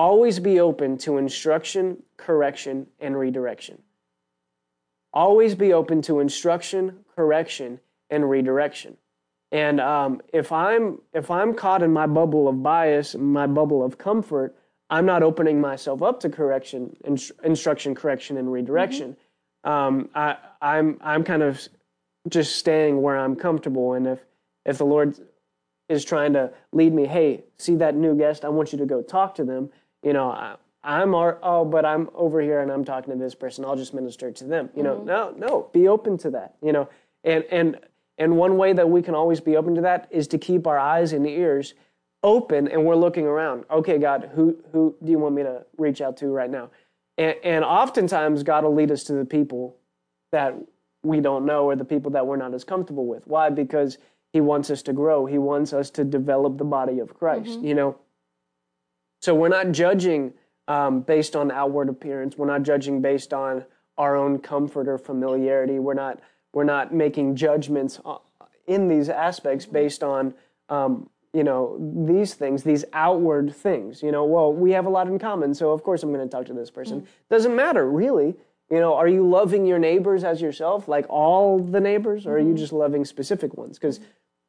Always 0.00 0.40
be 0.40 0.60
open 0.60 0.96
to 0.98 1.18
instruction, 1.18 2.02
correction, 2.16 2.86
and 3.00 3.18
redirection. 3.18 3.82
Always 5.12 5.54
be 5.54 5.74
open 5.74 6.00
to 6.02 6.20
instruction, 6.20 7.04
correction, 7.14 7.80
and 8.08 8.30
redirection. 8.30 8.96
And 9.52 9.78
um, 9.78 10.22
if 10.32 10.52
I'm 10.52 11.02
if 11.12 11.30
I'm 11.30 11.52
caught 11.52 11.82
in 11.82 11.92
my 11.92 12.06
bubble 12.06 12.48
of 12.48 12.62
bias, 12.62 13.14
my 13.14 13.46
bubble 13.46 13.84
of 13.84 13.98
comfort, 13.98 14.56
I'm 14.88 15.04
not 15.04 15.22
opening 15.22 15.60
myself 15.60 16.00
up 16.00 16.18
to 16.20 16.30
correction, 16.30 16.96
instruction, 17.44 17.94
correction, 17.94 18.38
and 18.38 18.50
redirection. 18.50 19.18
Mm-hmm. 19.66 19.70
Um, 19.70 20.08
I, 20.14 20.38
I'm 20.62 20.98
I'm 21.02 21.24
kind 21.24 21.42
of 21.42 21.68
just 22.26 22.56
staying 22.56 23.02
where 23.02 23.18
I'm 23.18 23.36
comfortable. 23.36 23.92
And 23.92 24.06
if 24.06 24.20
if 24.64 24.78
the 24.78 24.86
Lord 24.86 25.20
is 25.90 26.06
trying 26.06 26.32
to 26.32 26.50
lead 26.72 26.94
me, 26.94 27.04
hey, 27.04 27.44
see 27.58 27.74
that 27.74 27.94
new 27.96 28.16
guest, 28.16 28.46
I 28.46 28.48
want 28.48 28.72
you 28.72 28.78
to 28.78 28.86
go 28.86 29.02
talk 29.02 29.34
to 29.34 29.44
them. 29.44 29.68
You 30.02 30.12
know, 30.12 30.30
I, 30.30 30.56
I'm 30.82 31.14
oh, 31.14 31.64
but 31.64 31.84
I'm 31.84 32.08
over 32.14 32.40
here 32.40 32.60
and 32.60 32.70
I'm 32.70 32.84
talking 32.84 33.12
to 33.12 33.18
this 33.18 33.34
person. 33.34 33.64
I'll 33.64 33.76
just 33.76 33.94
minister 33.94 34.30
to 34.30 34.44
them. 34.44 34.70
You 34.74 34.82
know, 34.82 34.96
mm-hmm. 34.96 35.06
no, 35.06 35.34
no, 35.36 35.68
be 35.72 35.88
open 35.88 36.16
to 36.18 36.30
that. 36.30 36.54
You 36.62 36.72
know, 36.72 36.88
and 37.24 37.44
and 37.50 37.78
and 38.18 38.36
one 38.36 38.56
way 38.56 38.72
that 38.72 38.88
we 38.88 39.02
can 39.02 39.14
always 39.14 39.40
be 39.40 39.56
open 39.56 39.74
to 39.74 39.80
that 39.82 40.08
is 40.10 40.26
to 40.28 40.38
keep 40.38 40.66
our 40.66 40.78
eyes 40.78 41.12
and 41.12 41.26
ears 41.26 41.74
open 42.22 42.68
and 42.68 42.84
we're 42.84 42.96
looking 42.96 43.26
around. 43.26 43.64
Okay, 43.70 43.98
God, 43.98 44.30
who 44.34 44.56
who 44.72 44.94
do 45.02 45.10
you 45.10 45.18
want 45.18 45.34
me 45.34 45.42
to 45.42 45.64
reach 45.76 46.00
out 46.00 46.16
to 46.18 46.28
right 46.28 46.50
now? 46.50 46.70
And, 47.18 47.36
and 47.44 47.64
oftentimes 47.64 48.42
God 48.42 48.64
will 48.64 48.74
lead 48.74 48.90
us 48.90 49.04
to 49.04 49.12
the 49.12 49.24
people 49.24 49.76
that 50.32 50.54
we 51.02 51.20
don't 51.20 51.44
know 51.44 51.64
or 51.64 51.76
the 51.76 51.84
people 51.84 52.10
that 52.12 52.26
we're 52.26 52.36
not 52.36 52.54
as 52.54 52.64
comfortable 52.64 53.06
with. 53.06 53.26
Why? 53.26 53.50
Because 53.50 53.98
he 54.32 54.40
wants 54.40 54.70
us 54.70 54.82
to 54.82 54.92
grow. 54.92 55.26
He 55.26 55.38
wants 55.38 55.72
us 55.72 55.90
to 55.90 56.04
develop 56.04 56.58
the 56.58 56.64
body 56.64 56.98
of 56.98 57.14
Christ, 57.14 57.50
mm-hmm. 57.50 57.66
you 57.66 57.74
know? 57.74 57.98
So 59.20 59.34
we're 59.34 59.48
not 59.48 59.72
judging 59.72 60.32
um, 60.68 61.00
based 61.02 61.36
on 61.36 61.50
outward 61.50 61.88
appearance. 61.88 62.36
We're 62.36 62.46
not 62.46 62.62
judging 62.62 63.00
based 63.02 63.32
on 63.32 63.64
our 63.98 64.16
own 64.16 64.38
comfort 64.38 64.88
or 64.88 64.98
familiarity. 64.98 65.78
We're 65.78 65.94
not, 65.94 66.20
we're 66.52 66.64
not 66.64 66.94
making 66.94 67.36
judgments 67.36 68.00
uh, 68.04 68.16
in 68.66 68.88
these 68.88 69.08
aspects 69.08 69.66
based 69.66 70.02
on, 70.02 70.34
um, 70.68 71.10
you 71.32 71.44
know, 71.44 71.76
these 72.06 72.34
things, 72.34 72.62
these 72.62 72.84
outward 72.92 73.54
things. 73.54 74.02
You 74.02 74.12
know, 74.12 74.24
well, 74.24 74.52
we 74.52 74.72
have 74.72 74.86
a 74.86 74.90
lot 74.90 75.06
in 75.06 75.18
common, 75.18 75.54
so 75.54 75.72
of 75.72 75.82
course 75.82 76.02
I'm 76.02 76.12
going 76.12 76.26
to 76.26 76.30
talk 76.30 76.46
to 76.46 76.54
this 76.54 76.70
person. 76.70 77.02
Mm-hmm. 77.02 77.10
Doesn't 77.28 77.54
matter, 77.54 77.88
really 77.90 78.36
you 78.70 78.78
know, 78.78 78.94
are 78.94 79.08
you 79.08 79.28
loving 79.28 79.66
your 79.66 79.80
neighbors 79.80 80.22
as 80.22 80.40
yourself, 80.40 80.86
like 80.86 81.04
all 81.08 81.58
the 81.58 81.80
neighbors, 81.80 82.24
or 82.24 82.36
are 82.36 82.38
you 82.38 82.46
mm-hmm. 82.46 82.56
just 82.56 82.72
loving 82.72 83.04
specific 83.04 83.56
ones? 83.56 83.78
Because 83.78 83.98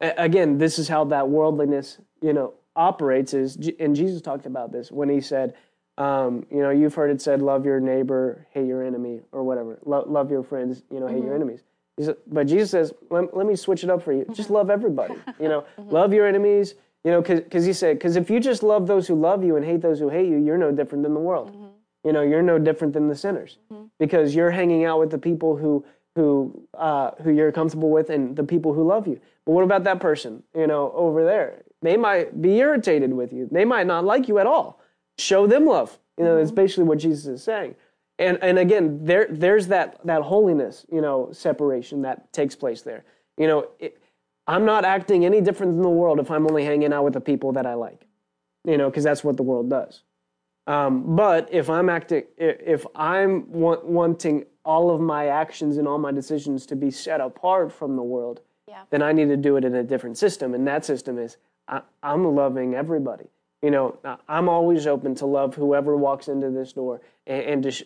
again, 0.00 0.58
this 0.58 0.78
is 0.78 0.88
how 0.88 1.04
that 1.06 1.28
worldliness, 1.28 1.98
you 2.20 2.32
know, 2.32 2.54
operates. 2.76 3.34
Is 3.34 3.56
and 3.78 3.94
Jesus 3.94 4.22
talked 4.22 4.46
about 4.46 4.72
this 4.72 4.90
when 4.90 5.08
he 5.08 5.20
said, 5.20 5.54
um, 5.98 6.46
you 6.50 6.60
know, 6.60 6.70
you've 6.70 6.94
heard 6.94 7.10
it 7.10 7.20
said, 7.20 7.42
"Love 7.42 7.64
your 7.64 7.80
neighbor, 7.80 8.46
hate 8.50 8.66
your 8.66 8.82
enemy," 8.84 9.20
or 9.32 9.42
whatever. 9.42 9.78
Lo- 9.84 10.04
love 10.06 10.30
your 10.30 10.42
friends, 10.42 10.82
you 10.90 11.00
know, 11.00 11.06
hate 11.06 11.16
mm-hmm. 11.16 11.26
your 11.26 11.34
enemies. 11.34 11.62
Said, 12.00 12.16
but 12.26 12.46
Jesus 12.46 12.70
says, 12.70 12.92
let, 13.10 13.36
let, 13.36 13.46
me 13.46 13.54
switch 13.54 13.84
it 13.84 13.90
up 13.90 14.02
for 14.02 14.12
you. 14.12 14.26
Just 14.32 14.50
love 14.50 14.70
everybody. 14.70 15.14
You 15.38 15.48
know, 15.48 15.64
mm-hmm. 15.78 15.90
love 15.90 16.12
your 16.12 16.26
enemies. 16.26 16.74
You 17.04 17.10
know, 17.10 17.20
because 17.20 17.64
he 17.64 17.72
said, 17.72 17.98
because 17.98 18.14
if 18.16 18.30
you 18.30 18.38
just 18.38 18.62
love 18.62 18.86
those 18.86 19.08
who 19.08 19.16
love 19.16 19.42
you 19.42 19.56
and 19.56 19.64
hate 19.64 19.82
those 19.82 19.98
who 19.98 20.08
hate 20.08 20.28
you, 20.28 20.36
you're 20.38 20.56
no 20.56 20.70
different 20.70 21.02
than 21.02 21.14
the 21.14 21.20
world. 21.20 21.50
Mm-hmm. 21.50 21.66
You 22.04 22.12
know, 22.12 22.22
you're 22.22 22.42
no 22.42 22.58
different 22.58 22.92
than 22.92 23.08
the 23.08 23.16
sinners 23.16 23.58
mm-hmm. 23.72 23.86
because 23.98 24.34
you're 24.34 24.52
hanging 24.52 24.84
out 24.84 25.00
with 25.00 25.10
the 25.10 25.18
people 25.18 25.56
who 25.56 25.84
who 26.14 26.68
uh, 26.74 27.10
who 27.22 27.30
you're 27.30 27.50
comfortable 27.50 27.90
with 27.90 28.10
and 28.10 28.36
the 28.36 28.44
people 28.44 28.72
who 28.72 28.86
love 28.86 29.08
you. 29.08 29.20
But 29.44 29.52
what 29.52 29.64
about 29.64 29.84
that 29.84 29.98
person? 29.98 30.42
You 30.54 30.66
know, 30.66 30.92
over 30.94 31.24
there, 31.24 31.62
they 31.82 31.96
might 31.96 32.40
be 32.40 32.58
irritated 32.58 33.12
with 33.12 33.32
you. 33.32 33.48
They 33.50 33.64
might 33.64 33.86
not 33.86 34.04
like 34.04 34.28
you 34.28 34.38
at 34.38 34.46
all. 34.46 34.80
Show 35.18 35.46
them 35.46 35.66
love. 35.66 35.98
You 36.16 36.24
know, 36.24 36.32
mm-hmm. 36.32 36.42
it's 36.42 36.50
basically 36.50 36.84
what 36.84 36.98
Jesus 36.98 37.26
is 37.26 37.42
saying. 37.42 37.74
And 38.18 38.38
and 38.42 38.58
again, 38.58 39.00
there 39.02 39.26
there's 39.30 39.66
that 39.68 39.98
that 40.06 40.22
holiness, 40.22 40.86
you 40.90 41.00
know, 41.00 41.30
separation 41.32 42.02
that 42.02 42.32
takes 42.32 42.54
place 42.54 42.82
there. 42.82 43.04
You 43.36 43.46
know, 43.46 43.68
it, 43.78 43.98
I'm 44.46 44.64
not 44.64 44.84
acting 44.84 45.24
any 45.24 45.40
different 45.40 45.72
than 45.72 45.82
the 45.82 45.88
world 45.88 46.20
if 46.20 46.30
I'm 46.30 46.46
only 46.46 46.64
hanging 46.64 46.92
out 46.92 47.04
with 47.04 47.14
the 47.14 47.20
people 47.20 47.52
that 47.52 47.66
I 47.66 47.74
like. 47.74 48.06
You 48.64 48.78
know, 48.78 48.88
because 48.88 49.04
that's 49.04 49.24
what 49.24 49.36
the 49.36 49.42
world 49.42 49.68
does. 49.68 50.02
Um, 50.66 51.16
but 51.16 51.48
if 51.52 51.68
I'm 51.68 51.88
acting, 51.88 52.24
if 52.38 52.86
I'm 52.94 53.50
want, 53.50 53.84
wanting 53.84 54.44
all 54.64 54.90
of 54.90 55.00
my 55.00 55.26
actions 55.26 55.76
and 55.76 55.88
all 55.88 55.98
my 55.98 56.12
decisions 56.12 56.66
to 56.66 56.76
be 56.76 56.90
set 56.90 57.20
apart 57.20 57.72
from 57.72 57.96
the 57.96 58.02
world, 58.02 58.40
yeah. 58.68 58.82
then 58.90 59.02
I 59.02 59.12
need 59.12 59.28
to 59.28 59.36
do 59.36 59.56
it 59.56 59.64
in 59.64 59.74
a 59.74 59.82
different 59.82 60.18
system. 60.18 60.54
And 60.54 60.66
that 60.68 60.84
system 60.84 61.18
is 61.18 61.36
I, 61.68 61.82
am 62.02 62.34
loving 62.34 62.74
everybody. 62.74 63.26
You 63.62 63.70
know, 63.70 63.98
I'm 64.28 64.48
always 64.48 64.86
open 64.86 65.14
to 65.16 65.26
love 65.26 65.54
whoever 65.54 65.96
walks 65.96 66.28
into 66.28 66.50
this 66.50 66.72
door 66.72 67.00
and, 67.26 67.42
and 67.42 67.62
to 67.62 67.70
sh- 67.70 67.84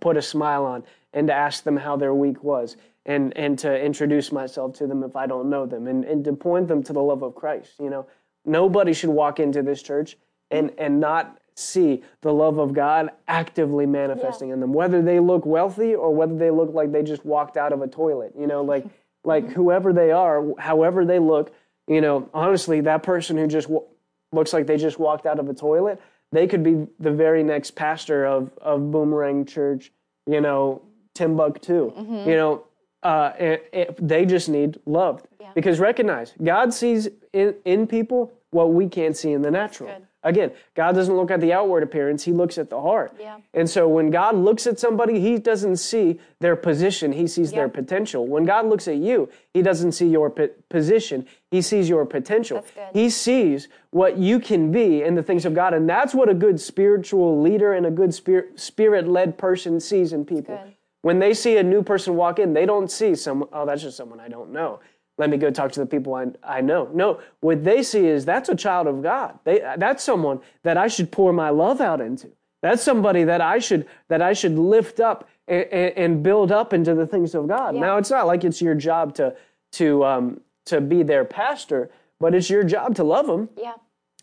put 0.00 0.16
a 0.16 0.22
smile 0.22 0.64
on 0.64 0.84
and 1.12 1.26
to 1.26 1.34
ask 1.34 1.64
them 1.64 1.76
how 1.76 1.96
their 1.96 2.14
week 2.14 2.42
was 2.42 2.76
and, 3.04 3.36
and 3.36 3.58
to 3.58 3.84
introduce 3.84 4.32
myself 4.32 4.74
to 4.78 4.86
them 4.86 5.02
if 5.02 5.16
I 5.16 5.26
don't 5.26 5.50
know 5.50 5.66
them 5.66 5.86
and, 5.86 6.04
and 6.04 6.24
to 6.24 6.32
point 6.32 6.68
them 6.68 6.82
to 6.84 6.92
the 6.92 7.02
love 7.02 7.22
of 7.22 7.34
Christ. 7.34 7.74
You 7.78 7.90
know, 7.90 8.06
nobody 8.44 8.92
should 8.92 9.10
walk 9.10 9.40
into 9.40 9.62
this 9.62 9.82
church 9.82 10.16
and, 10.50 10.72
and 10.78 10.98
not 10.98 11.38
see 11.58 12.02
the 12.20 12.32
love 12.32 12.58
of 12.58 12.72
God 12.72 13.10
actively 13.26 13.84
manifesting 13.84 14.48
yeah. 14.48 14.54
in 14.54 14.60
them, 14.60 14.72
whether 14.72 15.02
they 15.02 15.20
look 15.20 15.44
wealthy 15.44 15.94
or 15.94 16.14
whether 16.14 16.36
they 16.36 16.50
look 16.50 16.72
like 16.72 16.92
they 16.92 17.02
just 17.02 17.24
walked 17.24 17.56
out 17.56 17.72
of 17.72 17.82
a 17.82 17.88
toilet. 17.88 18.32
You 18.38 18.46
know, 18.46 18.62
like 18.62 18.86
like 19.24 19.44
mm-hmm. 19.44 19.54
whoever 19.54 19.92
they 19.92 20.12
are, 20.12 20.44
however 20.58 21.04
they 21.04 21.18
look. 21.18 21.52
You 21.88 22.00
know, 22.00 22.28
honestly, 22.34 22.80
that 22.82 23.02
person 23.02 23.36
who 23.36 23.46
just 23.46 23.68
w- 23.68 23.86
looks 24.32 24.52
like 24.52 24.66
they 24.66 24.76
just 24.76 24.98
walked 24.98 25.26
out 25.26 25.38
of 25.38 25.48
a 25.48 25.54
toilet, 25.54 26.00
they 26.32 26.46
could 26.46 26.62
be 26.62 26.86
the 27.00 27.10
very 27.10 27.42
next 27.42 27.72
pastor 27.72 28.26
of 28.26 28.50
of 28.58 28.90
Boomerang 28.90 29.46
Church. 29.46 29.92
You 30.26 30.40
know, 30.40 30.82
Timbuktu. 31.14 31.92
Mm-hmm. 31.92 32.28
You 32.28 32.36
know, 32.36 32.64
uh, 33.02 33.32
it, 33.38 33.68
it, 33.72 34.08
they 34.08 34.24
just 34.24 34.48
need 34.48 34.78
loved 34.86 35.26
yeah. 35.40 35.50
because 35.54 35.80
recognize 35.80 36.32
God 36.42 36.74
sees 36.74 37.08
in, 37.32 37.54
in 37.64 37.86
people 37.86 38.32
what 38.50 38.72
we 38.72 38.88
can't 38.88 39.16
see 39.16 39.32
in 39.32 39.42
the 39.42 39.50
natural. 39.50 39.90
Again, 40.24 40.50
God 40.74 40.96
doesn't 40.96 41.14
look 41.14 41.30
at 41.30 41.40
the 41.40 41.52
outward 41.52 41.82
appearance, 41.82 42.24
He 42.24 42.32
looks 42.32 42.58
at 42.58 42.70
the 42.70 42.80
heart. 42.80 43.14
Yeah. 43.20 43.38
And 43.54 43.70
so 43.70 43.88
when 43.88 44.10
God 44.10 44.34
looks 44.34 44.66
at 44.66 44.78
somebody, 44.78 45.20
He 45.20 45.38
doesn't 45.38 45.76
see 45.76 46.18
their 46.40 46.56
position, 46.56 47.12
He 47.12 47.28
sees 47.28 47.52
yeah. 47.52 47.58
their 47.58 47.68
potential. 47.68 48.26
When 48.26 48.44
God 48.44 48.66
looks 48.66 48.88
at 48.88 48.96
you, 48.96 49.28
He 49.54 49.62
doesn't 49.62 49.92
see 49.92 50.08
your 50.08 50.30
position, 50.68 51.26
He 51.50 51.62
sees 51.62 51.88
your 51.88 52.04
potential. 52.04 52.64
He 52.92 53.10
sees 53.10 53.68
what 53.90 54.18
you 54.18 54.40
can 54.40 54.72
be 54.72 55.02
in 55.02 55.14
the 55.14 55.22
things 55.22 55.44
of 55.44 55.54
God. 55.54 55.72
And 55.72 55.88
that's 55.88 56.14
what 56.14 56.28
a 56.28 56.34
good 56.34 56.60
spiritual 56.60 57.40
leader 57.40 57.72
and 57.72 57.86
a 57.86 57.90
good 57.90 58.12
spirit 58.12 59.08
led 59.08 59.38
person 59.38 59.78
sees 59.78 60.12
in 60.12 60.24
people. 60.24 60.60
When 61.02 61.20
they 61.20 61.32
see 61.32 61.56
a 61.58 61.62
new 61.62 61.84
person 61.84 62.16
walk 62.16 62.40
in, 62.40 62.54
they 62.54 62.66
don't 62.66 62.90
see 62.90 63.14
some, 63.14 63.48
oh, 63.52 63.64
that's 63.64 63.82
just 63.82 63.96
someone 63.96 64.18
I 64.18 64.28
don't 64.28 64.50
know. 64.50 64.80
Let 65.18 65.30
me 65.30 65.36
go 65.36 65.50
talk 65.50 65.72
to 65.72 65.80
the 65.80 65.86
people 65.86 66.14
I, 66.14 66.26
I 66.42 66.60
know. 66.60 66.88
No, 66.94 67.20
what 67.40 67.64
they 67.64 67.82
see 67.82 68.06
is 68.06 68.24
that's 68.24 68.48
a 68.48 68.54
child 68.54 68.86
of 68.86 69.02
God. 69.02 69.38
They, 69.44 69.58
that's 69.76 70.02
someone 70.02 70.40
that 70.62 70.76
I 70.76 70.86
should 70.86 71.10
pour 71.10 71.32
my 71.32 71.50
love 71.50 71.80
out 71.80 72.00
into. 72.00 72.30
That's 72.62 72.82
somebody 72.82 73.24
that 73.24 73.40
I 73.40 73.58
should 73.58 73.86
that 74.08 74.22
I 74.22 74.32
should 74.32 74.58
lift 74.58 75.00
up 75.00 75.28
and, 75.46 75.66
and 75.72 76.22
build 76.22 76.50
up 76.50 76.72
into 76.72 76.94
the 76.94 77.06
things 77.06 77.34
of 77.34 77.46
God. 77.48 77.74
Yeah. 77.74 77.80
Now 77.80 77.96
it's 77.98 78.10
not 78.10 78.26
like 78.26 78.44
it's 78.44 78.62
your 78.62 78.74
job 78.74 79.14
to 79.16 79.36
to 79.72 80.04
um, 80.04 80.40
to 80.66 80.80
be 80.80 81.02
their 81.02 81.24
pastor, 81.24 81.90
but 82.18 82.34
it's 82.34 82.50
your 82.50 82.64
job 82.64 82.94
to 82.96 83.04
love 83.04 83.26
them. 83.26 83.48
Yeah, 83.56 83.74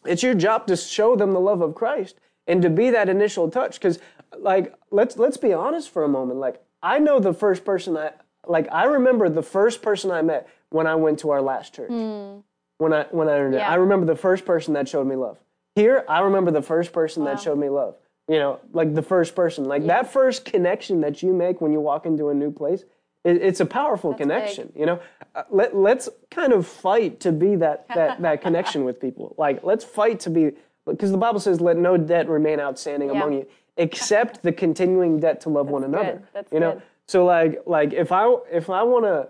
it's 0.05 0.23
your 0.23 0.33
job 0.33 0.67
to 0.67 0.75
show 0.75 1.15
them 1.15 1.31
the 1.31 1.39
love 1.39 1.61
of 1.61 1.75
Christ 1.75 2.19
and 2.47 2.61
to 2.61 2.69
be 2.69 2.89
that 2.89 3.09
initial 3.09 3.49
touch. 3.49 3.75
Because 3.75 3.99
like 4.37 4.73
let's 4.91 5.17
let's 5.17 5.37
be 5.37 5.53
honest 5.53 5.89
for 5.89 6.03
a 6.03 6.09
moment. 6.09 6.39
Like 6.39 6.61
I 6.83 6.99
know 6.99 7.19
the 7.19 7.33
first 7.33 7.63
person 7.63 7.95
I 7.95 8.11
like 8.47 8.67
I 8.71 8.83
remember 8.83 9.29
the 9.29 9.43
first 9.43 9.81
person 9.81 10.11
I 10.11 10.21
met 10.21 10.47
when 10.75 10.87
I 10.87 10.95
went 10.95 11.19
to 11.19 11.31
our 11.31 11.41
last 11.41 11.73
church. 11.73 11.89
Mm. 11.89 12.43
When 12.77 12.91
I 12.91 13.05
when 13.11 13.29
I 13.29 13.49
yeah. 13.49 13.69
I 13.69 13.75
remember 13.75 14.05
the 14.05 14.17
first 14.17 14.45
person 14.45 14.73
that 14.73 14.89
showed 14.89 15.07
me 15.07 15.15
love. 15.15 15.37
Here, 15.75 16.03
I 16.09 16.19
remember 16.19 16.51
the 16.51 16.61
first 16.61 16.91
person 16.91 17.23
wow. 17.23 17.33
that 17.33 17.41
showed 17.41 17.57
me 17.57 17.69
love. 17.69 17.95
You 18.27 18.39
know, 18.39 18.59
like 18.73 18.93
the 18.93 19.01
first 19.01 19.35
person, 19.35 19.65
like 19.65 19.85
that 19.85 20.11
first 20.11 20.45
connection 20.45 20.99
that 21.01 21.23
you 21.23 21.31
make 21.31 21.61
when 21.61 21.71
you 21.71 21.79
walk 21.79 22.05
into 22.05 22.29
a 22.29 22.33
new 22.33 22.51
place. 22.51 22.83
It, 23.23 23.37
it's 23.37 23.59
a 23.59 23.65
powerful 23.65 24.11
That's 24.11 24.21
connection. 24.21 24.67
Big. 24.67 24.79
You 24.79 24.85
know, 24.87 24.99
uh, 25.33 25.43
let 25.49 25.75
let's 25.75 26.09
kind 26.29 26.51
of 26.51 26.67
fight 26.67 27.21
to 27.21 27.31
be 27.31 27.55
that 27.55 27.87
that 27.95 28.21
that 28.25 28.41
connection 28.41 28.83
with 28.83 28.99
people. 28.99 29.33
Like 29.37 29.63
let's 29.63 29.85
fight 29.85 30.19
to 30.21 30.29
be 30.29 30.51
because 30.85 31.11
the 31.11 31.17
Bible 31.17 31.39
says, 31.39 31.61
"Let 31.61 31.77
no 31.77 31.95
debt 31.95 32.27
remain 32.27 32.59
outstanding 32.59 33.09
yeah. 33.09 33.15
among 33.15 33.33
you, 33.33 33.47
except 33.77 34.43
the 34.43 34.51
continuing 34.51 35.19
debt 35.21 35.39
to 35.41 35.49
love 35.49 35.67
That's 35.67 35.73
one 35.73 35.83
another." 35.85 36.23
You 36.51 36.59
know, 36.59 36.73
good. 36.73 36.83
so 37.07 37.23
like 37.23 37.61
like 37.65 37.93
if 37.93 38.11
I 38.11 38.25
if 38.51 38.69
I 38.69 38.83
want 38.83 39.05
to 39.05 39.29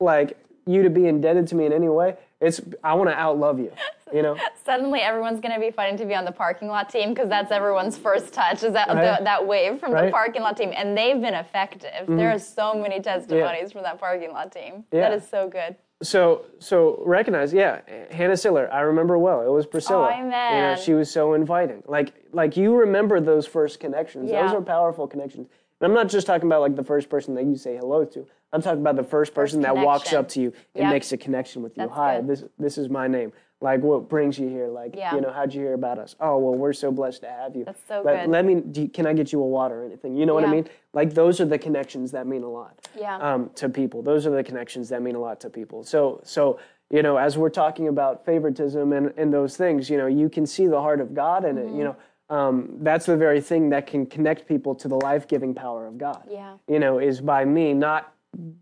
like 0.00 0.36
you 0.66 0.82
to 0.82 0.90
be 0.90 1.06
indebted 1.06 1.48
to 1.48 1.54
me 1.54 1.66
in 1.66 1.72
any 1.72 1.88
way, 1.88 2.16
it's 2.40 2.60
I 2.82 2.94
want 2.94 3.10
to 3.10 3.16
outlove 3.16 3.58
you. 3.58 3.72
You 4.12 4.22
know. 4.22 4.36
Suddenly, 4.64 5.00
everyone's 5.00 5.40
going 5.40 5.54
to 5.54 5.60
be 5.60 5.70
fighting 5.70 5.96
to 5.98 6.04
be 6.04 6.14
on 6.14 6.24
the 6.24 6.32
parking 6.32 6.68
lot 6.68 6.90
team 6.90 7.14
because 7.14 7.28
that's 7.28 7.50
everyone's 7.50 7.96
first 7.96 8.32
touch 8.32 8.62
is 8.62 8.72
that 8.72 8.88
right. 8.88 9.18
the, 9.18 9.24
that 9.24 9.46
wave 9.46 9.80
from 9.80 9.92
right. 9.92 10.06
the 10.06 10.10
parking 10.10 10.42
lot 10.42 10.56
team, 10.56 10.72
and 10.74 10.96
they've 10.96 11.20
been 11.20 11.34
effective. 11.34 11.90
Mm-hmm. 12.02 12.16
There 12.16 12.30
are 12.30 12.38
so 12.38 12.74
many 12.74 13.00
testimonies 13.00 13.68
yeah. 13.68 13.72
from 13.72 13.82
that 13.84 13.98
parking 13.98 14.32
lot 14.32 14.52
team. 14.52 14.84
Yeah. 14.92 15.08
That 15.08 15.18
is 15.18 15.28
so 15.28 15.48
good. 15.48 15.76
So 16.02 16.46
so 16.58 17.00
recognize, 17.06 17.52
yeah, 17.52 17.80
Hannah 18.10 18.36
Siller. 18.36 18.68
I 18.72 18.80
remember 18.80 19.18
well. 19.18 19.40
It 19.42 19.50
was 19.50 19.66
Priscilla. 19.66 20.08
Oh, 20.08 20.10
amen. 20.10 20.54
You 20.54 20.60
know, 20.62 20.76
she 20.76 20.94
was 20.94 21.10
so 21.10 21.34
inviting. 21.34 21.82
Like 21.86 22.12
like 22.32 22.56
you 22.56 22.74
remember 22.74 23.20
those 23.20 23.46
first 23.46 23.78
connections. 23.78 24.30
Yeah. 24.30 24.42
Those 24.42 24.54
are 24.56 24.62
powerful 24.62 25.06
connections. 25.06 25.48
And 25.80 25.90
I'm 25.90 25.94
not 25.94 26.08
just 26.08 26.26
talking 26.26 26.48
about 26.48 26.60
like 26.60 26.76
the 26.76 26.84
first 26.84 27.08
person 27.08 27.34
that 27.34 27.44
you 27.44 27.56
say 27.56 27.76
hello 27.76 28.04
to. 28.04 28.26
I'm 28.52 28.62
talking 28.62 28.80
about 28.80 28.96
the 28.96 29.04
first 29.04 29.34
person 29.34 29.62
first 29.62 29.74
that 29.74 29.84
walks 29.84 30.12
up 30.12 30.28
to 30.30 30.40
you 30.40 30.52
and 30.74 30.84
yep. 30.84 30.92
makes 30.92 31.12
a 31.12 31.16
connection 31.16 31.62
with 31.62 31.76
you. 31.76 31.84
That's 31.84 31.94
Hi, 31.94 32.16
good. 32.16 32.26
this 32.28 32.44
this 32.58 32.78
is 32.78 32.88
my 32.88 33.08
name. 33.08 33.32
Like, 33.60 33.80
what 33.80 34.08
brings 34.08 34.40
you 34.40 34.48
here? 34.48 34.66
Like, 34.66 34.96
yeah. 34.96 35.14
you 35.14 35.20
know, 35.20 35.30
how'd 35.30 35.54
you 35.54 35.60
hear 35.60 35.74
about 35.74 35.98
us? 36.00 36.16
Oh, 36.18 36.36
well, 36.36 36.54
we're 36.54 36.72
so 36.72 36.90
blessed 36.90 37.20
to 37.20 37.28
have 37.28 37.54
you. 37.54 37.64
That's 37.64 37.80
so 37.86 38.02
let, 38.04 38.24
good. 38.24 38.30
Let 38.30 38.44
me. 38.44 38.62
You, 38.74 38.88
can 38.88 39.06
I 39.06 39.12
get 39.12 39.32
you 39.32 39.40
a 39.40 39.46
water 39.46 39.82
or 39.82 39.86
anything? 39.86 40.16
You 40.16 40.26
know 40.26 40.34
what. 40.34 40.44
I 40.44 40.48
mean? 40.48 40.68
Like, 40.92 41.14
those 41.14 41.40
are 41.40 41.44
the 41.44 41.58
connections 41.58 42.10
that 42.10 42.26
mean 42.26 42.42
a 42.42 42.50
lot. 42.50 42.88
Yeah. 42.98 43.16
Um, 43.18 43.50
to 43.54 43.68
people, 43.68 44.02
those 44.02 44.26
are 44.26 44.30
the 44.30 44.42
connections 44.42 44.88
that 44.88 45.00
mean 45.00 45.14
a 45.14 45.20
lot 45.20 45.38
to 45.40 45.50
people. 45.50 45.84
So, 45.84 46.20
so 46.24 46.58
you 46.90 47.02
know, 47.02 47.16
as 47.16 47.38
we're 47.38 47.50
talking 47.50 47.86
about 47.86 48.24
favoritism 48.26 48.92
and 48.92 49.14
and 49.16 49.32
those 49.32 49.56
things, 49.56 49.88
you 49.88 49.96
know, 49.96 50.08
you 50.08 50.28
can 50.28 50.44
see 50.44 50.66
the 50.66 50.80
heart 50.80 51.00
of 51.00 51.14
God 51.14 51.44
in 51.44 51.56
mm-hmm. 51.56 51.74
it. 51.74 51.78
You 51.78 51.84
know. 51.84 51.96
Um, 52.30 52.78
that's 52.80 53.04
the 53.04 53.16
very 53.16 53.42
thing 53.42 53.68
that 53.70 53.86
can 53.86 54.06
connect 54.06 54.48
people 54.48 54.74
to 54.76 54.88
the 54.88 54.96
life-giving 54.96 55.54
power 55.54 55.86
of 55.86 55.98
God. 55.98 56.26
Yeah. 56.30 56.56
You 56.66 56.78
know, 56.78 56.98
is 56.98 57.20
by 57.20 57.44
me 57.44 57.74
not 57.74 58.14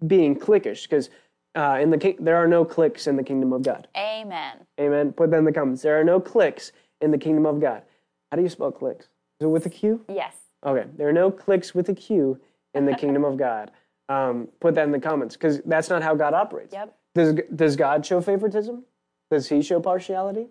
being 0.07 0.37
cliquish 0.37 0.83
because 0.83 1.11
uh, 1.55 1.79
in 1.81 1.91
the 1.91 2.17
there 2.21 2.37
are 2.37 2.47
no 2.47 2.65
cliques 2.65 3.07
in 3.07 3.17
the 3.17 3.23
kingdom 3.23 3.53
of 3.53 3.63
God. 3.63 3.89
Amen. 3.97 4.59
Amen. 4.79 5.13
Put 5.13 5.31
that 5.31 5.39
in 5.39 5.45
the 5.45 5.53
comments. 5.53 5.83
There 5.83 5.99
are 6.01 6.05
no 6.05 6.21
cliques 6.21 6.73
in 7.01 7.11
the 7.11 7.19
kingdom 7.19 7.47
of 7.47 7.61
God. 7.61 7.83
How 8.31 8.37
do 8.37 8.43
you 8.43 8.49
spell 8.49 8.71
cliques? 8.71 9.07
Is 9.41 9.47
it 9.47 9.47
with 9.47 9.67
a 9.67 9.71
Q? 9.71 10.05
Yes. 10.09 10.35
Okay. 10.65 10.87
There 10.97 11.09
are 11.09 11.13
no 11.13 11.31
cliques 11.31 11.75
with 11.75 11.89
a 11.89 11.95
Q 11.95 12.39
in 12.75 12.87
the 12.87 12.95
kingdom 12.95 13.25
of 13.25 13.37
God. 13.37 13.71
Um, 14.11 14.49
put 14.59 14.75
that 14.75 14.83
in 14.83 14.91
the 14.91 14.99
comments 14.99 15.37
because 15.37 15.61
that's 15.65 15.89
not 15.89 16.03
how 16.03 16.17
God 16.17 16.35
operates. 16.35 16.73
Yep. 16.73 16.97
Does 17.15 17.35
does 17.55 17.77
God 17.77 18.05
show 18.05 18.21
favoritism? 18.21 18.83
Does 19.31 19.49
He 19.49 19.63
show 19.63 19.79
partiality? 19.79 20.49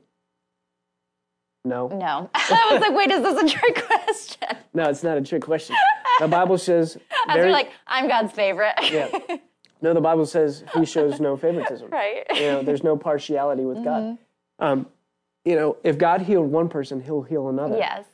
No. 1.65 1.89
No. 1.89 2.29
I 2.35 2.69
was 2.71 2.79
like, 2.79 2.95
wait, 2.95 3.11
is 3.11 3.21
this 3.21 3.37
a 3.37 3.57
trick 3.57 3.85
question? 3.85 4.57
No, 4.73 4.89
it's 4.89 5.03
not 5.03 5.17
a 5.17 5.21
trick 5.21 5.43
question. 5.43 5.75
The 6.19 6.27
Bible 6.27 6.57
says. 6.57 6.97
Was 7.27 7.51
like, 7.51 7.71
I'm 7.87 8.07
God's 8.07 8.31
favorite. 8.31 8.73
yeah. 8.91 9.37
No, 9.81 9.93
the 9.93 10.01
Bible 10.01 10.25
says 10.25 10.63
He 10.73 10.85
shows 10.85 11.19
no 11.19 11.37
favoritism. 11.37 11.89
right. 11.91 12.25
You 12.33 12.41
know, 12.41 12.63
there's 12.63 12.83
no 12.83 12.97
partiality 12.97 13.63
with 13.63 13.83
God. 13.83 14.03
Mm-hmm. 14.03 14.63
Um, 14.63 14.87
you 15.45 15.55
know, 15.55 15.77
if 15.83 15.97
God 15.97 16.21
healed 16.21 16.51
one 16.51 16.69
person, 16.69 17.01
He'll 17.01 17.21
heal 17.21 17.49
another. 17.49 17.77
Yes. 17.77 18.05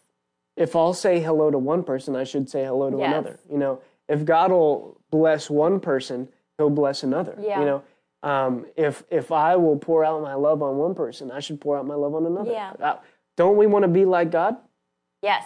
If 0.56 0.76
I'll 0.76 0.94
say 0.94 1.20
hello 1.20 1.52
to 1.52 1.58
one 1.58 1.84
person, 1.84 2.16
I 2.16 2.24
should 2.24 2.50
say 2.50 2.64
hello 2.64 2.90
to 2.90 2.98
yes. 2.98 3.08
another. 3.08 3.40
You 3.50 3.58
know, 3.58 3.82
if 4.08 4.24
God 4.24 4.52
will 4.52 5.02
bless 5.12 5.50
one 5.50 5.80
person, 5.80 6.30
He'll 6.58 6.70
bless 6.70 7.04
another. 7.04 7.36
Yeah. 7.42 7.60
You 7.60 7.66
know, 7.66 7.84
um, 8.24 8.66
if 8.76 9.04
if 9.10 9.32
I 9.32 9.56
will 9.56 9.78
pour 9.78 10.06
out 10.06 10.22
my 10.22 10.36
love 10.36 10.62
on 10.62 10.78
one 10.78 10.96
person, 10.96 11.32
I 11.32 11.40
should 11.40 11.60
pour 11.60 11.78
out 11.78 11.86
my 11.86 11.96
love 11.96 12.16
on 12.16 12.26
another. 12.26 12.52
Yeah. 12.52 12.74
Uh, 12.80 12.98
don't 13.36 13.58
we 13.58 13.68
want 13.68 13.84
to 13.84 13.90
be 13.90 14.06
like 14.06 14.32
God? 14.32 14.56
Yes. 15.22 15.44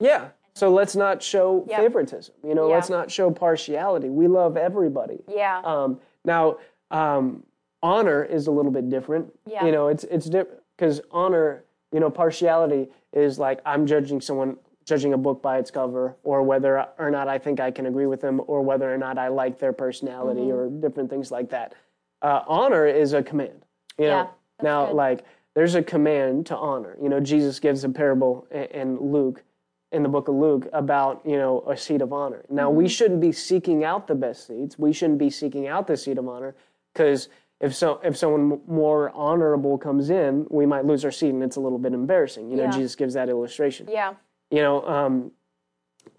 Yeah. 0.00 0.28
So 0.58 0.70
let's 0.70 0.96
not 0.96 1.22
show 1.22 1.64
yep. 1.68 1.80
favoritism. 1.80 2.34
You 2.42 2.54
know, 2.54 2.68
yeah. 2.68 2.74
let's 2.74 2.90
not 2.90 3.10
show 3.10 3.30
partiality. 3.30 4.08
We 4.08 4.26
love 4.26 4.56
everybody. 4.56 5.20
Yeah. 5.28 5.62
Um, 5.64 6.00
now, 6.24 6.56
um, 6.90 7.44
honor 7.80 8.24
is 8.24 8.48
a 8.48 8.50
little 8.50 8.72
bit 8.72 8.90
different. 8.90 9.32
Yeah. 9.46 9.64
You 9.64 9.70
know, 9.70 9.86
it's 9.86 10.02
it's 10.04 10.26
different 10.26 10.62
because 10.76 11.00
honor, 11.12 11.64
you 11.92 12.00
know, 12.00 12.10
partiality 12.10 12.88
is 13.12 13.38
like 13.38 13.60
I'm 13.64 13.86
judging 13.86 14.20
someone, 14.20 14.56
judging 14.84 15.12
a 15.12 15.18
book 15.18 15.40
by 15.40 15.58
its 15.58 15.70
cover, 15.70 16.16
or 16.24 16.42
whether 16.42 16.84
or 16.98 17.10
not 17.10 17.28
I 17.28 17.38
think 17.38 17.60
I 17.60 17.70
can 17.70 17.86
agree 17.86 18.06
with 18.06 18.20
them, 18.20 18.40
or 18.48 18.60
whether 18.62 18.92
or 18.92 18.98
not 18.98 19.16
I 19.16 19.28
like 19.28 19.60
their 19.60 19.72
personality, 19.72 20.40
mm-hmm. 20.40 20.76
or 20.76 20.80
different 20.80 21.08
things 21.08 21.30
like 21.30 21.50
that. 21.50 21.76
Uh, 22.20 22.42
honor 22.48 22.84
is 22.84 23.12
a 23.12 23.22
command. 23.22 23.64
You 23.96 24.06
know? 24.06 24.10
Yeah. 24.10 24.26
Now, 24.60 24.86
good. 24.86 24.96
like 24.96 25.24
there's 25.54 25.76
a 25.76 25.82
command 25.84 26.46
to 26.46 26.56
honor. 26.56 26.96
You 27.00 27.08
know, 27.08 27.20
Jesus 27.20 27.60
gives 27.60 27.84
a 27.84 27.88
parable 27.88 28.48
in 28.50 28.98
Luke, 29.00 29.44
in 29.92 30.02
the 30.02 30.08
book 30.08 30.28
of 30.28 30.34
Luke, 30.34 30.68
about, 30.72 31.22
you 31.24 31.38
know, 31.38 31.64
a 31.66 31.76
seat 31.76 32.02
of 32.02 32.12
honor. 32.12 32.44
Now, 32.50 32.68
mm-hmm. 32.68 32.78
we 32.78 32.88
shouldn't 32.88 33.20
be 33.20 33.32
seeking 33.32 33.84
out 33.84 34.06
the 34.06 34.14
best 34.14 34.46
seats. 34.46 34.78
We 34.78 34.92
shouldn't 34.92 35.18
be 35.18 35.30
seeking 35.30 35.66
out 35.66 35.86
the 35.86 35.96
seat 35.96 36.18
of 36.18 36.28
honor 36.28 36.54
because 36.92 37.28
if 37.60 37.74
so 37.74 38.00
if 38.04 38.16
someone 38.16 38.60
more 38.66 39.10
honorable 39.10 39.78
comes 39.78 40.10
in, 40.10 40.46
we 40.50 40.66
might 40.66 40.84
lose 40.84 41.04
our 41.04 41.10
seat 41.10 41.30
and 41.30 41.42
it's 41.42 41.56
a 41.56 41.60
little 41.60 41.78
bit 41.78 41.92
embarrassing. 41.92 42.50
You 42.50 42.56
know, 42.56 42.64
yeah. 42.64 42.70
Jesus 42.70 42.94
gives 42.94 43.14
that 43.14 43.28
illustration. 43.28 43.88
Yeah. 43.90 44.14
You 44.50 44.62
know, 44.62 44.86
um, 44.86 45.32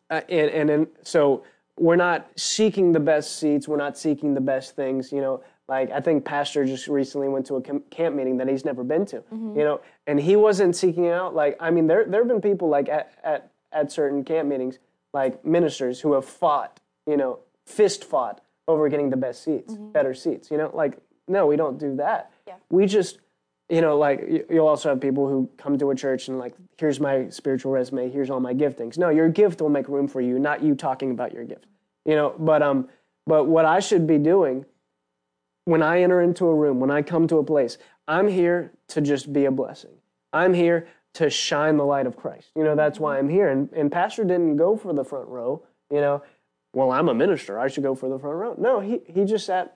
uh, 0.09 0.21
and, 0.29 0.49
and, 0.49 0.69
and 0.69 0.87
so 1.03 1.43
we're 1.77 1.95
not 1.95 2.29
seeking 2.35 2.91
the 2.91 2.99
best 2.99 3.39
seats. 3.39 3.67
We're 3.67 3.77
not 3.77 3.97
seeking 3.97 4.33
the 4.33 4.41
best 4.41 4.75
things. 4.75 5.11
You 5.11 5.21
know, 5.21 5.43
like 5.69 5.91
I 5.91 6.01
think 6.01 6.25
Pastor 6.25 6.65
just 6.65 6.87
recently 6.87 7.29
went 7.29 7.45
to 7.45 7.55
a 7.55 7.61
camp 7.61 8.15
meeting 8.15 8.37
that 8.37 8.49
he's 8.49 8.65
never 8.65 8.83
been 8.83 9.05
to, 9.07 9.17
mm-hmm. 9.17 9.57
you 9.57 9.63
know, 9.63 9.79
and 10.07 10.19
he 10.19 10.35
wasn't 10.35 10.75
seeking 10.75 11.07
out 11.07 11.35
like 11.35 11.55
I 11.59 11.71
mean 11.71 11.87
there 11.87 12.05
there 12.05 12.21
have 12.21 12.27
been 12.27 12.41
people 12.41 12.67
like 12.67 12.89
at, 12.89 13.11
at 13.23 13.51
at 13.71 13.91
certain 13.91 14.23
camp 14.23 14.49
meetings 14.49 14.79
like 15.13 15.43
ministers 15.45 15.99
who 15.99 16.13
have 16.13 16.25
fought, 16.25 16.79
you 17.07 17.17
know, 17.17 17.39
fist 17.65 18.03
fought 18.03 18.41
over 18.67 18.87
getting 18.89 19.09
the 19.09 19.17
best 19.17 19.43
seats, 19.43 19.73
mm-hmm. 19.73 19.91
better 19.91 20.13
seats, 20.13 20.51
you 20.51 20.57
know, 20.57 20.71
like 20.73 20.97
no, 21.27 21.45
we 21.45 21.55
don't 21.55 21.79
do 21.79 21.95
that. 21.97 22.31
Yeah. 22.47 22.55
We 22.69 22.85
just 22.85 23.19
you 23.69 23.81
know, 23.81 23.97
like 23.97 24.47
you'll 24.49 24.67
also 24.67 24.89
have 24.89 24.99
people 24.99 25.27
who 25.29 25.47
come 25.57 25.77
to 25.77 25.91
a 25.91 25.95
church 25.95 26.27
and 26.27 26.39
like, 26.39 26.55
here's 26.77 26.99
my 26.99 27.29
spiritual 27.29 27.71
resume, 27.71 28.09
here's 28.09 28.31
all 28.31 28.39
my 28.39 28.53
giftings. 28.53 28.97
No, 28.97 29.09
your 29.09 29.29
gift 29.29 29.61
will 29.61 29.69
make 29.69 29.87
room 29.87 30.07
for 30.07 30.21
you, 30.21 30.39
not 30.39 30.63
you 30.63 30.73
talking 30.73 31.11
about 31.11 31.33
your 31.33 31.43
gift. 31.43 31.65
You 32.05 32.15
know, 32.15 32.33
but 32.39 32.63
um, 32.63 32.89
but 33.27 33.45
what 33.45 33.65
I 33.65 33.79
should 33.79 34.07
be 34.07 34.17
doing 34.17 34.65
when 35.65 35.83
I 35.83 36.01
enter 36.01 36.19
into 36.19 36.47
a 36.47 36.55
room, 36.55 36.79
when 36.79 36.89
I 36.89 37.03
come 37.03 37.27
to 37.27 37.37
a 37.37 37.43
place, 37.43 37.77
I'm 38.07 38.27
here 38.27 38.71
to 38.89 39.01
just 39.01 39.31
be 39.31 39.45
a 39.45 39.51
blessing. 39.51 39.91
I'm 40.33 40.55
here 40.55 40.87
to 41.19 41.29
shine 41.29 41.75
the 41.75 41.83
light 41.83 42.07
of 42.07 42.15
Christ. 42.15 42.49
You 42.55 42.63
know, 42.63 42.77
that's 42.77 42.97
why 42.97 43.19
I'm 43.19 43.27
here. 43.27 43.49
And, 43.49 43.69
and 43.73 43.91
Pastor 43.91 44.23
didn't 44.23 44.55
go 44.55 44.77
for 44.77 44.93
the 44.93 45.03
front 45.03 45.27
row, 45.27 45.61
you 45.91 45.99
know, 45.99 46.23
well, 46.71 46.91
I'm 46.91 47.09
a 47.09 47.13
minister. 47.13 47.59
I 47.59 47.67
should 47.67 47.83
go 47.83 47.93
for 47.93 48.07
the 48.07 48.17
front 48.17 48.37
row. 48.37 48.55
No, 48.57 48.79
he, 48.79 49.01
he 49.05 49.25
just 49.25 49.45
sat, 49.45 49.75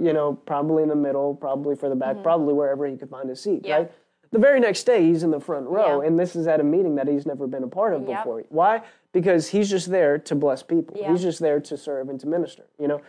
you 0.00 0.14
know, 0.14 0.32
probably 0.32 0.82
in 0.82 0.88
the 0.88 0.96
middle, 0.96 1.34
probably 1.34 1.76
for 1.76 1.90
the 1.90 1.94
back, 1.94 2.14
mm-hmm. 2.14 2.22
probably 2.22 2.54
wherever 2.54 2.86
he 2.86 2.96
could 2.96 3.10
find 3.10 3.28
a 3.28 3.36
seat, 3.36 3.66
yeah. 3.66 3.76
right? 3.76 3.92
The 4.30 4.38
very 4.38 4.60
next 4.60 4.84
day, 4.84 5.04
he's 5.04 5.24
in 5.24 5.30
the 5.30 5.40
front 5.40 5.66
row, 5.66 6.00
yeah. 6.00 6.08
and 6.08 6.18
this 6.18 6.34
is 6.34 6.46
at 6.46 6.58
a 6.58 6.64
meeting 6.64 6.94
that 6.94 7.06
he's 7.06 7.26
never 7.26 7.46
been 7.46 7.64
a 7.64 7.68
part 7.68 7.92
of 7.92 8.08
yep. 8.08 8.20
before. 8.20 8.44
Why? 8.48 8.80
Because 9.12 9.48
he's 9.48 9.68
just 9.68 9.90
there 9.90 10.16
to 10.18 10.34
bless 10.34 10.62
people. 10.62 10.96
Yeah. 10.98 11.10
He's 11.10 11.20
just 11.20 11.38
there 11.38 11.60
to 11.60 11.76
serve 11.76 12.08
and 12.08 12.18
to 12.20 12.26
minister, 12.26 12.64
you 12.78 12.88
know? 12.88 13.02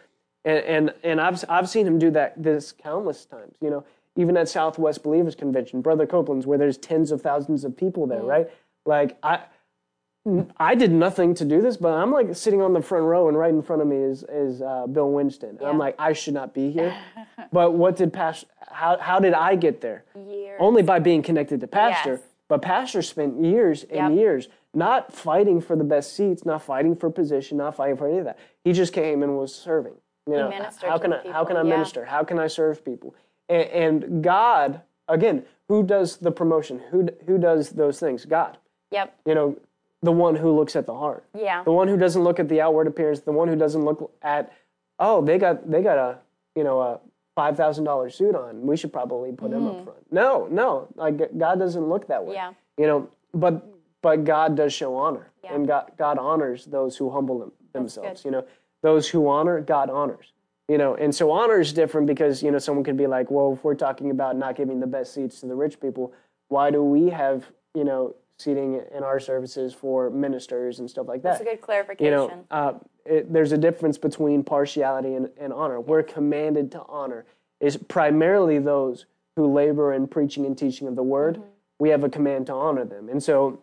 And, 0.43 0.57
and, 0.65 0.93
and 1.03 1.21
I've, 1.21 1.45
I've 1.47 1.69
seen 1.69 1.87
him 1.87 1.97
do 1.97 2.11
that 2.11 2.41
this 2.41 2.73
countless 2.73 3.25
times, 3.25 3.55
you 3.61 3.69
know, 3.69 3.85
even 4.19 4.35
at 4.35 4.49
Southwest 4.49 5.01
Believers 5.01 5.33
Convention, 5.33 5.81
Brother 5.81 6.05
Copeland's, 6.05 6.45
where 6.45 6.57
there's 6.57 6.77
tens 6.77 7.09
of 7.09 7.21
thousands 7.21 7.63
of 7.63 7.77
people 7.77 8.05
there, 8.05 8.19
mm. 8.19 8.27
right? 8.27 8.49
Like, 8.85 9.17
I, 9.23 9.43
I 10.57 10.75
did 10.75 10.91
nothing 10.91 11.33
to 11.35 11.45
do 11.45 11.61
this, 11.61 11.77
but 11.77 11.93
I'm 11.93 12.11
like 12.11 12.35
sitting 12.35 12.61
on 12.61 12.73
the 12.73 12.81
front 12.81 13.05
row, 13.05 13.29
and 13.29 13.37
right 13.37 13.49
in 13.49 13.61
front 13.61 13.81
of 13.81 13.87
me 13.87 13.95
is 13.95 14.23
is 14.23 14.61
uh, 14.61 14.87
Bill 14.87 15.09
Winston. 15.09 15.57
And 15.57 15.67
I'm 15.67 15.77
like, 15.77 15.95
I 15.97 16.11
should 16.11 16.33
not 16.33 16.53
be 16.53 16.69
here. 16.69 16.93
but 17.53 17.73
what 17.73 17.95
did 17.95 18.11
Pastor? 18.11 18.47
How 18.69 18.97
how 18.97 19.19
did 19.19 19.33
I 19.33 19.55
get 19.55 19.79
there? 19.79 20.03
Years. 20.13 20.57
Only 20.59 20.83
by 20.83 20.99
being 20.99 21.23
connected 21.23 21.61
to 21.61 21.67
Pastor. 21.67 22.15
Yes. 22.15 22.21
But 22.49 22.61
Pastor 22.61 23.01
spent 23.01 23.41
years 23.41 23.83
and 23.83 24.15
Yep. 24.15 24.19
years 24.19 24.47
not 24.73 25.13
fighting 25.13 25.61
for 25.61 25.77
the 25.77 25.83
best 25.85 26.13
seats, 26.13 26.45
not 26.45 26.61
fighting 26.61 26.95
for 26.95 27.09
position, 27.09 27.57
not 27.57 27.75
fighting 27.75 27.95
for 27.95 28.07
any 28.09 28.17
of 28.17 28.25
that. 28.25 28.37
He 28.65 28.73
just 28.73 28.91
came 28.91 29.23
and 29.23 29.37
was 29.37 29.55
serving. 29.55 29.93
You 30.27 30.33
know, 30.33 30.49
ministered 30.49 30.89
how 30.89 30.97
can 30.97 31.13
I 31.13 31.31
how 31.31 31.45
can 31.45 31.55
I 31.55 31.61
yeah. 31.61 31.69
minister? 31.69 32.05
How 32.05 32.23
can 32.23 32.37
I 32.37 32.47
serve 32.47 32.83
people? 32.83 33.15
And, 33.49 34.03
and 34.03 34.23
God, 34.23 34.81
again, 35.07 35.43
who 35.67 35.83
does 35.83 36.17
the 36.17 36.31
promotion? 36.31 36.79
Who 36.91 37.09
who 37.25 37.37
does 37.37 37.71
those 37.71 37.99
things? 37.99 38.25
God 38.25 38.57
Yep. 38.91 39.15
you 39.25 39.35
know, 39.35 39.57
the 40.01 40.11
one 40.11 40.35
who 40.35 40.51
looks 40.51 40.75
at 40.75 40.85
the 40.85 40.93
heart. 40.95 41.25
Yeah. 41.37 41.63
The 41.63 41.71
one 41.71 41.87
who 41.87 41.97
doesn't 41.97 42.23
look 42.23 42.39
at 42.39 42.49
the 42.49 42.61
outward 42.61 42.87
appearance, 42.87 43.19
the 43.21 43.31
one 43.31 43.47
who 43.47 43.55
doesn't 43.55 43.83
look 43.83 44.11
at, 44.21 44.51
oh, 44.97 45.23
they 45.23 45.37
got 45.37 45.69
they 45.69 45.81
got 45.81 45.97
a, 45.97 46.17
you 46.55 46.63
know, 46.63 46.79
a 46.79 46.99
five 47.35 47.57
thousand 47.57 47.83
dollar 47.83 48.09
suit 48.09 48.35
on. 48.35 48.65
We 48.65 48.77
should 48.77 48.93
probably 48.93 49.31
put 49.31 49.51
him 49.51 49.67
up 49.67 49.83
front. 49.83 50.11
No, 50.11 50.47
no. 50.49 50.87
Like 50.95 51.37
God 51.37 51.59
doesn't 51.59 51.87
look 51.87 52.07
that 52.07 52.25
way. 52.25 52.35
Mm-hmm. 52.35 52.53
Yeah. 52.79 52.83
You 52.83 52.87
know, 52.87 53.09
but 53.33 53.65
but 54.01 54.23
God 54.23 54.55
does 54.55 54.73
show 54.73 54.95
honor. 54.95 55.29
Yeah. 55.43 55.55
And 55.55 55.67
God 55.67 55.91
God 55.97 56.17
honors 56.17 56.65
those 56.65 56.97
who 56.97 57.09
humble 57.09 57.39
them, 57.39 57.51
themselves. 57.73 58.25
You 58.25 58.31
know, 58.31 58.45
those 58.81 59.09
who 59.09 59.27
honor, 59.27 59.59
God 59.61 59.89
honors. 59.89 60.33
You 60.69 60.77
know, 60.77 60.93
and 60.95 61.13
so 61.13 61.31
honor 61.31 61.59
is 61.59 61.73
different 61.73 62.05
because, 62.05 62.43
you 62.43 62.51
know, 62.51 62.59
someone 62.59 62.83
could 62.83 62.95
be 62.95 63.07
like, 63.07 63.31
well, 63.31 63.53
if 63.53 63.63
we're 63.63 63.73
talking 63.73 64.11
about 64.11 64.37
not 64.37 64.55
giving 64.55 64.79
the 64.79 64.87
best 64.87 65.15
seats 65.15 65.39
to 65.39 65.47
the 65.47 65.55
rich 65.55 65.79
people, 65.79 66.13
why 66.49 66.69
do 66.69 66.83
we 66.83 67.09
have, 67.09 67.45
you 67.73 67.83
know, 67.83 68.15
seating 68.37 68.81
in 68.95 69.03
our 69.03 69.19
services 69.19 69.73
for 69.73 70.11
ministers 70.11 70.77
and 70.79 70.87
stuff 70.87 71.07
like 71.07 71.23
that? 71.23 71.39
That's 71.39 71.41
a 71.41 71.45
good 71.45 71.61
clarification. 71.61 72.05
you 72.05 72.11
know, 72.11 72.45
uh, 72.51 72.73
it, 73.03 73.33
there's 73.33 73.51
a 73.51 73.57
difference 73.57 73.97
between 73.97 74.43
partiality 74.43 75.15
and, 75.15 75.29
and 75.39 75.51
honor. 75.51 75.81
We're 75.81 76.03
commanded 76.03 76.71
to 76.73 76.83
honor 76.87 77.25
is 77.59 77.75
primarily 77.75 78.59
those 78.59 79.05
who 79.35 79.51
labor 79.51 79.93
in 79.93 80.07
preaching 80.07 80.45
and 80.45 80.57
teaching 80.57 80.87
of 80.87 80.95
the 80.95 81.03
word. 81.03 81.35
Mm-hmm. 81.35 81.47
We 81.79 81.89
have 81.89 82.03
a 82.03 82.09
command 82.09 82.47
to 82.47 82.53
honor 82.53 82.85
them, 82.85 83.09
and 83.09 83.23
so, 83.23 83.61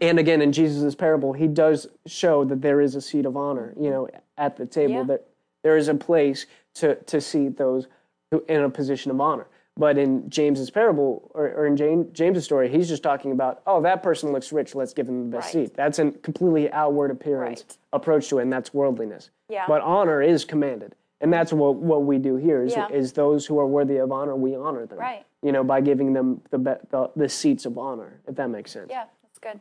and 0.00 0.18
again 0.18 0.42
in 0.42 0.52
Jesus' 0.52 0.94
parable, 0.94 1.32
he 1.32 1.46
does 1.46 1.86
show 2.06 2.44
that 2.44 2.60
there 2.62 2.80
is 2.80 2.96
a 2.96 3.00
seat 3.00 3.26
of 3.26 3.36
honor. 3.36 3.72
You 3.80 3.90
know, 3.90 4.08
at 4.36 4.56
the 4.56 4.66
table 4.66 4.94
Yeah. 4.94 5.04
that 5.04 5.26
there 5.64 5.76
is 5.76 5.88
a 5.88 5.94
place 5.94 6.46
to 6.74 6.94
to 6.94 7.20
seat 7.20 7.56
those 7.56 7.88
who 8.30 8.44
in 8.48 8.60
a 8.62 8.70
position 8.70 9.10
of 9.10 9.20
honor. 9.20 9.48
But 9.76 9.98
in 9.98 10.30
James's 10.30 10.70
parable 10.70 11.32
or, 11.34 11.46
or 11.48 11.66
in 11.66 11.76
James, 11.76 12.06
James's 12.12 12.44
story, 12.44 12.68
he's 12.68 12.88
just 12.88 13.02
talking 13.02 13.32
about, 13.32 13.60
oh, 13.66 13.82
that 13.82 14.04
person 14.04 14.30
looks 14.30 14.52
rich, 14.52 14.72
let's 14.76 14.92
give 14.94 15.06
them 15.06 15.28
the 15.28 15.36
best 15.36 15.52
Right. 15.52 15.66
seat. 15.66 15.74
That's 15.74 15.98
a 15.98 16.12
completely 16.12 16.70
outward 16.70 17.10
appearance 17.10 17.64
Right. 17.68 17.76
approach 17.92 18.28
to 18.28 18.38
it, 18.38 18.42
and 18.42 18.52
that's 18.52 18.72
worldliness. 18.72 19.30
Yeah. 19.48 19.64
But 19.66 19.82
honor 19.82 20.22
is 20.22 20.44
commanded. 20.44 20.94
And 21.20 21.32
that's 21.32 21.52
what, 21.52 21.74
what 21.74 22.04
we 22.04 22.18
do 22.18 22.36
here 22.36 22.62
is, 22.62 22.76
Yeah. 22.76 22.88
is 22.88 23.14
those 23.14 23.46
who 23.46 23.58
are 23.58 23.66
worthy 23.66 23.96
of 23.96 24.12
honor, 24.12 24.36
we 24.36 24.54
honor 24.54 24.86
them. 24.86 24.98
Right. 25.00 25.24
You 25.42 25.50
know, 25.50 25.64
by 25.64 25.80
giving 25.80 26.12
them 26.12 26.40
the, 26.50 26.58
be, 26.58 26.70
the 26.90 27.10
the 27.16 27.28
seats 27.28 27.66
of 27.66 27.76
honor, 27.76 28.20
if 28.28 28.36
that 28.36 28.50
makes 28.50 28.70
sense. 28.70 28.86
yeah, 28.90 29.06
that's 29.24 29.38
good. 29.40 29.58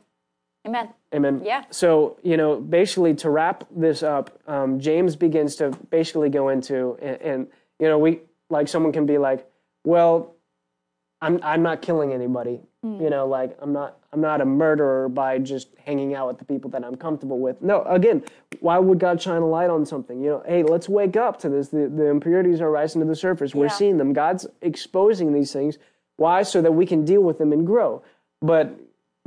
Amen. 0.66 0.90
Amen. 1.14 1.42
Yeah. 1.44 1.66
So, 1.72 2.18
you 2.24 2.38
know, 2.38 2.60
basically 2.60 3.14
to 3.16 3.30
wrap 3.30 3.66
this 3.76 4.02
up, 4.02 4.40
um, 4.48 4.80
James 4.80 5.16
begins 5.16 5.56
to 5.58 5.72
basically 5.90 6.30
go 6.30 6.50
into, 6.50 6.98
and, 7.02 7.22
and, 7.22 7.48
you 7.80 7.88
know, 7.88 7.98
we, 8.00 8.22
like 8.50 8.68
someone 8.68 8.94
can 8.94 9.06
be 9.06 9.18
like, 9.18 9.46
well, 9.84 10.36
I'm, 11.22 11.40
I'm 11.44 11.62
not 11.64 11.82
killing 11.82 12.14
anybody. 12.14 12.62
You 12.86 13.10
know, 13.10 13.26
like 13.26 13.56
I'm 13.62 13.72
not, 13.72 13.98
I'm 14.12 14.20
not 14.20 14.42
a 14.42 14.46
murderer 14.46 15.08
by 15.08 15.40
just 15.40 15.70
hanging 15.86 16.14
out 16.16 16.28
with 16.28 16.38
the 16.38 16.44
people 16.44 16.70
that 16.72 16.84
I'm 16.84 16.96
comfortable 16.96 17.40
with. 17.40 17.62
No, 17.62 17.82
again, 17.84 18.26
why 18.60 18.78
would 18.78 19.00
God 19.00 19.22
shine 19.22 19.42
a 19.42 19.48
light 19.48 19.70
on 19.70 19.86
something? 19.86 20.22
You 20.22 20.30
know, 20.32 20.44
hey, 20.46 20.64
let's 20.64 20.90
wake 20.90 21.16
up 21.16 21.40
to 21.40 21.50
this. 21.50 21.70
The, 21.70 21.88
the 21.88 22.08
impurities 22.08 22.60
are 22.60 22.70
rising 22.70 23.00
to 23.00 23.08
the 23.08 23.16
surface. 23.16 23.56
We're 23.56 23.68
Yeah. 23.68 23.72
seeing 23.72 23.98
them. 24.00 24.12
God's 24.12 24.48
exposing 24.62 25.32
these 25.32 25.54
things. 25.54 25.78
Why? 26.18 26.44
So 26.44 26.62
that 26.62 26.74
we 26.74 26.86
can 26.86 27.06
deal 27.06 27.22
with 27.22 27.38
them 27.38 27.54
and 27.54 27.66
grow. 27.66 28.04
But 28.42 28.78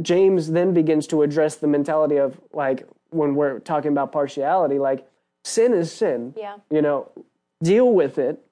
James 0.02 0.50
then 0.50 0.74
begins 0.74 1.06
to 1.08 1.22
address 1.22 1.56
the 1.56 1.66
mentality 1.66 2.16
of 2.16 2.38
like 2.52 2.86
when 3.10 3.34
we're 3.34 3.60
talking 3.60 3.92
about 3.92 4.12
partiality, 4.12 4.78
like 4.78 5.08
sin 5.44 5.72
is 5.72 5.92
sin. 5.92 6.34
Yeah. 6.36 6.56
You 6.70 6.82
know, 6.82 7.10
deal 7.62 7.92
with 7.92 8.18
it, 8.18 8.42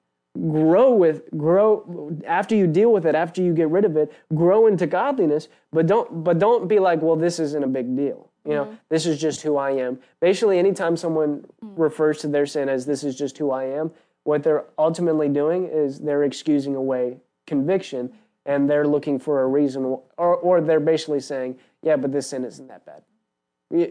grow 0.49 0.93
with 0.93 1.29
grow 1.37 2.17
after 2.25 2.55
you 2.55 2.67
deal 2.67 2.91
with 2.91 3.05
it, 3.05 3.15
after 3.15 3.41
you 3.41 3.53
get 3.53 3.69
rid 3.69 3.85
of 3.85 3.95
it, 3.95 4.11
grow 4.33 4.67
into 4.67 4.87
godliness, 4.87 5.47
but 5.71 5.87
don't 5.87 6.23
but 6.23 6.39
don't 6.39 6.67
be 6.67 6.79
like, 6.79 7.01
well, 7.01 7.15
this 7.15 7.39
isn't 7.39 7.63
a 7.63 7.67
big 7.67 7.95
deal. 7.95 8.29
You 8.45 8.53
know, 8.53 8.65
mm-hmm. 8.65 8.75
this 8.89 9.07
is 9.07 9.19
just 9.19 9.41
who 9.41 9.57
I 9.57 9.71
am. 9.71 9.99
Basically, 10.19 10.59
anytime 10.59 10.95
someone 10.97 11.45
mm. 11.63 11.73
refers 11.75 12.19
to 12.19 12.27
their 12.27 12.45
sin 12.45 12.69
as 12.69 12.85
this 12.85 13.03
is 13.03 13.15
just 13.15 13.39
who 13.39 13.49
I 13.49 13.63
am, 13.63 13.91
what 14.23 14.43
they're 14.43 14.65
ultimately 14.77 15.29
doing 15.29 15.65
is 15.65 15.99
they're 15.99 16.23
excusing 16.23 16.75
away 16.75 17.17
conviction 17.47 18.11
and 18.45 18.69
they're 18.69 18.87
looking 18.87 19.19
for 19.19 19.41
a 19.41 19.47
reason 19.47 19.85
or, 19.85 20.35
or 20.35 20.61
they're 20.61 20.79
basically 20.79 21.19
saying, 21.19 21.57
yeah, 21.81 21.95
but 21.95 22.11
this 22.11 22.27
sin 22.27 22.45
isn't 22.45 22.67
that 22.67 22.85
bad. 22.85 23.01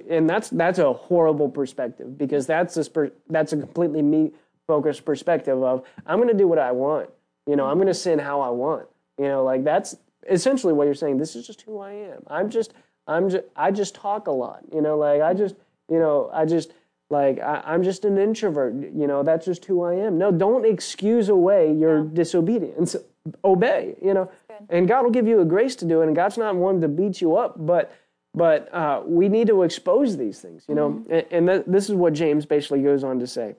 And 0.09 0.31
that's 0.31 0.51
that's 0.51 0.79
a 0.79 0.93
horrible 0.93 1.49
perspective 1.49 2.17
because 2.17 2.47
that's 2.47 2.77
a 2.77 3.11
that's 3.29 3.53
a 3.53 3.57
completely 3.57 4.03
me 4.03 4.33
focused 4.67 5.05
perspective 5.05 5.63
of 5.63 5.85
I'm 6.07 6.19
going 6.19 6.29
to 6.29 6.35
do 6.35 6.47
what 6.47 6.59
I 6.59 6.71
want. 6.73 7.11
You 7.47 7.57
know, 7.57 7.67
I'm 7.67 7.77
going 7.77 7.89
to 7.89 7.95
sin 7.95 8.19
how 8.19 8.41
I 8.41 8.51
want. 8.51 8.87
You 9.19 9.27
know, 9.27 9.45
like 9.45 9.65
that's 9.65 9.97
essentially 10.31 10.73
what 10.73 10.85
you're 10.85 10.95
saying. 10.95 11.19
This 11.19 11.35
is 11.35 11.47
just 11.47 11.63
who 11.63 11.81
I 11.81 11.93
am. 11.93 12.23
I'm 12.29 12.51
just 12.51 12.73
I'm 13.07 13.29
just 13.29 13.45
I 13.57 13.73
just 13.73 13.95
talk 13.95 14.29
a 14.29 14.33
lot. 14.33 14.63
You 14.73 14.81
know, 14.81 14.97
like 14.97 15.21
I 15.21 15.35
just 15.35 15.57
you 15.91 15.99
know 15.99 16.31
I 16.33 16.45
just 16.45 16.73
like 17.11 17.41
I, 17.41 17.63
I'm 17.67 17.83
just 17.83 18.05
an 18.05 18.17
introvert. 18.17 18.75
You 18.75 19.07
know, 19.07 19.23
that's 19.25 19.45
just 19.45 19.65
who 19.65 19.83
I 19.83 19.95
am. 19.95 20.19
No, 20.19 20.31
don't 20.31 20.65
excuse 20.65 21.29
away 21.29 21.73
your 21.73 22.05
disobedience. 22.05 22.97
Obey. 23.45 23.97
You 24.03 24.15
know, 24.15 24.31
and 24.69 24.87
God 24.89 25.05
will 25.05 25.11
give 25.11 25.27
you 25.27 25.41
a 25.41 25.45
grace 25.45 25.77
to 25.77 25.85
do 25.85 26.03
it. 26.03 26.07
And 26.07 26.17
God's 26.17 26.39
not 26.39 26.57
one 26.57 26.81
to 26.81 26.89
beat 26.89 27.21
you 27.21 27.37
up, 27.37 27.55
but 27.59 27.93
but 28.37 28.73
uh, 28.75 29.03
we 29.07 29.29
need 29.29 29.47
to 29.47 29.63
expose 29.63 30.17
these 30.17 30.41
things. 30.41 30.65
You 30.69 30.75
know, 30.75 31.05
and, 31.09 31.27
and 31.31 31.47
th- 31.47 31.65
this 31.67 31.89
is 31.89 31.95
what 31.95 32.13
James 32.13 32.47
basically 32.47 32.83
goes 32.83 33.05
on 33.05 33.19
to 33.21 33.27
say 33.27 33.57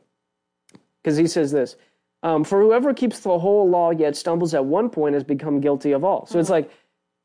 because 1.05 1.18
he 1.18 1.28
says 1.28 1.51
this 1.51 1.76
um, 2.24 2.43
For 2.43 2.59
whoever 2.61 2.93
keeps 2.93 3.20
the 3.20 3.38
whole 3.39 3.70
law 3.70 3.91
yet 3.91 4.16
stumbles 4.16 4.53
at 4.53 4.66
one 4.66 4.89
point 4.89 5.13
has 5.13 5.24
become 5.24 5.61
guilty 5.61 5.91
of 5.91 6.03
all. 6.03 6.26
So 6.26 6.39
it's 6.39 6.49
like 6.49 6.72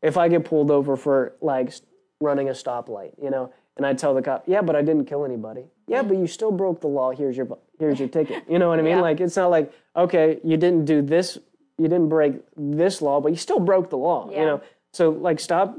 if 0.03 0.17
I 0.17 0.29
get 0.29 0.45
pulled 0.45 0.71
over 0.71 0.97
for 0.97 1.35
like 1.41 1.73
running 2.21 2.49
a 2.49 2.53
stoplight, 2.53 3.13
you 3.21 3.31
know, 3.31 3.53
and 3.77 3.87
I 3.87 3.95
tell 3.95 4.15
the 4.15 4.21
cop, 4.21 4.45
yeah, 4.47 4.61
but 4.61 4.77
I 4.77 4.83
didn't 4.83 5.07
kill 5.07 5.25
anybody. 5.25 5.65
Yeah, 5.87 6.03
but 6.03 6.19
you 6.19 6.27
still 6.27 6.53
broke 6.53 6.83
the 6.83 6.89
law. 6.89 7.11
Here's 7.11 7.37
your 7.37 7.59
here's 7.79 7.99
your 7.99 8.09
ticket. 8.09 8.45
You 8.49 8.59
know 8.59 8.69
what 8.69 8.79
I 8.79 8.83
mean? 8.83 8.97
Yeah. 8.97 9.03
Like 9.03 9.21
it's 9.21 9.37
not 9.37 9.51
like 9.51 9.73
okay, 9.97 10.39
you 10.45 10.59
didn't 10.59 10.85
do 10.85 11.01
this, 11.01 11.39
you 11.81 11.89
didn't 11.89 12.11
break 12.11 12.35
this 12.57 13.01
law, 13.01 13.21
but 13.21 13.29
you 13.33 13.37
still 13.37 13.59
broke 13.61 13.89
the 13.89 13.97
law. 13.97 14.31
You 14.31 14.45
know, 14.45 14.61
so 14.93 15.11
like 15.11 15.41
stop 15.41 15.79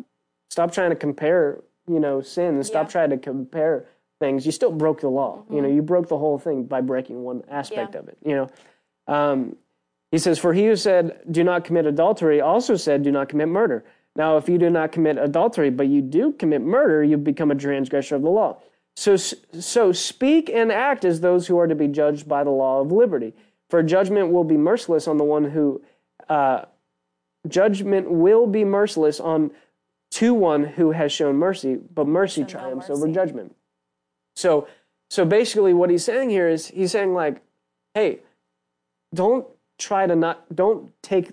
stop 0.49 0.71
trying 0.71 0.89
to 0.89 0.95
compare 0.95 1.61
you 1.87 1.99
know 1.99 2.21
sin 2.21 2.55
and 2.55 2.65
stop 2.65 2.87
Yeah. 2.87 2.91
trying 2.91 3.09
to 3.11 3.17
compare 3.17 3.85
things. 4.19 4.45
You 4.45 4.51
still 4.51 4.71
broke 4.71 5.01
the 5.01 5.09
law 5.09 5.43
you 5.49 5.61
know? 5.61 5.67
You 5.67 5.81
broke 5.81 6.07
the 6.07 6.17
whole 6.17 6.37
thing 6.37 6.63
by 6.65 6.81
breaking 6.81 7.23
one 7.23 7.43
aspect 7.49 7.93
Yeah. 7.93 7.99
of 7.99 8.07
it 8.07 8.17
you 8.23 8.35
know? 8.35 8.47
Um, 9.07 9.55
he 10.11 10.17
says 10.17 10.37
for 10.37 10.53
he 10.53 10.65
who 10.67 10.75
said 10.75 11.21
do 11.31 11.43
not 11.43 11.63
commit 11.63 11.85
adultery 11.85 12.39
also 12.41 12.75
said 12.75 13.01
do 13.03 13.11
not 13.11 13.29
commit 13.29 13.47
murder 13.47 13.83
now 14.15 14.37
if 14.37 14.47
you 14.47 14.57
do 14.59 14.69
not 14.69 14.91
commit 14.91 15.17
adultery 15.17 15.71
but 15.71 15.87
you 15.87 16.01
do 16.01 16.33
commit 16.33 16.61
murder 16.61 17.03
you 17.03 17.17
become 17.17 17.49
a 17.51 17.55
transgressor 17.55 18.15
of 18.15 18.21
the 18.21 18.29
law. 18.29 18.57
So 18.95 19.15
so 19.15 19.91
speak 19.91 20.49
and 20.49 20.71
act 20.71 21.03
as 21.05 21.21
those 21.21 21.47
who 21.47 21.57
are 21.57 21.67
to 21.67 21.75
be 21.75 21.87
judged 21.87 22.27
by 22.27 22.43
the 22.43 22.51
law 22.51 22.79
of 22.81 22.91
liberty. 22.91 23.33
For 23.71 23.81
judgment 23.81 24.31
will 24.31 24.43
be 24.43 24.57
merciless 24.57 25.07
on 25.07 25.17
the 25.17 25.23
one 25.23 25.45
who 25.45 25.81
uh, 26.31 26.65
judgment 27.49 28.09
will 28.09 28.47
be 28.47 28.63
merciless 28.63 29.19
on 29.19 29.51
to 30.11 30.33
one 30.33 30.63
who 30.63 30.91
has 30.91 31.11
shown 31.11 31.35
mercy, 31.35 31.75
but 31.75 32.07
mercy 32.07 32.45
triumphs 32.45 32.87
mercy. 32.87 33.01
over 33.01 33.11
judgment. 33.11 33.53
So, 34.37 34.67
so 35.09 35.25
basically, 35.25 35.73
what 35.73 35.89
he's 35.89 36.05
saying 36.05 36.29
here 36.29 36.47
is 36.47 36.67
he's 36.67 36.91
saying 36.91 37.13
like, 37.13 37.41
hey, 37.93 38.19
don't 39.13 39.45
try 39.77 40.07
to 40.07 40.15
not 40.15 40.55
don't 40.55 40.93
take 41.03 41.31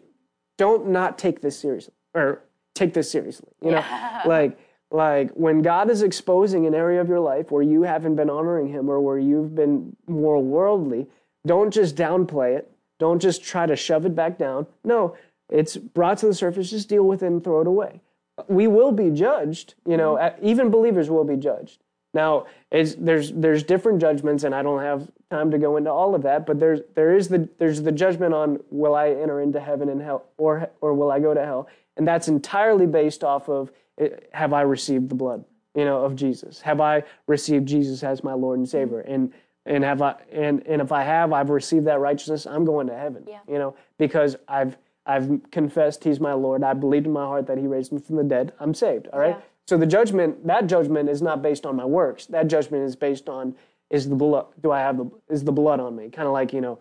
don't 0.57 0.89
not 0.89 1.17
take 1.17 1.43
this 1.43 1.57
seriously 1.57 1.95
or 2.15 2.43
take 2.75 2.93
this 2.93 3.09
seriously. 3.09 3.53
You 3.63 3.73
know, 3.73 3.85
like 4.27 4.59
like 4.91 5.31
when 5.31 5.63
God 5.63 5.91
is 5.91 6.03
exposing 6.03 6.67
an 6.67 6.75
area 6.75 7.01
of 7.01 7.09
your 7.09 7.21
life 7.21 7.53
where 7.53 7.63
you 7.63 7.83
haven't 7.83 8.17
been 8.17 8.31
honoring 8.31 8.67
Him 8.67 8.89
or 8.89 9.01
where 9.01 9.19
you've 9.19 9.55
been 9.55 9.97
more 10.09 10.43
worldly, 10.43 11.07
don't 11.47 11.73
just 11.73 11.95
downplay 11.95 12.59
it. 12.59 12.73
Don't 12.99 13.21
just 13.21 13.43
try 13.45 13.67
to 13.67 13.77
shove 13.77 14.07
it 14.07 14.15
back 14.15 14.39
down. 14.39 14.67
No, 14.85 15.17
it's 15.49 15.77
brought 15.77 16.19
to 16.19 16.27
the 16.27 16.35
surface. 16.35 16.71
Just 16.71 16.89
deal 16.89 17.05
with 17.05 17.23
it 17.23 17.27
and 17.27 17.43
throw 17.43 17.61
it 17.61 17.67
away. 17.67 18.01
We 18.49 18.67
will 18.67 18.93
be 18.93 19.11
judged. 19.11 19.75
You 19.87 19.97
know, 19.97 20.17
Mm-hmm. 20.17 20.47
even 20.47 20.71
believers 20.71 21.11
will 21.11 21.25
be 21.25 21.37
judged. 21.37 21.79
Now, 22.15 22.47
there's 22.71 23.33
there's 23.33 23.63
different 23.63 24.01
judgments, 24.01 24.45
and 24.45 24.55
I 24.55 24.63
don't 24.63 24.81
have 24.83 25.11
time 25.31 25.51
to 25.51 25.59
go 25.59 25.77
into 25.77 25.91
all 25.91 26.15
of 26.15 26.23
that. 26.23 26.47
But 26.47 26.59
there's 26.59 26.81
there 26.95 27.15
is 27.15 27.29
the 27.29 27.49
there's 27.59 27.83
the 27.83 27.93
judgment 27.93 28.35
on 28.35 28.61
will 28.71 28.95
I 28.95 29.11
enter 29.11 29.41
into 29.41 29.61
heaven 29.61 29.89
and 29.89 30.01
hell, 30.01 30.25
or 30.39 30.71
or 30.81 30.95
will 30.95 31.11
I 31.11 31.21
go 31.21 31.35
to 31.35 31.45
hell, 31.45 31.69
and 31.97 32.09
that's 32.09 32.29
entirely 32.29 32.87
based 32.87 33.23
off 33.23 33.49
of 33.49 33.71
eh, 33.99 34.09
have 34.33 34.53
I 34.53 34.63
received 34.63 35.11
the 35.11 35.15
blood 35.15 35.45
you 35.75 35.85
know, 35.85 36.05
of 36.05 36.17
Jesus? 36.17 36.61
Have 36.63 36.81
I 36.81 37.05
received 37.27 37.69
Jesus 37.69 38.03
as 38.03 38.25
my 38.25 38.33
Lord 38.33 38.59
and 38.59 38.69
Savior? 38.69 39.01
And 39.01 39.33
and 39.69 39.85
have 39.85 40.03
I 40.03 40.15
and 40.33 40.67
and 40.67 40.83
if 40.83 40.91
I 40.91 41.05
have, 41.05 41.33
I've 41.33 41.51
received 41.51 41.87
that 41.87 42.01
righteousness. 42.01 42.47
I'm 42.47 42.65
going 42.65 42.87
to 42.89 42.97
heaven. 42.97 43.25
Yeah. 43.29 43.41
You 43.47 43.59
know, 43.59 43.77
because 43.99 44.37
I've 44.49 44.77
I've 45.07 45.41
confessed 45.53 46.03
He's 46.03 46.19
my 46.19 46.33
Lord. 46.33 46.65
I 46.65 46.73
believed 46.73 47.07
in 47.07 47.13
my 47.13 47.25
heart 47.25 47.47
that 47.47 47.59
He 47.59 47.67
raised 47.67 47.93
me 47.93 48.01
from 48.01 48.17
the 48.17 48.25
dead. 48.25 48.53
I'm 48.59 48.75
saved. 48.75 49.09
All 49.13 49.21
right. 49.21 49.37
Yeah. 49.37 49.43
So 49.69 49.77
the 49.77 49.87
judgment, 49.87 50.47
that 50.47 50.67
judgment 50.67 51.11
is 51.11 51.21
not 51.21 51.43
based 51.43 51.67
on 51.67 51.77
my 51.77 51.85
works. 51.85 52.25
That 52.27 52.49
judgment 52.49 52.85
is 52.85 52.97
based 52.97 53.29
on 53.29 53.55
is 53.91 54.09
the 54.09 54.15
blood. 54.15 54.47
Do 54.63 54.73
I 54.73 54.81
have 54.81 54.97
the 54.97 55.11
is 55.29 55.45
the 55.45 55.53
blood 55.53 55.81
on 55.81 55.95
me? 55.95 56.09
Kind 56.09 56.27
of 56.27 56.33
like 56.33 56.55
you 56.55 56.63
know, 56.63 56.79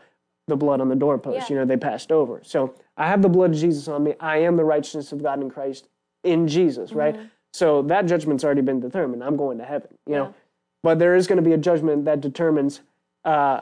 the 0.48 0.56
blood 0.56 0.80
on 0.80 0.88
the 0.88 0.96
doorpost. 0.96 1.50
Yeah. 1.50 1.56
You 1.56 1.60
know, 1.60 1.66
they 1.66 1.78
passed 1.78 2.12
over. 2.12 2.42
So 2.44 2.74
I 2.96 3.08
have 3.08 3.22
the 3.22 3.30
blood 3.30 3.52
of 3.52 3.58
Jesus 3.58 3.90
on 3.90 4.04
me. 4.04 4.16
I 4.22 4.38
am 4.38 4.56
the 4.56 4.64
righteousness 4.64 5.12
of 5.12 5.22
God 5.22 5.42
in 5.42 5.50
Christ 5.50 5.90
in 6.24 6.48
Jesus. 6.48 6.94
Right. 6.94 7.16
Mm-hmm. 7.16 7.26
So 7.52 7.82
that 7.84 8.06
judgment's 8.06 8.46
already 8.46 8.62
been 8.62 8.80
determined. 8.80 9.24
I'm 9.24 9.36
going 9.36 9.58
to 9.58 9.66
heaven. 9.66 9.90
You 10.06 10.16
know, 10.16 10.36
but 10.84 11.00
there 11.00 11.16
is 11.16 11.28
going 11.28 11.38
to 11.38 11.48
be 11.48 11.54
a 11.54 11.58
judgment 11.58 12.06
that 12.06 12.22
determines 12.22 12.82
uh, 13.26 13.62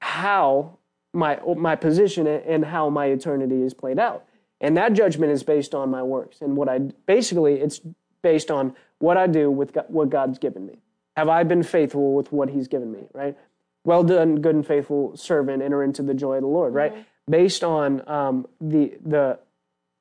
how 0.00 0.78
my 1.12 1.38
my 1.56 1.76
position 1.76 2.26
and 2.26 2.64
how 2.64 2.88
my 2.88 3.06
eternity 3.06 3.62
is 3.62 3.74
played 3.74 3.98
out. 3.98 4.24
And 4.60 4.76
that 4.76 4.92
judgment 4.92 5.32
is 5.32 5.42
based 5.42 5.74
on 5.74 5.90
my 5.90 6.02
works 6.02 6.40
and 6.40 6.56
what 6.56 6.68
I 6.68 6.78
basically 6.78 7.54
it's 7.54 7.80
based 8.22 8.50
on 8.50 8.74
what 8.98 9.16
I 9.16 9.26
do 9.26 9.50
with 9.50 9.72
God, 9.72 9.86
what 9.88 10.08
God's 10.08 10.38
given 10.38 10.66
me. 10.66 10.78
Have 11.16 11.28
I 11.28 11.42
been 11.42 11.62
faithful 11.62 12.14
with 12.14 12.32
what 12.32 12.48
He's 12.48 12.68
given 12.68 12.90
me? 12.92 13.06
Right. 13.12 13.36
Well 13.84 14.04
done, 14.04 14.40
good 14.40 14.54
and 14.54 14.66
faithful 14.66 15.16
servant. 15.16 15.62
Enter 15.62 15.82
into 15.82 16.02
the 16.02 16.14
joy 16.14 16.36
of 16.36 16.42
the 16.42 16.48
Lord. 16.48 16.72
Right. 16.72 17.06
Based 17.28 17.64
on 17.64 18.08
um, 18.08 18.46
the 18.60 18.94
the 19.04 19.38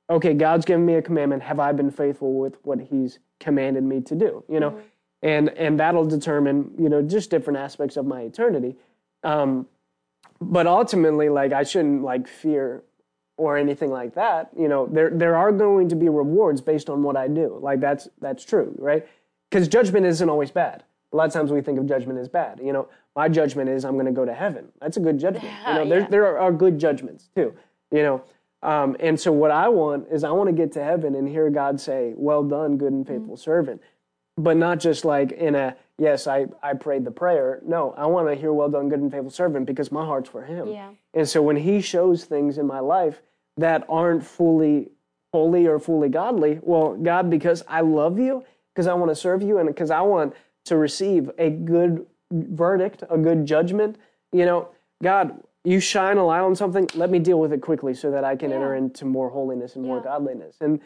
okay, 0.10 0.34
God's 0.34 0.66
given 0.66 0.86
me 0.86 0.96
a 0.96 1.02
commandment. 1.02 1.44
Have 1.44 1.60
I 1.60 1.72
been 1.72 1.92
faithful 1.92 2.34
with 2.36 2.58
what 2.64 2.80
He's 2.80 3.20
commanded 3.40 3.84
me 3.84 4.02
to 4.02 4.16
do? 4.16 4.44
You 4.48 4.60
know, 4.60 4.80
and 5.24 5.50
and 5.50 5.80
that'll 5.80 6.06
determine 6.08 6.72
you 6.78 6.90
know 6.90 7.02
just 7.02 7.30
different 7.30 7.60
aspects 7.60 7.98
of 7.98 8.06
my 8.06 8.22
eternity. 8.22 8.76
Um, 9.24 9.68
but 10.40 10.66
ultimately, 10.68 11.30
like 11.30 11.54
I 11.54 11.64
shouldn't 11.64 12.04
like 12.04 12.28
fear 12.28 12.84
or 13.38 13.58
anything 13.58 13.92
like 13.92 14.16
that. 14.16 14.50
You 14.58 14.68
know, 14.68 14.88
there 14.88 15.10
there 15.10 15.36
are 15.36 15.52
going 15.52 15.90
to 15.90 15.96
be 15.96 16.10
rewards 16.10 16.62
based 16.62 16.90
on 16.90 17.04
what 17.04 17.16
I 17.16 17.28
do. 17.28 17.58
Like 17.62 17.80
that's 17.80 18.08
that's 18.20 18.44
true, 18.44 18.74
right? 18.78 19.08
Because 19.50 19.68
judgment 19.68 20.06
isn't 20.06 20.30
always 20.30 20.52
bad. 20.52 20.84
A 21.14 21.18
lot 21.18 21.28
of 21.28 21.34
times 21.34 21.52
we 21.52 21.62
think 21.62 21.78
of 21.78 21.86
judgment 21.88 22.20
as 22.20 22.30
bad. 22.30 22.60
You 22.64 22.72
know, 22.72 22.88
my 23.18 23.28
judgment 23.28 23.70
is 23.70 23.84
I'm 23.84 23.94
going 23.96 24.06
to 24.06 24.14
go 24.14 24.24
to 24.24 24.34
heaven. 24.34 24.70
That's 24.80 24.96
a 24.96 25.02
good 25.02 25.20
judgment. 25.20 25.54
You 25.68 25.74
know, 25.74 25.86
there 25.88 26.00
Yeah. 26.00 26.08
there 26.08 26.26
are, 26.28 26.38
are 26.40 26.52
good 26.52 26.80
judgments 26.80 27.30
too. 27.36 27.54
You 27.92 28.04
know, 28.04 28.24
um, 28.64 28.96
and 29.00 29.20
so 29.20 29.32
what 29.32 29.52
I 29.52 29.68
want 29.68 30.08
is 30.10 30.24
I 30.24 30.32
want 30.32 30.48
to 30.48 30.54
get 30.56 30.72
to 30.74 30.84
heaven 30.84 31.14
and 31.16 31.28
hear 31.28 31.50
God 31.50 31.80
say, 31.82 32.14
"Well 32.16 32.44
done, 32.44 32.78
good 32.78 32.94
and 32.94 33.06
faithful 33.06 33.36
servant," 33.36 33.82
but 34.38 34.58
not 34.58 34.80
just 34.80 35.06
like 35.06 35.32
in 35.32 35.56
a 35.56 35.76
yes, 35.98 36.28
I 36.28 36.48
I 36.64 36.74
prayed 36.74 37.06
the 37.06 37.12
prayer. 37.12 37.62
No, 37.66 37.94
I 37.98 38.06
want 38.06 38.28
to 38.28 38.36
hear, 38.36 38.54
"Well 38.54 38.70
done, 38.70 38.90
good 38.90 39.00
and 39.00 39.12
faithful 39.12 39.32
servant," 39.32 39.66
because 39.66 39.92
my 39.92 40.06
heart's 40.06 40.30
for 40.30 40.44
Him. 40.44 40.68
Yeah. 40.68 40.92
And 41.14 41.28
so 41.28 41.42
when 41.42 41.58
He 41.58 41.82
shows 41.82 42.26
things 42.26 42.58
in 42.58 42.68
my 42.68 42.80
life 42.80 43.22
that 43.58 43.86
aren't 43.90 44.26
fully 44.26 44.92
holy 45.34 45.68
or 45.68 45.80
fully 45.80 46.10
godly, 46.10 46.60
well, 46.62 46.96
God, 46.96 47.30
because 47.30 47.64
I 47.68 47.82
love 47.82 48.20
you, 48.20 48.44
because 48.74 48.88
I 48.88 48.94
want 48.94 49.12
to 49.12 49.16
serve 49.16 49.42
you, 49.42 49.58
and 49.60 49.68
because 49.68 49.92
I 49.92 50.02
want 50.02 50.34
to 50.66 50.78
receive 50.78 51.32
a 51.38 51.50
good 51.50 52.06
verdict, 52.32 53.04
a 53.10 53.18
good 53.18 53.46
judgment, 53.46 53.98
you 54.32 54.46
know, 54.46 54.70
God, 55.02 55.42
you 55.64 55.80
shine 55.80 56.18
a 56.18 56.26
light 56.26 56.42
on 56.42 56.56
something, 56.56 56.88
let 56.96 57.10
me 57.10 57.20
deal 57.20 57.40
with 57.40 57.54
it 57.54 57.62
quickly 57.62 57.94
so 57.94 58.12
that 58.12 58.24
I 58.24 58.36
can 58.36 58.52
enter 58.52 58.76
into 58.76 59.06
more 59.06 59.30
holiness 59.30 59.76
and 59.76 59.86
more 59.86 60.02
godliness. 60.02 60.58
And 60.62 60.80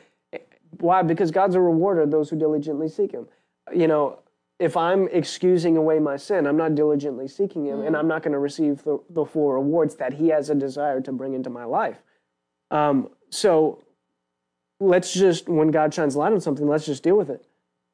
why? 0.79 1.01
Because 1.01 1.31
God's 1.31 1.55
a 1.55 1.61
rewarder 1.61 2.01
of 2.01 2.11
those 2.11 2.29
who 2.29 2.37
diligently 2.37 2.89
seek 2.89 3.11
Him. 3.11 3.27
You 3.73 3.87
know, 3.87 4.19
if 4.59 4.77
I'm 4.77 5.07
excusing 5.09 5.75
away 5.77 5.99
my 5.99 6.17
sin, 6.17 6.47
I'm 6.47 6.57
not 6.57 6.75
diligently 6.75 7.27
seeking 7.27 7.65
Him, 7.65 7.81
and 7.81 7.95
I'm 7.95 8.07
not 8.07 8.23
going 8.23 8.33
to 8.33 8.39
receive 8.39 8.83
the, 8.83 8.99
the 9.09 9.25
full 9.25 9.51
rewards 9.51 9.95
that 9.95 10.13
He 10.13 10.29
has 10.29 10.49
a 10.49 10.55
desire 10.55 11.01
to 11.01 11.11
bring 11.11 11.33
into 11.33 11.49
my 11.49 11.65
life. 11.65 12.01
Um, 12.71 13.09
so 13.29 13.83
let's 14.79 15.13
just, 15.13 15.49
when 15.49 15.71
God 15.71 15.93
shines 15.93 16.15
light 16.15 16.33
on 16.33 16.41
something, 16.41 16.67
let's 16.67 16.85
just 16.85 17.03
deal 17.03 17.17
with 17.17 17.29
it 17.29 17.45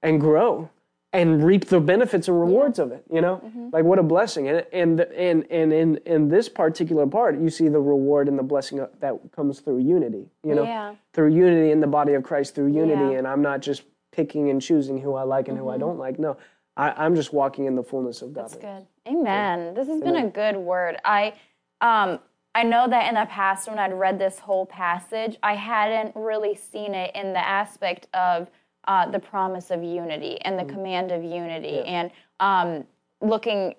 and 0.01 0.19
grow 0.19 0.69
and 1.13 1.43
reap 1.43 1.65
the 1.65 1.79
benefits 1.79 2.27
and 2.27 2.39
rewards 2.39 2.79
of 2.79 2.91
it. 2.91 3.03
You 3.11 3.21
know, 3.21 3.41
like 3.73 3.83
what 3.83 3.99
a 3.99 4.03
blessing! 4.03 4.47
And 4.47 4.65
and 4.71 4.99
and 5.01 5.45
and 5.51 5.73
in 5.73 5.97
in 6.05 6.29
this 6.29 6.47
particular 6.49 7.05
part, 7.07 7.39
you 7.39 7.49
see 7.49 7.67
the 7.67 7.79
reward 7.81 8.27
and 8.27 8.39
the 8.39 8.43
blessing 8.43 8.85
that 8.99 9.19
comes 9.35 9.59
through 9.59 9.79
unity. 9.79 10.29
You 10.43 10.55
know, 10.55 10.63
Yeah. 10.63 10.95
through 11.13 11.33
unity 11.33 11.71
in 11.71 11.79
the 11.81 11.87
body 11.87 12.13
of 12.13 12.23
Christ, 12.23 12.55
through 12.55 12.67
unity, 12.67 13.11
Yeah. 13.13 13.17
and 13.19 13.27
I'm 13.27 13.41
not 13.41 13.59
just 13.61 13.83
picking 14.11 14.49
and 14.49 14.61
choosing 14.61 14.99
who 14.99 15.15
I 15.15 15.23
like 15.23 15.47
and 15.47 15.57
who 15.57 15.69
I 15.69 15.77
don't 15.77 15.97
like. 15.97 16.19
No, 16.19 16.37
I, 16.77 16.91
I'm 16.91 17.15
just 17.15 17.33
walking 17.33 17.65
in 17.65 17.75
the 17.75 17.83
fullness 17.83 18.21
of 18.21 18.33
God. 18.33 18.43
That's 18.43 18.55
good. 18.55 18.85
Amen. 19.07 19.73
This 19.73 19.87
has 19.87 20.01
been 20.01 20.15
a 20.17 20.27
good 20.27 20.55
word. 20.57 20.97
I 21.03 21.33
um 21.81 22.19
I 22.53 22.63
know 22.63 22.85
that 22.89 23.07
in 23.07 23.15
the 23.15 23.25
past 23.27 23.69
when 23.69 23.79
I'd 23.79 23.93
read 23.93 24.19
this 24.19 24.39
whole 24.39 24.65
passage, 24.65 25.37
I 25.41 25.55
hadn't 25.55 26.13
really 26.15 26.53
seen 26.55 26.93
it 26.93 27.11
in 27.15 27.31
the 27.31 27.39
aspect 27.39 28.07
of 28.13 28.49
uh, 28.87 29.09
the 29.09 29.19
promise 29.19 29.71
of 29.71 29.83
unity 29.83 30.39
and 30.41 30.57
the 30.57 30.65
command 30.65 31.11
of 31.11 31.23
unity 31.23 31.79
and 31.81 32.11
um, 32.39 32.85
looking 33.21 33.75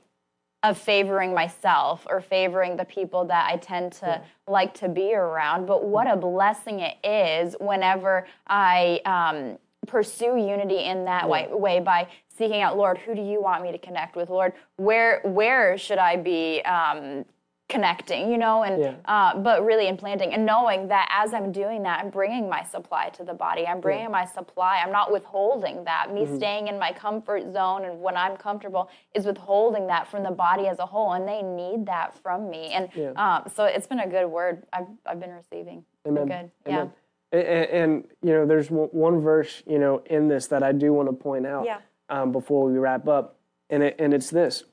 of 0.63 0.79
favoring 0.79 1.35
myself 1.35 2.07
or 2.09 2.21
favoring 2.21 2.77
the 2.77 2.85
people 2.85 3.25
that 3.25 3.51
I 3.51 3.57
tend 3.57 3.93
to 3.95 4.23
like 4.47 4.75
to 4.75 4.89
be 4.89 5.13
around. 5.15 5.67
But 5.67 5.85
what 5.85 6.09
a 6.09 6.17
blessing 6.17 6.81
it 6.81 7.05
is 7.05 7.57
whenever 7.59 8.27
I 8.47 9.01
um, 9.05 9.59
pursue 9.89 10.37
unity 10.37 10.85
in 10.85 11.05
that 11.07 11.29
way, 11.29 11.49
way 11.51 11.81
by 11.81 12.07
seeking 12.29 12.63
out, 12.63 12.77
Lord, 12.77 12.99
who 12.99 13.15
do 13.15 13.23
you 13.23 13.43
want 13.43 13.63
me 13.63 13.73
to 13.73 13.79
connect 13.79 14.15
with? 14.15 14.31
Lord, 14.31 14.53
where 14.77 15.21
where 15.25 15.77
should 15.77 15.99
I 15.99 16.17
be 16.17 16.63
um, 16.63 17.25
connecting? 17.73 18.31
You 18.31 18.39
know, 18.39 18.63
and 18.63 18.81
Yeah. 18.83 18.95
uh, 19.07 19.39
but 19.39 19.65
really 19.65 19.89
implanting 19.89 20.33
and 20.35 20.45
knowing 20.47 20.89
that 20.89 21.09
as 21.11 21.33
I'm 21.35 21.51
doing 21.51 21.83
that, 21.85 22.05
I'm 22.05 22.11
bringing 22.11 22.49
my 22.49 22.63
supply 22.63 23.09
to 23.19 23.25
the 23.25 23.35
body. 23.35 23.67
I'm 23.67 23.81
bringing 23.81 24.11
my 24.11 24.25
supply. 24.27 24.81
I'm 24.85 24.93
not 24.93 25.11
withholding 25.11 25.85
that. 25.85 26.13
Me 26.13 26.23
Mm-hmm. 26.23 26.37
staying 26.37 26.69
in 26.69 26.79
my 26.79 26.93
comfort 26.93 27.51
zone 27.53 27.85
and 27.87 28.01
when 28.01 28.17
I'm 28.17 28.37
comfortable 28.37 28.91
is 29.15 29.25
withholding 29.27 29.87
that 29.89 30.07
from 30.07 30.23
the 30.23 30.31
body 30.31 30.69
as 30.69 30.79
a 30.79 30.87
whole, 30.87 31.13
and 31.15 31.27
they 31.27 31.43
need 31.43 31.87
that 31.87 32.17
from 32.23 32.51
me. 32.51 32.73
And 32.77 32.89
Yeah. 32.95 33.13
um, 33.17 33.49
so 33.55 33.65
it's 33.65 33.87
been 33.87 34.01
a 34.01 34.09
good 34.09 34.27
word 34.27 34.65
I've 34.73 34.89
I've 35.07 35.21
been 35.21 35.33
receiving. 35.33 35.85
Amen. 36.07 36.27
good. 36.27 36.51
Amen. 36.69 36.93
And, 37.33 37.43
and 37.81 38.05
you 38.23 38.33
know, 38.35 38.45
there's 38.47 38.71
one 38.71 38.89
one 38.93 39.21
verse 39.21 39.63
you 39.67 39.79
know 39.79 40.03
in 40.07 40.29
this 40.29 40.47
that 40.49 40.63
I 40.63 40.73
do 40.73 40.93
want 40.93 41.09
to 41.09 41.15
point 41.15 41.47
out 41.47 41.65
Yeah. 41.65 41.79
um, 42.11 42.31
before 42.33 42.63
we 42.71 42.79
wrap 42.79 43.09
up, 43.09 43.37
and 43.71 43.83
it, 43.83 43.97
and 43.99 44.13
it's 44.13 44.29
this. 44.31 44.65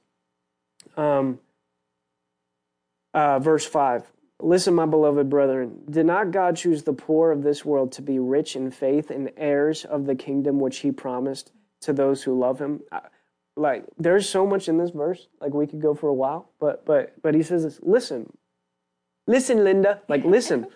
Um, 0.97 1.39
uh, 3.19 3.39
verse 3.39 3.65
five. 3.65 4.01
Listen, 4.41 4.73
my 4.73 4.85
beloved 4.85 5.29
brethren, 5.29 5.67
did 5.89 6.05
not 6.05 6.31
God 6.31 6.55
choose 6.55 6.83
the 6.83 6.93
poor 6.93 7.31
of 7.31 7.43
this 7.43 7.65
world 7.65 7.91
to 7.93 8.01
be 8.01 8.17
rich 8.19 8.55
in 8.55 8.71
faith 8.71 9.07
and 9.11 9.31
heirs 9.35 9.83
of 9.95 10.05
the 10.05 10.15
kingdom 10.15 10.59
which 10.59 10.77
He 10.79 10.91
promised 10.91 11.51
to 11.81 11.91
those 11.93 12.23
who 12.23 12.39
love 12.39 12.57
Him? 12.59 12.73
Like, 13.55 13.83
there's 13.97 14.29
so 14.29 14.45
much 14.47 14.69
in 14.69 14.77
this 14.77 14.91
verse. 14.91 15.27
Like, 15.41 15.53
we 15.53 15.67
could 15.67 15.81
go 15.81 15.93
for 15.93 16.07
a 16.07 16.19
while, 16.23 16.43
but 16.59 16.85
but 16.85 17.03
but 17.21 17.35
He 17.35 17.43
says 17.43 17.63
this. 17.63 17.79
Listen, 17.81 18.21
listen, 19.27 19.57
Linda. 19.63 20.01
Like, 20.07 20.23
listen. 20.23 20.67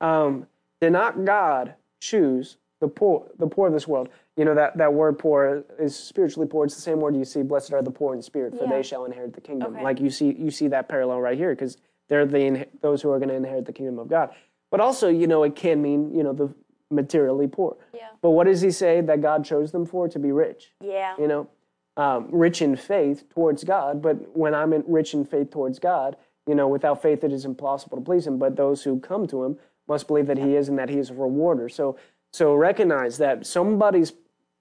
um, 0.00 0.46
did 0.80 0.92
not 0.92 1.24
God 1.24 1.74
choose 2.00 2.58
the 2.80 2.88
poor, 2.88 3.26
the 3.38 3.46
poor 3.46 3.68
of 3.68 3.72
this 3.72 3.88
world? 3.88 4.08
You 4.36 4.44
know 4.44 4.54
that 4.54 4.76
that 4.78 4.92
word 4.92 5.18
"poor" 5.18 5.64
is 5.78 5.96
spiritually 5.96 6.46
poor. 6.48 6.64
It's 6.64 6.74
the 6.74 6.80
same 6.80 7.00
word 7.00 7.16
you 7.16 7.24
see. 7.24 7.42
Blessed 7.42 7.72
are 7.72 7.82
the 7.82 7.90
poor 7.90 8.14
in 8.14 8.22
spirit, 8.22 8.56
for 8.56 8.64
Yeah. 8.64 8.70
they 8.70 8.82
shall 8.82 9.04
inherit 9.04 9.32
the 9.34 9.40
kingdom. 9.40 9.74
Okay. 9.74 9.84
Like 9.84 10.00
you 10.00 10.10
see, 10.10 10.32
you 10.32 10.50
see 10.50 10.68
that 10.68 10.88
parallel 10.88 11.20
right 11.20 11.38
here 11.38 11.50
because 11.54 11.78
they're 12.08 12.26
the 12.26 12.66
those 12.82 13.02
who 13.02 13.10
are 13.10 13.18
going 13.18 13.30
to 13.30 13.34
inherit 13.34 13.64
the 13.66 13.72
kingdom 13.72 13.98
of 13.98 14.08
God. 14.08 14.30
But 14.70 14.80
also, 14.80 15.08
you 15.08 15.26
know, 15.26 15.42
it 15.42 15.56
can 15.56 15.80
mean 15.80 16.14
you 16.14 16.22
know 16.22 16.32
the 16.32 16.52
materially 16.90 17.46
poor. 17.48 17.76
Yeah. 17.94 18.08
But 18.20 18.30
what 18.30 18.44
does 18.44 18.60
He 18.60 18.70
say 18.70 19.00
that 19.00 19.20
God 19.20 19.44
chose 19.44 19.72
them 19.72 19.86
for? 19.86 20.08
To 20.08 20.18
be 20.18 20.32
rich 20.32 20.72
Yeah. 20.80 21.14
you 21.18 21.26
know, 21.28 21.48
um, 21.96 22.28
rich 22.30 22.60
in 22.62 22.76
faith 22.76 23.24
towards 23.30 23.64
God. 23.64 24.02
But 24.02 24.36
when 24.36 24.54
I'm 24.54 24.72
in, 24.72 24.84
rich 24.86 25.14
in 25.14 25.24
faith 25.24 25.50
towards 25.50 25.78
God, 25.78 26.16
you 26.46 26.54
know, 26.54 26.68
without 26.68 27.02
faith 27.02 27.24
it 27.24 27.32
is 27.32 27.44
impossible 27.44 27.96
to 27.96 28.04
please 28.04 28.26
Him. 28.26 28.38
But 28.38 28.56
those 28.56 28.84
who 28.84 29.00
come 29.00 29.26
to 29.28 29.44
Him 29.44 29.58
must 29.88 30.06
believe 30.06 30.26
that 30.26 30.38
He 30.38 30.54
is 30.56 30.68
and 30.68 30.78
that 30.78 30.88
He 30.90 30.98
is 30.98 31.10
a 31.10 31.14
rewarder. 31.14 31.68
So, 31.68 31.96
so 32.32 32.54
recognize 32.54 33.18
that 33.18 33.46
somebody's 33.46 34.12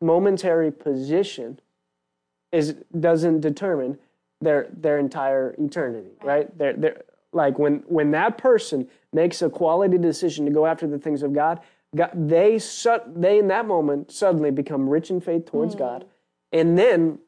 momentary 0.01 0.71
position 0.71 1.59
is 2.51 2.75
doesn't 2.99 3.41
determine 3.41 3.97
their 4.41 4.67
their 4.71 4.97
entire 4.97 5.55
eternity, 5.57 6.11
right? 6.23 6.55
They're, 6.57 6.73
they're, 6.73 7.01
like 7.33 7.59
when 7.59 7.83
when 7.87 8.11
that 8.11 8.37
person 8.37 8.87
makes 9.11 9.41
a 9.41 9.49
quality 9.49 9.97
decision 9.97 10.45
to 10.45 10.51
go 10.51 10.65
after 10.65 10.87
the 10.87 10.99
things 10.99 11.23
of 11.23 11.33
God, 11.33 11.59
God 11.95 12.11
they 12.13 12.59
su- 12.59 13.01
they 13.13 13.39
in 13.39 13.47
that 13.49 13.65
moment 13.65 14.11
suddenly 14.11 14.51
become 14.51 14.87
rich 14.87 15.09
in 15.09 15.19
faith 15.19 15.45
towards 15.45 15.75
mm. 15.75 15.79
God, 15.79 16.05
and 16.51 16.77
then 16.77 17.19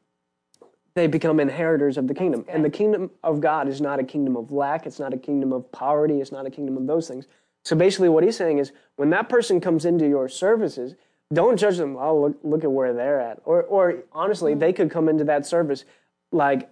they 0.94 1.06
become 1.06 1.38
inheritors 1.38 1.96
of 1.96 2.08
the 2.08 2.14
kingdom. 2.14 2.44
And 2.48 2.64
the 2.64 2.70
kingdom 2.70 3.10
of 3.22 3.40
God 3.40 3.68
is 3.68 3.80
not 3.80 4.00
a 4.00 4.04
kingdom 4.04 4.36
of 4.36 4.50
lack. 4.50 4.84
It's 4.84 4.98
not 4.98 5.14
a 5.14 5.16
kingdom 5.16 5.52
of 5.52 5.70
poverty. 5.70 6.20
It's 6.20 6.32
not 6.32 6.44
a 6.44 6.50
kingdom 6.50 6.76
of 6.76 6.88
those 6.88 7.06
things. 7.06 7.28
So 7.68 7.76
basically, 7.76 8.08
what 8.08 8.24
he's 8.24 8.34
saying 8.34 8.60
is 8.60 8.72
when 8.96 9.10
that 9.10 9.28
person 9.28 9.60
comes 9.60 9.84
into 9.84 10.08
your 10.08 10.26
services, 10.26 10.94
don't 11.34 11.58
judge 11.58 11.76
them. 11.76 11.98
Oh, 11.98 12.18
look, 12.18 12.38
look 12.42 12.64
at 12.64 12.72
where 12.72 12.94
they're 12.94 13.20
at. 13.20 13.42
Or, 13.44 13.62
or 13.64 14.04
honestly, 14.10 14.54
they 14.54 14.72
could 14.72 14.90
come 14.90 15.06
into 15.06 15.24
that 15.24 15.44
service 15.44 15.84
like 16.32 16.70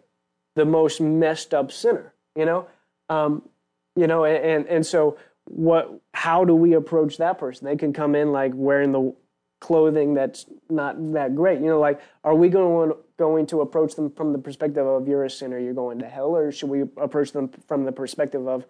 the 0.55 0.65
most 0.65 1.03
messed 1.03 1.53
up 1.53 1.71
sinner, 1.71 2.15
you 2.35 2.47
know? 2.47 2.67
Um, 3.11 3.47
you 3.95 4.07
know, 4.07 4.25
and, 4.25 4.65
and 4.69 4.87
so 4.87 5.19
what, 5.45 6.01
how 6.15 6.47
do 6.47 6.55
we 6.55 6.73
approach 6.73 7.19
that 7.19 7.39
person? 7.39 7.67
They 7.67 7.77
can 7.77 7.93
come 7.93 8.15
in 8.15 8.33
like 8.33 8.53
wearing 8.55 8.93
the 8.93 9.15
clothing 9.61 10.15
that's 10.15 10.47
not 10.71 11.13
that 11.13 11.35
great. 11.37 11.61
You 11.61 11.67
know, 11.67 11.79
like, 11.79 12.01
are 12.25 12.35
we 12.35 12.49
going 12.49 12.89
to, 12.89 12.97
going 13.19 13.45
to 13.49 13.61
approach 13.61 13.97
them 13.97 14.11
from 14.11 14.33
the 14.33 14.39
perspective 14.39 14.87
of 14.87 15.07
you're 15.07 15.25
a 15.25 15.31
sinner, 15.31 15.59
you're 15.59 15.75
going 15.75 15.99
to 15.99 16.09
hell, 16.09 16.35
or 16.35 16.51
should 16.51 16.71
we 16.71 16.81
approach 16.97 17.33
them 17.33 17.51
from 17.69 17.85
the 17.85 17.93
perspective 17.93 18.49
of, 18.49 18.65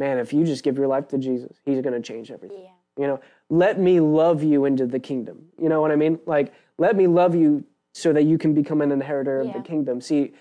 man, 0.00 0.18
if 0.18 0.32
you 0.32 0.44
just 0.44 0.64
give 0.64 0.76
your 0.78 0.88
life 0.88 1.06
to 1.08 1.18
Jesus, 1.18 1.58
He's 1.64 1.80
going 1.82 1.92
to 1.92 2.00
change 2.00 2.32
everything. 2.32 2.62
Yeah. 2.64 2.70
You 2.96 3.06
know, 3.06 3.20
let 3.50 3.78
me 3.78 4.00
love 4.00 4.42
you 4.42 4.64
into 4.64 4.86
the 4.86 4.98
kingdom. 4.98 5.44
You 5.60 5.68
know 5.68 5.80
what 5.80 5.92
I 5.92 5.96
mean? 5.96 6.18
Like, 6.26 6.52
let 6.78 6.96
me 6.96 7.06
love 7.06 7.34
you 7.36 7.62
so 7.92 8.12
that 8.14 8.24
you 8.24 8.38
can 8.38 8.54
become 8.54 8.80
an 8.80 8.90
inheritor 8.90 9.42
yeah. 9.42 9.50
of 9.50 9.62
the 9.62 9.68
kingdom. 9.68 10.00
See, 10.00 10.32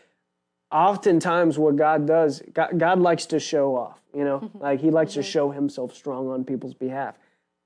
oftentimes 0.71 1.59
what 1.59 1.75
God 1.75 2.07
does, 2.07 2.41
God, 2.53 2.79
God 2.79 2.99
likes 2.99 3.25
to 3.27 3.39
show 3.39 3.75
off. 3.75 4.01
You 4.15 4.23
know, 4.23 4.49
like 4.59 4.79
He 4.79 4.89
likes 4.89 5.13
to 5.13 5.19
mm-hmm. 5.19 5.29
show 5.29 5.51
Himself 5.51 5.93
strong 5.93 6.29
on 6.29 6.43
people's 6.43 6.73
behalf. 6.73 7.15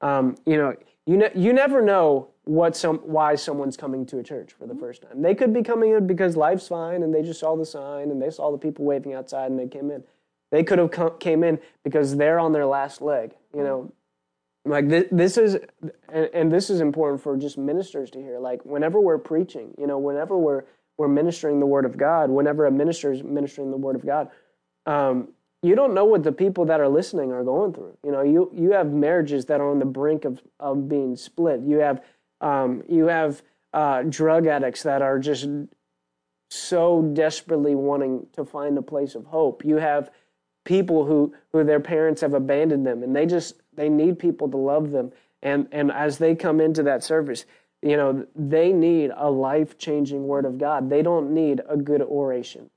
Um, 0.02 0.36
you 0.46 0.58
know, 0.58 0.76
you 1.06 1.18
ne- 1.18 1.32
you 1.36 1.54
never 1.54 1.82
know 1.82 2.30
what 2.46 2.76
some 2.76 2.98
why 3.00 3.36
someone's 3.36 3.78
coming 3.78 4.06
to 4.08 4.18
a 4.18 4.24
church 4.24 4.52
for 4.52 4.66
the 4.66 4.74
mm-hmm. 4.74 4.82
first 4.82 5.04
time. 5.04 5.22
They 5.22 5.36
could 5.36 5.54
be 5.54 5.62
coming 5.62 5.92
in 5.92 6.08
because 6.08 6.36
life's 6.36 6.68
fine 6.68 7.04
and 7.04 7.14
they 7.14 7.22
just 7.22 7.40
saw 7.40 7.56
the 7.56 7.66
sign 7.66 8.10
and 8.10 8.22
they 8.22 8.32
saw 8.32 8.52
the 8.52 8.58
people 8.58 8.84
waving 8.84 9.14
outside 9.14 9.52
and 9.52 9.60
they 9.60 9.68
came 9.68 9.92
in. 9.92 10.04
They 10.54 10.64
could 10.64 10.78
have 10.78 10.92
come, 10.92 11.18
came 11.18 11.44
in 11.44 11.60
because 11.84 12.16
they're 12.16 12.38
on 12.38 12.52
their 12.52 12.68
last 12.68 13.02
leg. 13.02 13.34
You 13.56 13.64
know, 13.64 13.92
like 14.66 14.88
this, 14.88 15.06
this 15.12 15.36
is 15.36 15.58
and, 16.10 16.30
and 16.32 16.52
this 16.52 16.70
is 16.70 16.80
important 16.80 17.24
for 17.24 17.36
just 17.36 17.58
ministers 17.58 18.12
to 18.12 18.20
hear. 18.20 18.38
Like 18.38 18.64
whenever 18.64 19.02
we're 19.02 19.18
preaching, 19.18 19.74
you 19.80 19.88
know, 19.88 19.98
whenever 19.98 20.38
we're 20.38 20.66
we're 21.00 21.08
ministering 21.08 21.60
the 21.60 21.66
word 21.66 21.86
of 21.86 21.98
God, 21.98 22.30
whenever 22.30 22.68
a 22.68 22.72
minister 22.72 23.12
is 23.12 23.24
ministering 23.24 23.72
the 23.72 23.78
word 23.78 23.96
of 23.96 24.06
God, 24.06 24.30
um, 24.86 25.30
you 25.64 25.74
don't 25.74 25.96
know 25.96 26.06
what 26.06 26.22
the 26.22 26.32
people 26.32 26.66
that 26.66 26.80
are 26.80 26.88
listening 26.88 27.32
are 27.32 27.44
going 27.44 27.74
through. 27.74 27.98
You 28.04 28.12
know, 28.12 28.22
you 28.22 28.52
you 28.54 28.74
have 28.74 28.94
marriages 28.94 29.46
that 29.46 29.60
are 29.60 29.72
on 29.72 29.80
the 29.80 29.86
brink 29.86 30.24
of, 30.24 30.40
of 30.60 30.88
being 30.88 31.16
split. 31.16 31.62
You 31.62 31.80
have 31.80 32.04
um, 32.42 32.84
you 32.88 33.08
have 33.08 33.42
uh, 33.74 34.04
drug 34.04 34.46
addicts 34.46 34.84
that 34.84 35.02
are 35.02 35.18
just 35.18 35.48
so 36.52 37.02
desperately 37.02 37.74
wanting 37.74 38.28
to 38.34 38.46
find 38.46 38.78
a 38.78 38.84
place 38.84 39.16
of 39.16 39.26
hope. 39.26 39.66
You 39.66 39.78
have 39.78 40.12
people 40.64 41.06
who 41.06 41.34
who 41.52 41.64
their 41.64 41.80
parents 41.80 42.22
have 42.22 42.34
abandoned 42.34 42.86
them, 42.86 43.04
and 43.04 43.16
they 43.16 43.26
just 43.26 43.56
they 43.74 43.90
need 43.90 44.20
people 44.20 44.50
to 44.50 44.58
love 44.58 44.92
them. 44.92 45.12
And 45.42 45.68
and 45.72 45.92
as 45.92 46.18
they 46.18 46.36
come 46.36 46.60
into 46.62 46.84
that 46.84 47.04
service, 47.04 47.46
you 47.82 47.98
know, 47.98 48.26
they 48.36 48.72
need 48.72 49.12
a 49.16 49.30
life 49.30 49.78
changing 49.78 50.28
word 50.28 50.46
of 50.46 50.58
God. 50.58 50.90
They 50.90 51.02
don't 51.02 51.34
need 51.34 51.62
a 51.68 51.78
good 51.78 52.02
oration. 52.02 52.70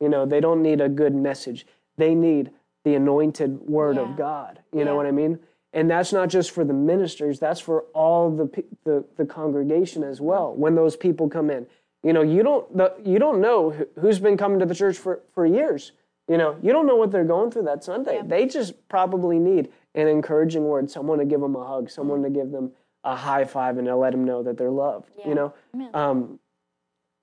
You 0.00 0.08
know, 0.08 0.26
they 0.26 0.40
don't 0.40 0.62
need 0.62 0.80
a 0.80 0.88
good 0.88 1.14
message 1.14 1.66
they 1.96 2.14
need 2.14 2.50
the 2.84 2.94
anointed 2.94 3.60
word 3.60 3.96
yeah. 3.96 4.02
of 4.02 4.16
God. 4.16 4.60
You 4.72 4.80
yeah. 4.80 4.86
know 4.86 4.96
what 4.96 5.06
I 5.06 5.10
mean? 5.10 5.38
And 5.72 5.90
that's 5.90 6.12
not 6.12 6.28
just 6.28 6.50
for 6.50 6.64
the 6.64 6.74
ministers, 6.74 7.38
that's 7.38 7.60
for 7.60 7.82
all 7.94 8.30
the, 8.30 8.64
the, 8.84 9.04
the 9.16 9.24
congregation 9.24 10.02
as 10.02 10.20
well. 10.20 10.54
When 10.54 10.74
those 10.74 10.96
people 10.96 11.28
come 11.28 11.48
in, 11.48 11.66
you 12.02 12.12
know, 12.12 12.22
you 12.22 12.42
don't, 12.42 12.76
the, 12.76 12.92
you 13.04 13.18
don't 13.18 13.40
know 13.40 13.70
who's 14.00 14.18
been 14.18 14.36
coming 14.36 14.58
to 14.58 14.66
the 14.66 14.74
church 14.74 14.98
for, 14.98 15.20
for 15.32 15.46
years. 15.46 15.92
You 16.32 16.38
know, 16.38 16.56
you 16.62 16.72
don't 16.72 16.86
know 16.86 16.96
what 16.96 17.10
they're 17.12 17.24
going 17.36 17.50
through 17.50 17.64
that 17.64 17.84
Sunday. 17.84 18.16
Yeah. 18.16 18.22
They 18.24 18.46
just 18.46 18.88
probably 18.88 19.38
need 19.38 19.68
an 19.94 20.08
encouraging 20.08 20.64
word, 20.64 20.90
someone 20.90 21.18
to 21.18 21.26
give 21.26 21.42
them 21.42 21.54
a 21.54 21.64
hug, 21.64 21.90
someone 21.90 22.22
to 22.22 22.30
give 22.30 22.50
them 22.50 22.72
a 23.04 23.14
high 23.14 23.44
five 23.44 23.76
and 23.76 23.86
to 23.86 23.94
let 23.94 24.12
them 24.12 24.24
know 24.24 24.42
that 24.42 24.56
they're 24.56 24.70
loved, 24.70 25.10
you 25.26 25.34
know? 25.34 25.52
Um, 25.92 26.38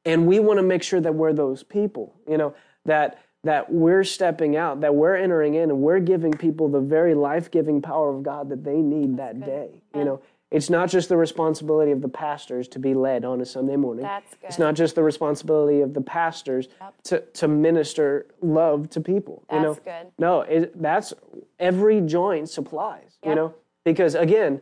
and 0.06 0.28
we 0.28 0.40
want 0.40 0.60
to 0.60 0.64
make 0.64 0.84
sure 0.84 1.02
that 1.02 1.16
we're 1.16 1.34
those 1.34 1.64
people, 1.64 2.14
you 2.28 2.38
know, 2.38 2.54
that 2.86 3.20
that 3.44 3.72
we're 3.72 4.04
stepping 4.04 4.58
out, 4.58 4.82
that 4.82 4.94
we're 4.94 5.16
entering 5.16 5.56
in, 5.56 5.70
and 5.72 5.80
we're 5.80 6.00
giving 6.00 6.32
people 6.32 6.68
the 6.68 6.82
very 6.82 7.16
life-giving 7.16 7.82
power 7.82 8.10
of 8.16 8.22
God 8.22 8.50
that 8.50 8.64
they 8.64 8.78
need 8.78 9.18
That's 9.18 9.34
that 9.34 9.40
good. 9.40 9.46
day. 9.46 9.70
Yeah. 9.94 10.00
You 10.00 10.06
know, 10.06 10.22
it's 10.52 10.70
not 10.70 10.90
just 10.90 11.10
the 11.10 11.18
responsibility 11.18 11.92
of 11.92 12.02
the 12.02 12.10
pastors 12.10 12.68
to 12.70 12.80
be 12.80 12.96
led 12.96 13.24
on 13.24 13.40
a 13.40 13.46
Sunday 13.46 13.76
morning. 13.76 14.04
That's 14.04 14.34
good. 14.34 14.48
It's 14.48 14.60
not 14.60 14.74
just 14.74 14.96
the 14.96 15.04
responsibility 15.04 15.82
of 15.82 15.94
the 15.94 16.02
pastors 16.02 16.68
yep. 16.82 16.96
to, 17.04 17.20
to 17.20 17.48
minister 17.48 18.26
love 18.42 18.90
to 18.92 19.02
people. 19.02 19.44
That's 19.50 19.60
you 19.60 19.62
know? 19.62 19.74
good. 19.76 20.12
No, 20.18 20.42
it, 20.42 20.82
that's 20.82 21.14
every 21.60 22.02
joint 22.02 22.50
supplies. 22.50 23.20
Yep. 23.24 23.30
You 23.30 23.36
know, 23.36 23.56
because 23.86 24.16
again, 24.16 24.62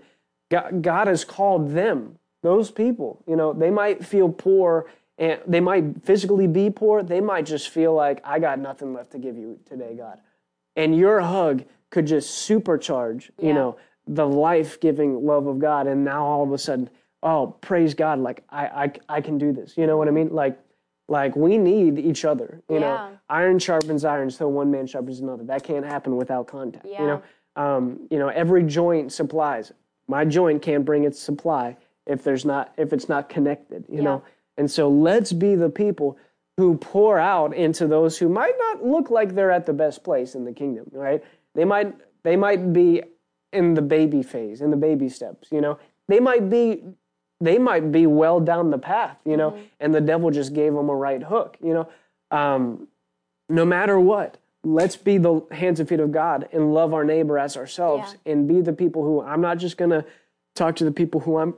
God, 0.49 0.81
God 0.81 1.07
has 1.07 1.23
called 1.23 1.71
them, 1.71 2.19
those 2.43 2.69
people. 2.69 3.23
You 3.25 3.37
know, 3.37 3.53
they 3.53 3.71
might 3.71 4.05
feel 4.05 4.29
poor 4.29 4.87
and 5.17 5.39
they 5.47 5.61
might 5.61 6.03
physically 6.03 6.47
be 6.47 6.69
poor. 6.69 7.01
They 7.01 7.21
might 7.21 7.45
just 7.45 7.69
feel 7.69 7.93
like, 7.93 8.21
I 8.25 8.39
got 8.39 8.59
nothing 8.59 8.93
left 8.93 9.11
to 9.13 9.19
give 9.19 9.37
you 9.37 9.59
today, 9.65 9.95
God. 9.97 10.19
And 10.75 10.95
your 10.95 11.21
hug 11.21 11.63
could 11.89 12.05
just 12.05 12.47
supercharge, 12.47 13.29
yeah. 13.39 13.47
you 13.47 13.53
know, 13.53 13.77
the 14.07 14.25
life 14.25 14.79
giving 14.79 15.25
love 15.25 15.47
of 15.47 15.59
God. 15.59 15.87
And 15.87 16.03
now 16.03 16.25
all 16.25 16.43
of 16.43 16.51
a 16.51 16.57
sudden, 16.57 16.89
oh, 17.23 17.55
praise 17.61 17.93
God, 17.93 18.19
like 18.19 18.43
I, 18.49 18.65
I, 18.65 18.91
I 19.17 19.21
can 19.21 19.37
do 19.37 19.51
this. 19.51 19.77
You 19.77 19.87
know 19.87 19.97
what 19.97 20.07
I 20.07 20.11
mean? 20.11 20.29
Like, 20.33 20.59
like 21.07 21.35
we 21.35 21.57
need 21.57 21.97
each 21.99 22.25
other. 22.25 22.61
You 22.69 22.75
yeah. 22.75 22.81
know, 22.81 23.19
iron 23.29 23.59
sharpens 23.59 24.03
iron, 24.05 24.29
so 24.29 24.47
one 24.47 24.71
man 24.71 24.87
sharpens 24.87 25.19
another. 25.19 25.43
That 25.43 25.63
can't 25.63 25.85
happen 25.85 26.15
without 26.17 26.47
contact. 26.47 26.85
Yeah. 26.85 27.01
You 27.01 27.07
know, 27.07 27.23
um, 27.55 28.07
you 28.11 28.19
know, 28.19 28.27
every 28.27 28.63
joint 28.63 29.11
supplies. 29.11 29.71
My 30.07 30.25
joint 30.25 30.61
can't 30.61 30.85
bring 30.85 31.03
its 31.03 31.19
supply 31.19 31.77
if 32.05 32.23
there's 32.23 32.45
not 32.45 32.73
if 32.77 32.93
it's 32.93 33.09
not 33.09 33.29
connected. 33.29 33.85
You 33.89 33.97
yeah. 33.97 34.03
know, 34.03 34.23
and 34.57 34.69
so 34.69 34.89
let's 34.89 35.31
be 35.33 35.55
the 35.55 35.69
people 35.69 36.17
who 36.57 36.75
pour 36.77 37.19
out 37.19 37.55
into 37.55 37.87
those 37.87 38.17
who 38.17 38.27
might 38.27 38.55
not 38.57 38.83
look 38.83 39.09
like 39.11 39.35
they're 39.35 39.51
at 39.51 39.65
the 39.65 39.73
best 39.73 40.03
place 40.03 40.35
in 40.35 40.43
the 40.43 40.51
kingdom, 40.53 40.85
right? 40.91 41.23
They 41.55 41.65
might 41.65 41.93
they 42.23 42.35
might 42.35 42.73
be 42.73 43.03
in 43.53 43.73
the 43.73 43.81
baby 43.81 44.23
phase, 44.23 44.61
in 44.61 44.71
the 44.71 44.77
baby 44.77 45.09
steps, 45.09 45.49
you 45.51 45.61
know. 45.61 45.79
They 46.07 46.19
might 46.19 46.49
be 46.49 46.83
they 47.39 47.59
might 47.59 47.91
be 47.91 48.07
well 48.07 48.39
down 48.39 48.71
the 48.71 48.77
path, 48.79 49.17
you 49.25 49.37
know, 49.37 49.51
mm-hmm. 49.51 49.63
and 49.79 49.93
the 49.93 50.01
devil 50.01 50.31
just 50.31 50.53
gave 50.53 50.73
them 50.73 50.89
a 50.89 50.95
right 50.95 51.21
hook, 51.21 51.57
you 51.61 51.73
know. 51.73 51.89
Um, 52.31 52.87
no 53.49 53.63
matter 53.63 53.99
what, 53.99 54.37
let's 54.63 54.97
be 54.97 55.17
the 55.17 55.41
hands 55.51 55.79
and 55.79 55.87
feet 55.87 55.99
of 55.99 56.11
God 56.11 56.49
and 56.51 56.73
love 56.73 56.93
our 56.93 57.03
neighbor 57.03 57.37
as 57.37 57.55
ourselves 57.55 58.15
yeah. 58.25 58.33
and 58.33 58.47
be 58.47 58.61
the 58.61 58.73
people 58.73 59.03
who 59.03 59.21
I'm 59.21 59.41
not 59.41 59.59
just 59.59 59.77
going 59.77 59.91
to 59.91 60.03
talk 60.55 60.75
to 60.77 60.83
the 60.83 60.91
people 60.91 61.21
who 61.21 61.37
I'm 61.37 61.53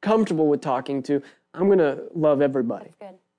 comfortable 0.00 0.46
with 0.46 0.60
talking 0.60 1.02
to. 1.04 1.22
I'm 1.52 1.66
going 1.66 1.78
to 1.78 2.04
love 2.14 2.40
everybody. 2.40 2.90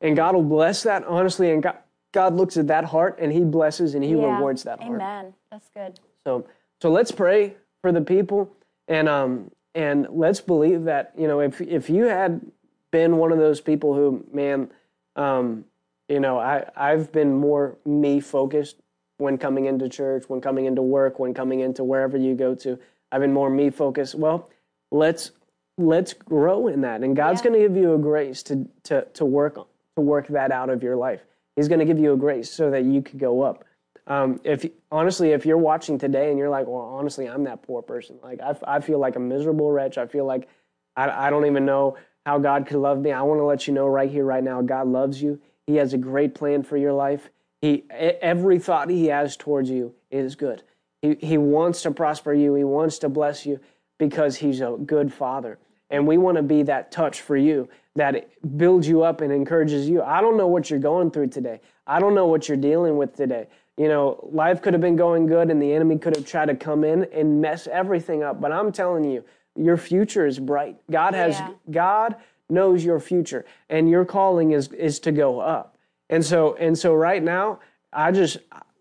And 0.02 0.16
God 0.16 0.36
will 0.36 0.44
bless 0.44 0.84
that, 0.84 1.04
honestly. 1.06 1.52
And 1.52 1.64
God, 1.64 1.78
God 2.12 2.36
looks 2.36 2.58
at 2.58 2.68
that 2.68 2.86
heart 2.86 3.18
and 3.20 3.32
He 3.32 3.44
blesses 3.44 3.96
and 3.96 4.04
He 4.04 4.12
yeah. 4.12 4.36
rewards 4.36 4.64
that 4.64 4.80
Amen. 4.80 5.00
heart. 5.00 5.02
Amen. 5.02 5.34
That's 5.52 5.70
good. 5.70 6.00
So, 6.26 6.46
so 6.82 6.92
let's 6.92 7.12
pray 7.12 7.56
for 7.86 7.92
the 7.92 8.02
people 8.02 8.52
and, 8.88 9.08
um, 9.08 9.52
and 9.76 10.08
let's 10.10 10.42
believe 10.42 10.86
that, 10.86 11.14
you 11.16 11.28
know, 11.28 11.40
if, 11.40 11.62
if 11.62 11.88
you 11.88 12.06
had 12.06 12.42
been 12.90 13.18
one 13.18 13.32
of 13.32 13.38
those 13.38 13.62
people 13.62 13.94
who, 13.94 14.26
man, 14.34 14.72
um, 15.16 15.66
you 16.10 16.20
know, 16.20 16.40
I, 16.40 16.68
I've 16.76 17.12
been 17.12 17.32
more 17.32 17.78
me 17.86 18.22
focused 18.22 18.78
when 19.20 19.38
coming 19.38 19.66
into 19.66 19.88
church, 19.88 20.24
when 20.28 20.42
coming 20.42 20.66
into 20.66 20.82
work, 20.82 21.20
when 21.20 21.36
coming 21.36 21.60
into 21.60 21.84
wherever 21.84 22.18
you 22.18 22.34
go 22.34 22.56
to. 22.56 22.80
I've 23.12 23.22
been 23.22 23.34
more 23.34 23.52
me 23.52 23.70
focused. 23.70 24.16
Well, 24.16 24.50
let's 24.90 25.30
let's 25.78 26.14
grow 26.14 26.68
in 26.68 26.82
that 26.82 27.04
and 27.04 27.16
god's 27.16 27.42
yeah. 27.42 27.50
going 27.50 27.62
to 27.62 27.68
give 27.68 27.78
you 27.78 27.94
a 27.94 27.98
grace 28.00 28.42
to, 28.42 28.66
to, 28.82 29.06
to 29.14 29.26
work 29.26 29.56
to 29.56 30.02
work 30.02 30.26
that 30.30 30.50
out 30.50 30.70
of 30.70 30.82
your 30.82 30.96
life 30.96 31.20
he's 31.58 31.68
going 31.68 31.80
to 31.80 31.86
give 31.86 32.00
you 32.00 32.14
a 32.14 32.18
grace 32.18 32.50
so 32.50 32.72
that 32.72 32.86
you 32.86 33.02
could 33.02 33.20
go 33.20 33.42
up 33.42 33.66
um, 34.08 34.40
if 34.44 34.66
honestly 34.92 35.32
if 35.32 35.46
you're 35.46 35.58
watching 35.58 35.98
today 35.98 36.30
and 36.30 36.38
you're 36.38 36.50
like 36.50 36.68
well 36.68 36.82
honestly 36.82 37.28
i'm 37.28 37.44
that 37.44 37.64
poor 37.64 37.82
person 37.82 38.18
like 38.24 38.40
i, 38.42 38.56
I 38.66 38.80
feel 38.80 39.00
like 39.00 39.16
a 39.16 39.20
miserable 39.20 39.72
wretch. 39.72 39.98
I 39.98 40.08
feel 40.08 40.26
like 40.26 40.48
I, 40.96 41.28
I 41.28 41.30
don't 41.30 41.46
even 41.46 41.66
know 41.66 41.98
how 42.26 42.40
god 42.40 42.68
could 42.68 42.78
love 42.78 43.00
me. 43.00 43.12
I 43.12 43.22
want 43.22 43.40
to 43.40 43.46
let 43.46 43.68
you 43.68 43.74
know 43.74 43.88
right 43.88 44.10
here 44.10 44.26
right 44.26 44.44
now 44.44 44.62
god 44.62 44.88
loves 44.88 45.22
you. 45.22 45.40
He 45.68 45.76
has 45.78 45.94
a 45.94 45.98
great 45.98 46.36
plan 46.36 46.64
for 46.64 46.78
your 46.78 46.94
life. 46.94 47.30
He 47.62 47.86
every 47.90 48.60
thought 48.60 48.90
he 48.90 49.08
has 49.08 49.36
towards 49.36 49.70
you 49.70 49.96
is 50.12 50.36
good. 50.36 50.64
He, 51.02 51.16
he 51.16 51.38
wants 51.38 51.82
to 51.84 51.92
prosper 51.92 52.34
you. 52.34 52.54
He 52.56 52.64
wants 52.64 53.00
to 53.00 53.10
bless 53.10 53.46
you 53.46 53.60
because 53.98 54.38
he's 54.38 54.62
a 54.62 54.78
good 54.86 55.14
father. 55.14 55.58
And 55.90 56.08
we 56.08 56.18
want 56.18 56.38
to 56.38 56.44
be 56.44 56.64
that 56.64 56.92
touch 56.92 57.22
for 57.22 57.38
you 57.38 57.70
that 57.96 58.30
builds 58.58 58.88
you 58.88 59.04
up 59.04 59.22
and 59.22 59.32
encourages 59.32 59.88
you. 59.88 60.02
I 60.02 60.22
don't 60.22 60.36
know 60.36 60.48
what 60.48 60.70
you're 60.70 60.80
going 60.80 61.12
through 61.12 61.28
today. 61.28 61.62
I 61.88 62.00
don't 62.00 62.16
know 62.16 62.26
what 62.26 62.48
you're 62.48 62.58
dealing 62.58 62.98
with 62.98 63.16
today. 63.16 63.48
You 63.78 63.90
know, 63.90 64.30
life 64.32 64.62
could 64.62 64.74
have 64.74 64.82
been 64.82 64.96
going 64.96 65.28
good 65.28 65.52
and 65.52 65.62
the 65.62 65.74
enemy 65.74 65.98
could 65.98 66.16
have 66.16 66.26
tried 66.26 66.46
to 66.46 66.56
come 66.56 66.84
in 66.84 67.06
and 67.12 67.42
mess 67.42 67.68
everything 67.68 68.24
up. 68.24 68.40
But 68.40 68.52
I'm 68.52 68.72
telling 68.72 69.04
you, 69.04 69.24
your 69.56 69.78
future 69.78 70.26
is 70.26 70.40
bright. 70.40 70.78
God 70.90 71.14
has 71.14 71.40
yeah. 71.40 71.52
God 71.72 72.16
knows 72.50 72.86
your 72.86 73.00
future 73.00 73.46
and 73.70 73.90
your 73.90 74.06
calling 74.06 74.52
is 74.52 74.72
is 74.72 75.00
to 75.02 75.12
go 75.12 75.40
up. 75.40 75.78
And 76.10 76.24
so 76.24 76.56
and 76.56 76.78
so 76.78 76.94
right 76.94 77.22
now, 77.22 77.60
I 77.92 78.12
just 78.12 78.38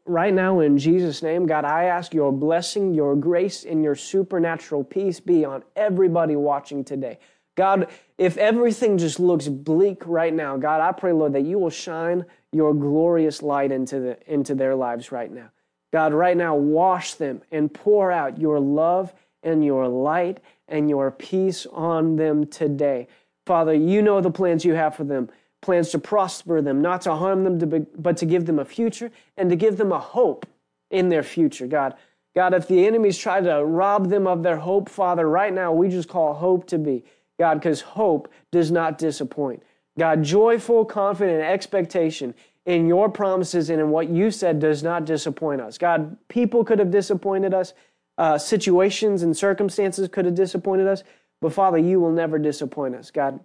right 0.07 0.35
now 0.35 0.61
in 0.61 0.79
Jesus' 0.79 1.23
name, 1.23 1.47
God, 1.47 1.65
I 1.65 1.85
ask 1.85 2.15
your 2.15 2.33
blessing, 2.33 2.95
your 2.95 3.17
grace, 3.17 3.65
and 3.65 3.83
your 3.83 3.95
supernatural 3.95 4.85
peace 4.85 5.19
be 5.19 5.45
on 5.45 5.65
everybody 5.75 6.37
watching 6.37 6.85
today. 6.85 7.19
God, 7.57 7.89
if 8.19 8.37
everything 8.37 8.99
just 8.99 9.21
looks 9.21 9.49
bleak 9.49 10.03
right 10.07 10.35
now, 10.35 10.57
God, 10.57 10.81
I 10.81 10.93
pray, 10.93 11.13
Lord, 11.13 11.33
that 11.35 11.43
you 11.43 11.59
will 11.59 11.71
shine 11.71 12.25
your 12.55 12.73
glorious 12.73 13.43
light 13.43 13.73
into, 13.73 14.01
the, 14.01 14.33
into 14.33 14.55
their 14.55 14.75
lives 14.75 15.11
right 15.11 15.33
now. 15.33 15.51
God, 15.93 16.13
right 16.13 16.37
now, 16.37 16.57
wash 16.57 17.15
them 17.15 17.43
and 17.51 17.73
pour 17.73 18.11
out 18.11 18.39
your 18.39 18.61
love 18.61 19.13
and 19.43 19.65
your 19.65 19.89
light 19.89 20.39
and 20.69 20.89
your 20.89 21.11
peace 21.11 21.67
on 21.67 22.17
them 22.17 22.47
today. 22.47 23.09
Father, 23.47 23.75
you 23.75 24.03
know 24.03 24.21
the 24.21 24.31
plans 24.31 24.65
you 24.65 24.75
have 24.75 24.95
for 24.97 25.05
them 25.05 25.29
plans 25.65 25.91
to 25.91 25.99
prosper 25.99 26.61
them, 26.61 26.83
not 26.83 27.01
to 27.03 27.15
harm 27.15 27.43
them, 27.43 27.87
but 27.97 28.17
to 28.19 28.27
give 28.27 28.47
them 28.47 28.59
a 28.59 28.65
future 28.65 29.11
and 29.37 29.51
to 29.51 29.57
give 29.57 29.79
them 29.79 29.93
a 29.93 29.99
hope 29.99 30.47
in 30.91 31.09
their 31.09 31.23
future, 31.23 31.67
God. 31.67 31.95
God, 32.37 32.53
if 32.53 32.69
the 32.69 32.87
enemies 32.87 33.17
try 33.17 33.41
to 33.41 33.65
rob 33.65 34.11
them 34.11 34.27
of 34.27 34.43
their 34.43 34.59
hope, 34.59 34.89
Father, 34.89 35.29
right 35.29 35.53
now 35.53 35.73
we 35.73 35.89
just 35.89 36.09
call 36.09 36.35
hope 36.35 36.67
to 36.69 36.79
be. 36.79 37.05
God, 37.39 37.55
because 37.55 37.81
hope 37.81 38.31
does 38.53 38.71
not 38.71 38.99
disappoint. 38.99 39.63
God, 39.99 40.23
joyful, 40.23 40.85
confident 40.85 41.43
expectation 41.43 42.35
in 42.67 42.87
your 42.87 43.09
promises 43.09 43.71
and 43.71 43.81
in 43.81 43.91
what 43.91 44.09
you 44.09 44.31
said 44.31 44.59
does 44.59 44.83
not 44.83 45.05
disappoint 45.05 45.61
us. 45.61 45.79
God, 45.79 46.17
people 46.29 46.65
could 46.65 46.79
have 46.79 46.91
disappointed 46.91 47.55
us, 47.55 47.75
uh, 48.19 48.39
situations 48.39 49.23
and 49.23 49.37
circumstances 49.37 50.09
could 50.09 50.25
have 50.25 50.35
disappointed 50.35 50.87
us, 50.87 51.05
but 51.41 51.53
Father, 51.53 51.79
you 51.79 52.01
will 52.01 52.13
never 52.13 52.39
disappoint 52.39 52.95
us. 52.95 53.11
God, 53.11 53.41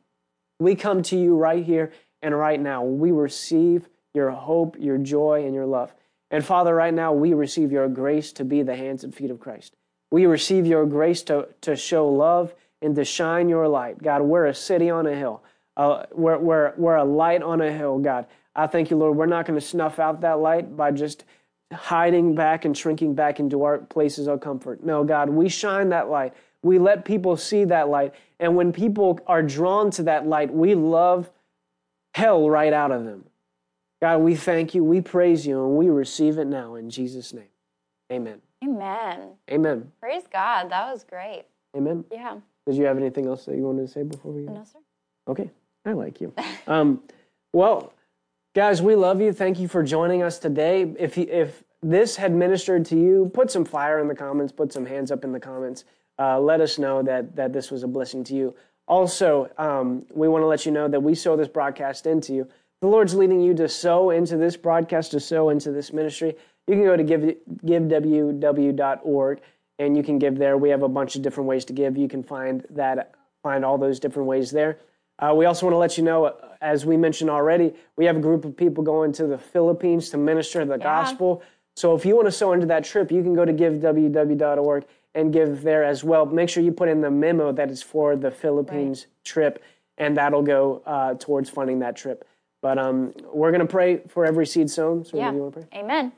we 0.60 0.76
come 0.76 1.02
to 1.04 1.18
you 1.18 1.36
right 1.36 1.64
here 1.64 1.92
and 2.22 2.38
right 2.38 2.60
now. 2.60 2.84
We 2.84 3.12
receive 3.12 3.90
your 4.14 4.32
hope, 4.32 4.76
your 4.80 4.98
joy, 4.98 5.46
and 5.46 5.54
your 5.54 5.66
love. 5.66 5.94
And 6.32 6.46
Father, 6.46 6.76
right 6.76 6.94
now, 6.94 7.14
we 7.14 7.34
receive 7.34 7.72
your 7.72 7.88
grace 7.88 8.32
to 8.34 8.46
be 8.46 8.62
the 8.62 8.76
hands 8.76 9.04
and 9.04 9.14
feet 9.14 9.32
of 9.32 9.40
Christ. 9.40 9.76
We 10.12 10.26
receive 10.26 10.66
your 10.66 10.86
grace 10.86 11.24
to, 11.24 11.50
to 11.62 11.76
show 11.76 12.08
love 12.08 12.54
and 12.82 12.96
to 12.96 13.06
shine 13.06 13.50
your 13.50 13.68
light. 13.68 14.02
God, 14.02 14.22
we're 14.22 14.46
a 14.46 14.56
city 14.56 14.90
on 14.90 15.08
a 15.08 15.16
hill. 15.16 15.44
Uh, 15.80 16.06
we're, 16.12 16.38
we're, 16.38 16.74
we're 16.76 16.98
a 16.98 17.06
light 17.06 17.42
on 17.42 17.62
a 17.62 17.72
hill, 17.72 18.00
God. 18.00 18.26
I 18.54 18.68
thank 18.68 18.92
you, 18.92 18.98
Lord. 18.98 19.16
We're 19.16 19.28
not 19.28 19.46
going 19.46 19.58
to 19.58 19.66
snuff 19.66 19.98
out 19.98 20.20
that 20.22 20.40
light 20.40 20.76
by 20.76 20.92
just 20.92 21.24
hiding 21.72 22.36
back 22.36 22.66
and 22.66 22.78
shrinking 22.78 23.16
back 23.16 23.40
into 23.40 23.64
our 23.64 23.78
places 23.78 24.28
of 24.28 24.42
comfort. 24.42 24.84
No, 24.84 25.06
God, 25.06 25.30
we 25.30 25.48
shine 25.48 25.88
that 25.90 26.10
light. 26.10 26.34
We 26.64 26.80
let 26.80 27.06
people 27.06 27.38
see 27.38 27.64
that 27.64 27.88
light. 27.88 28.14
And 28.42 28.58
when 28.58 28.74
people 28.74 29.22
are 29.26 29.42
drawn 29.42 29.90
to 29.92 30.04
that 30.04 30.28
light, 30.28 30.54
we 30.54 30.76
love 30.76 31.30
hell 32.14 32.50
right 32.50 32.74
out 32.74 32.92
of 32.92 33.06
them. 33.06 33.24
God, 34.02 34.18
we 34.18 34.36
thank 34.36 34.76
you, 34.76 34.84
we 34.84 35.00
praise 35.00 35.48
you, 35.48 35.64
and 35.64 35.78
we 35.78 35.90
receive 35.90 36.40
it 36.40 36.48
now 36.48 36.76
in 36.76 36.90
Jesus' 36.90 37.32
name. 37.32 37.48
Amen. 38.12 38.42
Amen. 38.66 39.30
Amen. 39.50 39.92
Praise 40.02 40.24
God. 40.30 40.72
That 40.72 40.92
was 40.92 41.06
great. 41.06 41.46
Amen. 41.74 42.04
Yeah. 42.12 42.36
Did 42.66 42.76
you 42.76 42.84
have 42.84 42.98
anything 42.98 43.28
else 43.28 43.46
that 43.46 43.56
you 43.56 43.64
wanted 43.64 43.84
to 43.84 43.88
say 43.88 44.04
before 44.04 44.34
we? 44.34 44.42
No, 44.42 44.66
sir. 44.66 44.80
Okay. 45.30 45.50
I 45.90 45.94
like 45.94 46.22
you. 46.22 46.34
um, 46.68 47.02
well, 47.52 47.94
guys, 48.54 48.80
we 48.80 48.96
love 48.96 49.22
you. 49.22 49.34
Thank 49.34 49.60
you 49.60 49.68
for 49.68 49.82
joining 49.82 50.22
us 50.22 50.38
today. 50.38 50.94
If 51.00 51.18
you, 51.18 51.26
if 51.28 51.64
this 51.82 52.16
had 52.16 52.32
ministered 52.32 52.86
to 52.86 52.96
you, 52.96 53.32
put 53.34 53.50
some 53.50 53.66
fire 53.66 54.00
in 54.00 54.08
the 54.08 54.14
comments. 54.14 54.54
Put 54.54 54.72
some 54.72 54.86
hands 54.86 55.12
up 55.12 55.24
in 55.24 55.32
the 55.32 55.40
comments. 55.40 55.86
Uh, 56.20 56.40
let 56.40 56.62
us 56.62 56.78
know 56.78 57.02
that 57.02 57.36
that 57.36 57.54
this 57.54 57.72
was 57.72 57.82
a 57.82 57.88
blessing 57.88 58.24
to 58.26 58.36
you. 58.36 58.56
Also, 58.88 59.50
um, 59.58 60.06
we 60.14 60.28
want 60.28 60.44
to 60.44 60.48
let 60.48 60.66
you 60.66 60.72
know 60.72 60.88
that 60.88 61.02
we 61.02 61.16
sow 61.16 61.36
this 61.36 61.48
broadcast 61.48 62.06
into 62.06 62.34
you. 62.34 62.48
The 62.82 62.88
Lord's 62.88 63.16
leading 63.16 63.42
you 63.42 63.56
to 63.56 63.68
sow 63.68 64.12
into 64.12 64.38
this 64.38 64.56
broadcast, 64.58 65.12
to 65.12 65.20
sow 65.20 65.50
into 65.50 65.72
this 65.72 65.92
ministry. 65.92 66.36
You 66.68 66.76
can 66.76 66.84
go 66.84 66.96
to 66.96 67.04
give, 67.04 67.22
giveww.org 67.66 69.42
and 69.80 69.98
you 69.98 70.04
can 70.04 70.20
give 70.20 70.38
there. 70.38 70.58
We 70.58 70.70
have 70.70 70.84
a 70.84 70.88
bunch 70.88 71.16
of 71.16 71.24
different 71.24 71.48
ways 71.48 71.66
to 71.66 71.74
give. 71.74 71.98
You 71.98 72.08
can 72.08 72.24
find 72.24 72.66
that, 72.70 73.16
find 73.44 73.66
all 73.66 73.78
those 73.78 74.00
different 74.00 74.28
ways 74.28 74.52
there. 74.52 74.80
Uh, 75.20 75.34
we 75.36 75.46
also 75.46 75.66
want 75.66 75.74
to 75.74 75.78
let 75.78 75.98
you 75.98 76.04
know, 76.04 76.36
as 76.62 76.86
we 76.86 76.98
mentioned 76.98 77.30
already, 77.30 77.74
we 77.98 78.06
have 78.06 78.16
a 78.16 78.22
group 78.22 78.46
of 78.46 78.56
people 78.56 78.84
going 78.84 79.12
to 79.14 79.28
the 79.28 79.38
Philippines 79.38 80.10
to 80.10 80.18
minister 80.18 80.64
the 80.66 80.78
yeah. 80.78 80.84
gospel. 80.84 81.44
So 81.76 81.96
if 81.96 82.06
you 82.06 82.16
want 82.16 82.28
to 82.28 82.32
sow 82.32 82.54
into 82.54 82.66
that 82.68 82.84
trip, 82.84 83.12
you 83.12 83.22
can 83.22 83.36
go 83.36 83.46
to 83.46 83.54
giveww.org 83.54 84.86
and 85.16 85.34
give 85.34 85.62
there 85.62 85.84
as 85.84 86.04
well. 86.04 86.26
Make 86.26 86.50
sure 86.50 86.64
you 86.64 86.72
put 86.72 86.90
in 86.90 87.02
the 87.02 87.12
memo 87.12 87.52
that 87.52 87.70
is 87.70 87.82
for 87.82 88.16
the 88.16 88.32
Philippines 88.32 89.06
right. 89.08 89.26
trip, 89.26 89.64
and 89.98 90.16
that'll 90.18 90.44
go 90.44 90.82
uh, 90.86 91.16
towards 91.16 91.50
funding 91.50 91.80
that 91.80 91.96
trip. 91.96 92.26
But 92.62 92.78
um, 92.78 93.14
we're 93.34 93.52
going 93.52 93.62
to 93.62 93.72
pray 93.72 94.02
for 94.08 94.26
every 94.26 94.46
seed 94.46 94.70
sown. 94.70 95.04
So 95.06 95.18
yeah. 95.18 95.32
you 95.32 95.38
want 95.38 95.54
to 95.54 95.62
pray? 95.62 95.80
Amen. 95.80 96.12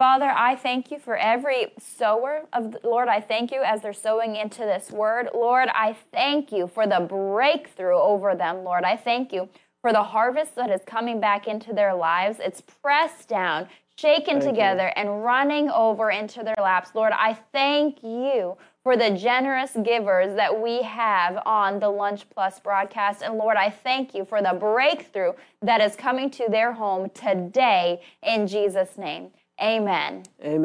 Father, 0.00 0.32
I 0.34 0.56
thank 0.56 0.90
you 0.90 0.98
for 0.98 1.14
every 1.14 1.74
sower 1.78 2.46
of 2.54 2.74
Lord. 2.82 3.08
I 3.08 3.20
thank 3.20 3.52
you 3.52 3.60
as 3.62 3.82
they're 3.82 3.92
sowing 3.92 4.34
into 4.34 4.60
this 4.60 4.90
word. 4.90 5.28
Lord, 5.34 5.68
I 5.74 5.94
thank 6.10 6.50
you 6.50 6.68
for 6.68 6.86
the 6.86 7.00
breakthrough 7.00 7.98
over 7.98 8.34
them, 8.34 8.64
Lord. 8.64 8.84
I 8.84 8.96
thank 8.96 9.30
you 9.30 9.50
for 9.82 9.92
the 9.92 10.02
harvest 10.02 10.54
that 10.54 10.70
is 10.70 10.80
coming 10.86 11.20
back 11.20 11.46
into 11.46 11.74
their 11.74 11.94
lives. 11.94 12.38
It's 12.40 12.62
pressed 12.62 13.28
down, 13.28 13.68
shaken 13.96 14.40
thank 14.40 14.44
together, 14.54 14.86
you. 14.86 14.92
and 14.96 15.22
running 15.22 15.68
over 15.68 16.10
into 16.10 16.42
their 16.44 16.56
laps. 16.58 16.94
Lord, 16.94 17.12
I 17.12 17.34
thank 17.52 18.02
you 18.02 18.56
for 18.82 18.96
the 18.96 19.10
generous 19.10 19.76
givers 19.84 20.34
that 20.34 20.62
we 20.62 20.80
have 20.80 21.42
on 21.44 21.78
the 21.78 21.90
Lunch 21.90 22.24
Plus 22.30 22.58
broadcast. 22.58 23.20
And 23.20 23.36
Lord, 23.36 23.58
I 23.58 23.68
thank 23.68 24.14
you 24.14 24.24
for 24.24 24.40
the 24.40 24.56
breakthrough 24.58 25.34
that 25.60 25.82
is 25.82 25.94
coming 25.94 26.30
to 26.30 26.46
their 26.48 26.72
home 26.72 27.10
today 27.10 28.00
in 28.22 28.46
Jesus' 28.46 28.96
name. 28.96 29.32
Amen. 29.62 30.22
Amen. 30.42 30.58